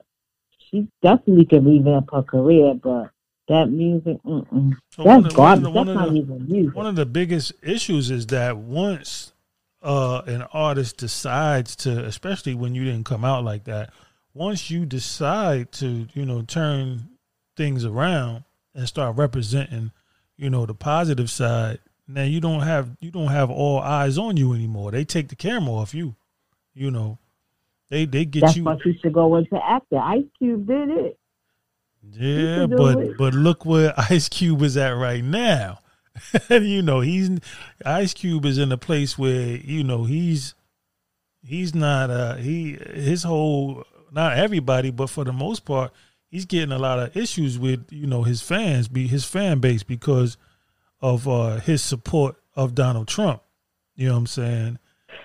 she 0.70 0.86
definitely 1.02 1.46
can 1.46 1.64
revamp 1.64 2.10
her 2.12 2.22
career, 2.22 2.74
but 2.74 3.10
that 3.48 3.66
music, 3.66 4.18
mm-mm. 4.24 4.76
So 4.90 5.04
that's 5.04 5.34
garbage. 5.34 5.64
That's 5.64 5.86
not 5.86 6.08
the, 6.08 6.14
even 6.14 6.46
music. 6.48 6.74
One 6.74 6.86
of 6.86 6.96
the 6.96 7.06
biggest 7.06 7.52
issues 7.62 8.10
is 8.10 8.26
that 8.28 8.56
once 8.56 9.32
uh, 9.82 10.22
an 10.26 10.42
artist 10.52 10.96
decides 10.96 11.76
to, 11.76 12.04
especially 12.04 12.54
when 12.54 12.74
you 12.74 12.84
didn't 12.84 13.04
come 13.04 13.24
out 13.24 13.44
like 13.44 13.64
that, 13.64 13.90
once 14.34 14.70
you 14.70 14.84
decide 14.84 15.72
to, 15.72 16.06
you 16.12 16.26
know, 16.26 16.42
turn 16.42 17.08
things 17.56 17.84
around 17.84 18.44
and 18.74 18.86
start 18.88 19.16
representing, 19.16 19.92
you 20.36 20.50
know, 20.50 20.66
the 20.66 20.74
positive 20.74 21.30
side, 21.30 21.78
now 22.08 22.24
you 22.24 22.40
don't 22.40 22.60
have 22.60 22.96
you 23.00 23.10
don't 23.10 23.28
have 23.28 23.50
all 23.50 23.80
eyes 23.80 24.18
on 24.18 24.36
you 24.36 24.52
anymore. 24.52 24.90
They 24.90 25.04
take 25.04 25.28
the 25.28 25.36
camera 25.36 25.72
off 25.74 25.94
you. 25.94 26.14
You 26.74 26.90
know, 26.90 27.18
they 27.88 28.04
they 28.04 28.24
get 28.24 28.42
That's 28.42 28.56
you. 28.56 28.64
That's 28.64 28.84
why 28.84 28.92
you 28.92 28.98
should 29.00 29.12
go 29.12 29.36
into 29.36 29.58
acting. 29.64 29.98
Ice 29.98 30.24
Cube 30.38 30.66
did 30.66 30.90
it. 30.90 31.18
Yeah, 32.12 32.66
but 32.66 32.98
it. 32.98 33.18
but 33.18 33.34
look 33.34 33.64
where 33.64 33.94
Ice 34.10 34.28
Cube 34.28 34.62
is 34.62 34.76
at 34.76 34.90
right 34.90 35.24
now. 35.24 35.80
you 36.50 36.82
know, 36.82 37.00
he's 37.00 37.30
Ice 37.84 38.14
Cube 38.14 38.44
is 38.46 38.58
in 38.58 38.72
a 38.72 38.78
place 38.78 39.18
where 39.18 39.56
you 39.56 39.84
know 39.84 40.04
he's 40.04 40.54
he's 41.44 41.74
not 41.74 42.10
uh 42.10 42.36
he 42.36 42.72
his 42.72 43.22
whole 43.22 43.84
not 44.12 44.36
everybody, 44.38 44.90
but 44.90 45.10
for 45.10 45.24
the 45.24 45.32
most 45.32 45.64
part, 45.64 45.92
he's 46.28 46.46
getting 46.46 46.72
a 46.72 46.78
lot 46.78 46.98
of 46.98 47.16
issues 47.16 47.58
with 47.58 47.86
you 47.90 48.06
know 48.06 48.22
his 48.22 48.40
fans, 48.40 48.88
be 48.88 49.06
his 49.06 49.24
fan 49.24 49.58
base 49.58 49.82
because 49.82 50.36
of 51.00 51.28
uh 51.28 51.56
his 51.60 51.82
support 51.82 52.36
of 52.54 52.74
Donald 52.74 53.08
Trump. 53.08 53.42
You 53.94 54.08
know 54.08 54.14
what 54.14 54.18
I'm 54.20 54.26
saying? 54.26 54.78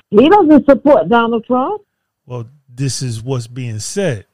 He 0.10 0.30
doesn't 0.30 0.66
support 0.66 1.10
Donald 1.10 1.46
Trump. 1.46 1.82
Well, 2.26 2.48
this 2.70 3.02
is 3.02 3.22
what's 3.22 3.48
being 3.48 3.80
said. 3.80 4.26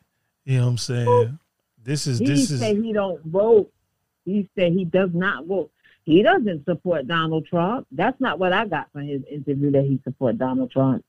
You 0.46 0.60
know 0.60 0.66
what 0.66 0.72
I'm 0.72 0.78
saying? 0.78 1.40
This 1.88 2.06
is 2.06 2.20
he 2.20 2.26
this 2.26 2.52
is 2.52 2.60
said 2.60 2.76
he 2.76 2.92
don't 2.92 3.24
vote. 3.24 3.72
He 4.26 4.50
said 4.56 4.74
he 4.74 4.84
does 4.84 5.12
not 5.14 5.46
vote. 5.46 5.72
He 6.04 6.22
doesn't 6.22 6.66
support 6.66 7.08
Donald 7.08 7.46
Trump. 7.48 7.88
That's 7.94 8.20
not 8.20 8.40
what 8.40 8.52
I 8.52 8.66
got 8.66 8.92
from 8.92 9.08
his 9.08 9.22
interview 9.32 9.72
that 9.72 9.84
he 9.84 9.98
support 10.04 10.38
Donald 10.38 10.70
Trump. 10.70 11.06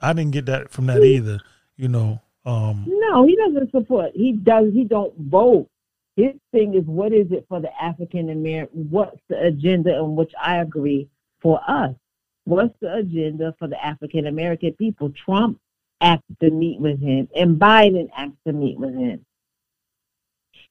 I 0.00 0.12
didn't 0.12 0.32
get 0.32 0.46
that 0.46 0.70
from 0.70 0.86
that 0.86 1.04
either. 1.04 1.38
You 1.76 1.86
know, 1.86 2.20
um 2.44 2.84
No, 2.88 3.24
he 3.28 3.36
doesn't 3.36 3.70
support. 3.70 4.10
He 4.12 4.32
does. 4.32 4.72
He 4.72 4.82
don't 4.82 5.16
vote. 5.16 5.68
His 6.16 6.34
thing 6.50 6.74
is 6.74 6.84
what 6.84 7.12
is 7.12 7.30
it 7.30 7.46
for 7.48 7.60
the 7.60 7.70
African 7.80 8.30
American? 8.30 8.88
What's 8.90 9.20
the 9.28 9.40
agenda, 9.40 9.94
on 9.98 10.16
which 10.16 10.32
I 10.42 10.56
agree 10.56 11.08
for 11.40 11.60
us. 11.68 11.94
What's 12.42 12.74
the 12.80 12.92
agenda 12.94 13.54
for 13.56 13.68
the 13.68 13.84
African 13.84 14.26
American 14.26 14.72
people? 14.72 15.10
Trump 15.10 15.60
asked 16.00 16.24
to 16.40 16.50
meet 16.50 16.80
with 16.80 17.00
him, 17.00 17.28
and 17.36 17.56
Biden 17.56 18.08
asked 18.16 18.42
to 18.48 18.52
meet 18.52 18.78
with 18.80 18.94
him. 18.94 19.24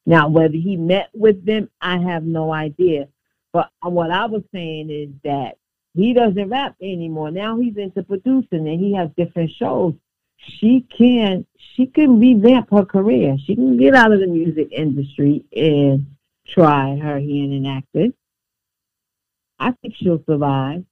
Now, 0.08 0.30
whether 0.30 0.55
he 0.55 0.78
met 0.78 1.10
with 1.14 1.45
them, 1.45 1.70
I 1.82 1.97
have 1.97 2.24
no 2.24 2.53
idea. 2.53 3.10
But 3.51 3.70
what 3.84 4.10
I 4.10 4.26
was 4.26 4.41
saying 4.53 4.89
is 4.89 5.10
that 5.26 5.58
he 5.93 6.14
doesn't 6.14 6.49
rap 6.49 6.78
anymore. 6.82 7.30
Now 7.30 7.60
he's 7.60 7.76
into 7.76 8.03
producing, 8.03 8.70
and 8.70 8.80
he 8.80 8.95
has 8.95 9.10
different 9.18 9.51
shows. 9.60 9.95
She 10.38 10.88
can 10.97 11.45
she 11.58 11.88
can 11.88 12.22
revamp 12.22 12.72
her 12.72 12.86
career. 12.86 13.36
She 13.45 13.55
can 13.55 13.78
get 13.78 13.95
out 13.95 14.14
of 14.14 14.22
the 14.22 14.28
music 14.28 14.70
industry 14.72 15.43
and 15.53 16.16
try 16.47 16.95
her 16.95 17.20
hand 17.20 17.53
in 17.53 17.66
acting. 17.66 18.14
I 19.60 19.72
think 19.72 19.95
she'll 19.97 20.24
survive. 20.26 20.86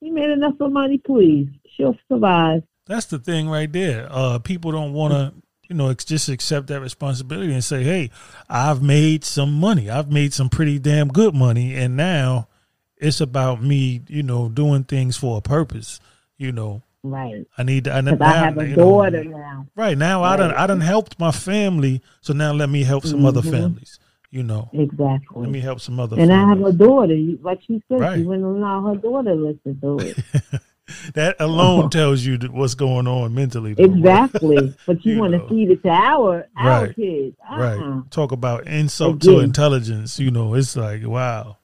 He 0.00 0.10
made 0.10 0.30
enough 0.30 0.54
of 0.60 0.72
money, 0.72 0.96
please. 0.98 1.48
She'll 1.76 1.98
survive. 2.10 2.62
That's 2.86 3.06
the 3.06 3.18
thing 3.18 3.48
right 3.48 3.70
there. 3.70 4.08
Uh, 4.10 4.38
people 4.38 4.70
don't 4.70 4.92
want 4.94 5.12
to, 5.12 5.34
you 5.68 5.74
know, 5.74 5.92
just 5.94 6.28
accept 6.28 6.66
that 6.68 6.80
responsibility 6.80 7.52
and 7.52 7.64
say, 7.64 7.82
"Hey, 7.82 8.10
I've 8.48 8.82
made 8.82 9.24
some 9.24 9.52
money. 9.52 9.90
I've 9.90 10.10
made 10.10 10.32
some 10.32 10.48
pretty 10.48 10.78
damn 10.78 11.08
good 11.08 11.34
money, 11.34 11.74
and 11.74 11.96
now 11.96 12.48
it's 12.96 13.20
about 13.20 13.62
me, 13.62 14.02
you 14.08 14.22
know, 14.22 14.48
doing 14.48 14.84
things 14.84 15.16
for 15.16 15.38
a 15.38 15.40
purpose. 15.40 16.00
You 16.36 16.52
know, 16.52 16.82
right? 17.02 17.46
I 17.56 17.62
need. 17.62 17.88
I, 17.88 18.00
now, 18.00 18.16
I 18.20 18.32
have 18.32 18.58
a 18.58 18.74
daughter 18.74 19.24
know, 19.24 19.36
now. 19.36 19.66
Right 19.74 19.96
now, 19.96 20.22
right. 20.22 20.32
I 20.32 20.36
done 20.36 20.50
I 20.52 20.66
done 20.66 20.80
helped 20.80 21.18
my 21.18 21.30
family, 21.30 22.02
so 22.20 22.32
now 22.32 22.52
let 22.52 22.68
me 22.68 22.82
help 22.82 23.04
some 23.04 23.18
mm-hmm. 23.18 23.26
other 23.26 23.42
families. 23.42 23.98
You 24.30 24.42
know, 24.42 24.68
exactly. 24.72 25.42
Let 25.42 25.50
me 25.50 25.60
help 25.60 25.80
some 25.80 26.00
other. 26.00 26.18
And 26.18 26.28
families. 26.28 26.44
I 26.44 26.66
have 26.66 26.74
a 26.74 26.76
daughter. 26.76 27.16
Like 27.42 27.60
she 27.62 27.82
said, 27.88 28.00
right. 28.00 28.16
she 28.18 28.24
wouldn't 28.24 28.44
allow 28.44 28.82
her 28.88 28.96
daughter 28.96 29.30
to 29.30 29.36
listen 29.36 29.80
to 29.80 29.98
it. 30.00 30.60
that 31.14 31.36
alone 31.40 31.90
tells 31.90 32.24
you 32.24 32.38
what's 32.50 32.74
going 32.74 33.06
on 33.06 33.34
mentally. 33.34 33.74
Though, 33.74 33.84
exactly. 33.84 34.74
But 34.86 35.04
you, 35.04 35.14
you 35.14 35.20
want 35.20 35.32
to 35.32 35.48
feed 35.48 35.70
it 35.70 35.82
to 35.82 35.88
our 35.88 36.46
our 36.56 36.84
right. 36.84 36.96
kids. 36.96 37.36
Uh-uh. 37.48 37.58
Right. 37.58 38.10
Talk 38.10 38.32
about 38.32 38.66
insult 38.66 39.16
Again. 39.16 39.34
to 39.34 39.40
intelligence. 39.40 40.18
You 40.18 40.30
know, 40.30 40.54
it's 40.54 40.76
like 40.76 41.06
wow. 41.06 41.56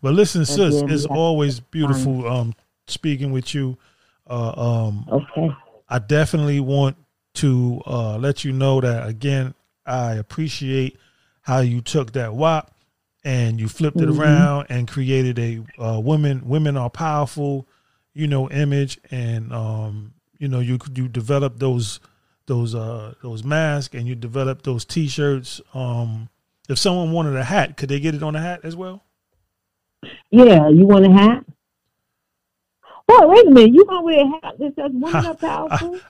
But 0.00 0.14
listen, 0.14 0.42
Again, 0.42 0.72
sis, 0.72 0.82
it's 0.82 1.06
always 1.06 1.60
beautiful 1.60 2.26
um, 2.26 2.54
speaking 2.88 3.30
with 3.30 3.54
you. 3.54 3.78
Uh, 4.28 4.52
um, 4.56 5.06
okay. 5.10 5.54
I 5.88 5.98
definitely 5.98 6.58
want 6.60 6.96
to 7.34 7.82
uh, 7.86 8.16
let 8.18 8.44
you 8.44 8.52
know 8.52 8.80
that 8.80 9.08
again. 9.08 9.54
I 9.86 10.14
appreciate 10.14 10.98
how 11.42 11.60
you 11.60 11.80
took 11.80 12.12
that 12.12 12.34
WAP 12.34 12.72
and 13.24 13.60
you 13.60 13.68
flipped 13.68 13.98
it 13.98 14.08
mm-hmm. 14.08 14.20
around 14.20 14.66
and 14.68 14.88
created 14.88 15.38
a 15.38 15.62
uh, 15.78 16.00
women 16.00 16.48
women 16.48 16.76
are 16.76 16.90
powerful, 16.90 17.66
you 18.14 18.26
know, 18.26 18.50
image, 18.50 18.98
and 19.10 19.52
um, 19.52 20.14
you 20.38 20.48
know 20.48 20.60
you 20.60 20.78
you 20.94 21.08
develop 21.08 21.58
those 21.58 22.00
those 22.46 22.74
uh 22.74 23.14
those 23.22 23.44
masks 23.44 23.94
and 23.94 24.06
you 24.06 24.14
develop 24.14 24.62
those 24.62 24.84
T-shirts. 24.84 25.60
Um, 25.74 26.28
if 26.68 26.78
someone 26.78 27.12
wanted 27.12 27.36
a 27.36 27.44
hat, 27.44 27.76
could 27.76 27.88
they 27.88 28.00
get 28.00 28.14
it 28.14 28.22
on 28.22 28.36
a 28.36 28.40
hat 28.40 28.60
as 28.64 28.76
well? 28.76 29.04
Yeah, 30.30 30.68
you 30.68 30.86
want 30.86 31.06
a 31.06 31.12
hat? 31.12 31.44
Oh, 33.08 33.28
wait 33.28 33.46
a 33.46 33.50
minute. 33.50 33.74
You 33.74 33.84
gonna 33.84 34.02
wear 34.02 34.20
a 34.20 34.26
hat 34.26 34.54
that 34.58 34.74
says 34.74 34.90
"Women 34.92 35.26
are 35.26 35.34
powerful"? 35.34 36.00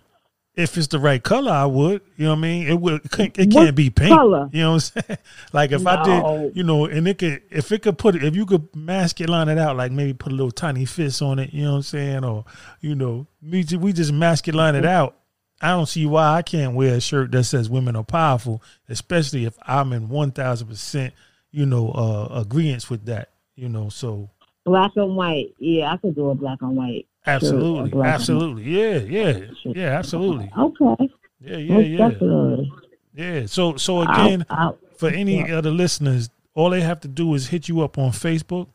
If 0.54 0.76
it's 0.76 0.88
the 0.88 0.98
right 0.98 1.22
color, 1.22 1.50
I 1.50 1.64
would. 1.64 2.02
You 2.16 2.24
know 2.24 2.30
what 2.32 2.38
I 2.38 2.40
mean? 2.40 2.68
It 2.68 2.78
would. 2.80 3.04
It 3.04 3.10
can't, 3.10 3.38
it 3.38 3.74
be 3.74 3.90
pink. 3.90 4.14
Color? 4.14 4.50
You 4.52 4.62
know 4.62 4.72
what 4.72 4.92
I'm 4.96 5.02
saying? 5.04 5.18
Like 5.52 5.72
if 5.72 5.82
no. 5.82 5.90
I 5.90 6.04
did, 6.04 6.56
you 6.56 6.62
know, 6.62 6.86
and 6.86 7.06
it 7.08 7.18
could, 7.18 7.42
if 7.50 7.72
it 7.72 7.82
could 7.82 7.98
put 7.98 8.16
it, 8.16 8.24
if 8.24 8.34
you 8.34 8.46
could 8.46 8.74
mask 8.74 9.20
it, 9.20 9.28
line 9.28 9.48
it 9.48 9.58
out, 9.58 9.76
like 9.76 9.92
maybe 9.92 10.12
put 10.14 10.32
a 10.32 10.34
little 10.34 10.50
tiny 10.50 10.84
fist 10.84 11.22
on 11.22 11.38
it. 11.38 11.52
You 11.52 11.64
know 11.64 11.70
what 11.70 11.76
I'm 11.76 11.82
saying? 11.82 12.24
Or 12.24 12.44
you 12.80 12.94
know, 12.94 13.26
we 13.42 13.64
we 13.78 13.92
just 13.92 14.12
mask 14.12 14.48
it, 14.48 14.54
line 14.54 14.74
it 14.74 14.86
out. 14.86 15.16
I 15.60 15.68
don't 15.68 15.86
see 15.86 16.06
why 16.06 16.36
I 16.36 16.42
can't 16.42 16.74
wear 16.74 16.96
a 16.96 17.00
shirt 17.00 17.32
that 17.32 17.44
says 17.44 17.70
"Women 17.70 17.96
are 17.96 18.04
powerful," 18.04 18.62
especially 18.88 19.44
if 19.44 19.56
I'm 19.66 19.92
in 19.92 20.08
one 20.08 20.32
thousand 20.32 20.68
percent, 20.68 21.14
you 21.50 21.66
know, 21.66 21.90
uh, 21.90 22.40
agreement 22.40 22.90
with 22.90 23.06
that. 23.06 23.30
You 23.54 23.68
know, 23.68 23.88
so 23.88 24.30
black 24.64 24.92
and 24.96 25.16
white. 25.16 25.54
Yeah, 25.58 25.92
I 25.92 25.96
could 25.98 26.14
do 26.14 26.30
a 26.30 26.34
black 26.34 26.58
and 26.62 26.76
white. 26.76 27.06
Absolutely, 27.24 28.02
absolutely, 28.02 28.64
yeah, 28.64 28.96
yeah, 28.98 29.40
yeah, 29.64 29.98
absolutely. 29.98 30.50
Okay. 30.58 31.10
Yeah, 31.40 31.56
yeah, 31.56 31.78
yeah. 31.78 32.08
Definitely. 32.08 32.72
Yeah. 33.14 33.46
So, 33.46 33.76
so 33.76 34.02
again, 34.02 34.46
I'll, 34.48 34.58
I'll, 34.58 34.78
for 34.96 35.08
any 35.08 35.38
yeah. 35.46 35.58
other 35.58 35.70
listeners, 35.70 36.30
all 36.54 36.70
they 36.70 36.80
have 36.80 37.00
to 37.00 37.08
do 37.08 37.34
is 37.34 37.48
hit 37.48 37.68
you 37.68 37.80
up 37.80 37.98
on 37.98 38.10
Facebook. 38.10 38.68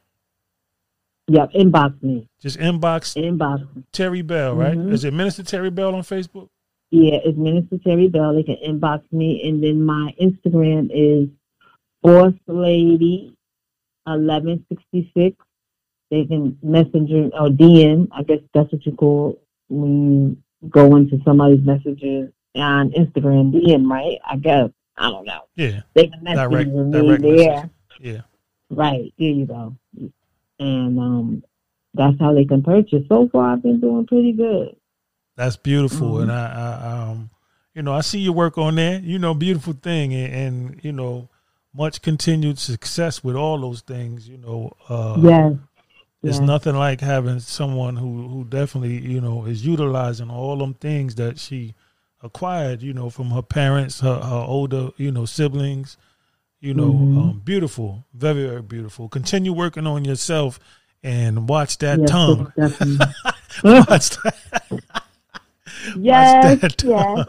Yep, 1.29 1.51
inbox 1.53 2.01
me. 2.01 2.27
Just 2.39 2.57
inbox. 2.57 3.15
Inbox. 3.21 3.67
Terry 3.91 4.21
Bell, 4.21 4.55
right? 4.55 4.77
Mm-hmm. 4.77 4.93
Is 4.93 5.03
it 5.03 5.13
Minister 5.13 5.43
Terry 5.43 5.69
Bell 5.69 5.93
on 5.93 6.01
Facebook? 6.01 6.47
Yeah, 6.89 7.19
it's 7.23 7.37
Minister 7.37 7.77
Terry 7.79 8.07
Bell. 8.07 8.33
They 8.33 8.43
can 8.43 8.57
inbox 8.65 9.03
me, 9.11 9.41
and 9.47 9.61
then 9.61 9.83
my 9.83 10.15
Instagram 10.21 10.89
is 10.93 11.27
Boss 12.01 12.33
Lady 12.47 13.33
eleven 14.07 14.65
sixty 14.69 15.11
six 15.15 15.35
they 16.09 16.25
can 16.25 16.57
messenger 16.61 17.29
or 17.33 17.49
DM. 17.49 18.07
I 18.11 18.23
guess 18.23 18.39
that's 18.53 18.71
what 18.71 18.85
you 18.85 18.93
call 18.93 19.39
when 19.69 20.37
you 20.61 20.69
go 20.69 20.95
into 20.95 21.19
somebody's 21.25 21.65
messages 21.65 22.31
on 22.55 22.91
Instagram 22.91 23.53
DM, 23.53 23.89
right? 23.89 24.17
I 24.27 24.37
guess 24.37 24.69
I 24.97 25.09
don't 25.09 25.25
know. 25.25 25.41
Yeah, 25.55 25.81
they 25.93 26.07
can 26.07 26.23
message 26.23 26.49
direct, 26.49 26.69
me 26.69 26.91
direct 26.91 27.21
there. 27.21 27.69
Yeah, 27.99 28.21
right. 28.69 29.13
There 29.17 29.27
you 29.27 29.45
go. 29.45 29.75
And 30.59 30.99
um, 30.99 31.43
that's 31.93 32.19
how 32.19 32.33
they 32.33 32.45
can 32.45 32.63
purchase. 32.63 33.03
So 33.09 33.29
far, 33.29 33.53
I've 33.53 33.63
been 33.63 33.79
doing 33.79 34.07
pretty 34.07 34.33
good. 34.33 34.75
That's 35.35 35.55
beautiful, 35.57 36.13
mm-hmm. 36.13 36.23
and 36.23 36.31
I, 36.31 36.79
I, 36.81 37.09
um, 37.09 37.29
you 37.75 37.83
know, 37.83 37.93
I 37.93 38.01
see 38.01 38.19
your 38.19 38.33
work 38.33 38.57
on 38.57 38.75
there. 38.75 38.99
You 38.99 39.19
know, 39.19 39.35
beautiful 39.35 39.73
thing, 39.73 40.13
and, 40.13 40.33
and 40.33 40.79
you 40.83 40.91
know, 40.91 41.29
much 41.75 42.01
continued 42.01 42.57
success 42.57 43.23
with 43.23 43.35
all 43.35 43.59
those 43.59 43.81
things. 43.81 44.27
You 44.27 44.37
know, 44.37 44.71
uh, 44.89 45.19
yes 45.21 45.53
it's 46.27 46.39
nothing 46.39 46.75
like 46.75 47.01
having 47.01 47.39
someone 47.39 47.95
who 47.95 48.27
who 48.27 48.43
definitely 48.43 48.97
you 48.99 49.21
know 49.21 49.45
is 49.45 49.65
utilizing 49.65 50.29
all 50.29 50.57
them 50.57 50.73
things 50.73 51.15
that 51.15 51.39
she 51.39 51.73
acquired 52.23 52.81
you 52.81 52.93
know 52.93 53.09
from 53.09 53.29
her 53.31 53.41
parents 53.41 53.99
her, 53.99 54.19
her 54.19 54.45
older 54.47 54.89
you 54.97 55.11
know 55.11 55.25
siblings 55.25 55.97
you 56.59 56.73
know 56.73 56.91
mm-hmm. 56.91 57.17
um, 57.17 57.41
beautiful 57.43 58.03
very 58.13 58.47
very 58.47 58.61
beautiful. 58.61 59.07
Continue 59.09 59.53
working 59.53 59.87
on 59.87 60.03
yourself 60.05 60.59
and 61.03 61.47
watch 61.47 61.77
that 61.79 61.99
yes, 61.99 62.09
tongue. 62.09 62.51
watch 63.63 64.09
that. 64.09 64.81
Yes, 65.95 66.59
that 66.59 66.83
yes. 66.83 67.27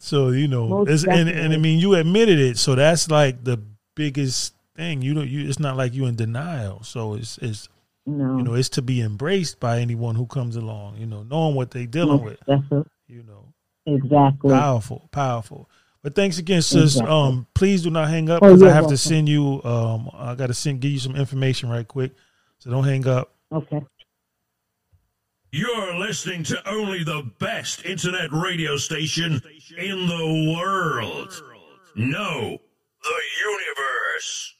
so 0.00 0.30
you 0.30 0.48
know 0.48 0.84
and, 0.86 1.28
and 1.28 1.52
i 1.52 1.56
mean 1.56 1.78
you 1.78 1.94
admitted 1.94 2.38
it. 2.38 2.58
So 2.58 2.74
that's 2.74 3.10
like 3.10 3.44
the 3.44 3.60
biggest 3.94 4.54
thing. 4.74 5.02
You 5.02 5.14
know 5.14 5.22
you 5.22 5.48
it's 5.48 5.60
not 5.60 5.76
like 5.76 5.92
you 5.94 6.06
in 6.06 6.16
denial. 6.16 6.82
So 6.82 7.14
it's 7.14 7.38
it's 7.38 7.68
no. 8.08 8.38
You 8.38 8.42
know, 8.44 8.54
it's 8.54 8.70
to 8.70 8.82
be 8.82 9.00
embraced 9.00 9.60
by 9.60 9.80
anyone 9.80 10.14
who 10.14 10.26
comes 10.26 10.56
along, 10.56 10.96
you 10.96 11.06
know, 11.06 11.22
knowing 11.22 11.54
what 11.54 11.70
they're 11.70 11.86
dealing 11.86 12.22
with. 12.22 12.38
You 13.06 13.22
know. 13.22 13.54
Exactly. 13.86 14.50
Powerful, 14.50 15.08
powerful. 15.12 15.70
But 16.02 16.14
thanks 16.14 16.38
again, 16.38 16.62
sis. 16.62 16.96
Exactly. 16.96 17.10
Um, 17.10 17.46
please 17.54 17.82
do 17.82 17.90
not 17.90 18.08
hang 18.08 18.30
up 18.30 18.40
because 18.40 18.62
oh, 18.62 18.66
I 18.66 18.68
have 18.68 18.84
welcome. 18.84 18.90
to 18.90 18.98
send 18.98 19.28
you 19.28 19.62
um 19.64 20.10
I 20.12 20.34
gotta 20.34 20.54
send 20.54 20.80
give 20.80 20.92
you 20.92 20.98
some 20.98 21.16
information 21.16 21.68
right 21.68 21.86
quick. 21.86 22.12
So 22.58 22.70
don't 22.70 22.84
hang 22.84 23.06
up. 23.06 23.34
Okay. 23.52 23.82
You're 25.50 25.94
listening 25.98 26.44
to 26.44 26.68
only 26.68 27.02
the 27.02 27.30
best 27.38 27.84
internet 27.86 28.30
radio 28.32 28.76
station 28.76 29.40
in 29.78 30.06
the 30.06 30.54
world. 30.56 31.42
No, 31.96 32.58
the 33.02 33.20
universe. 33.46 34.57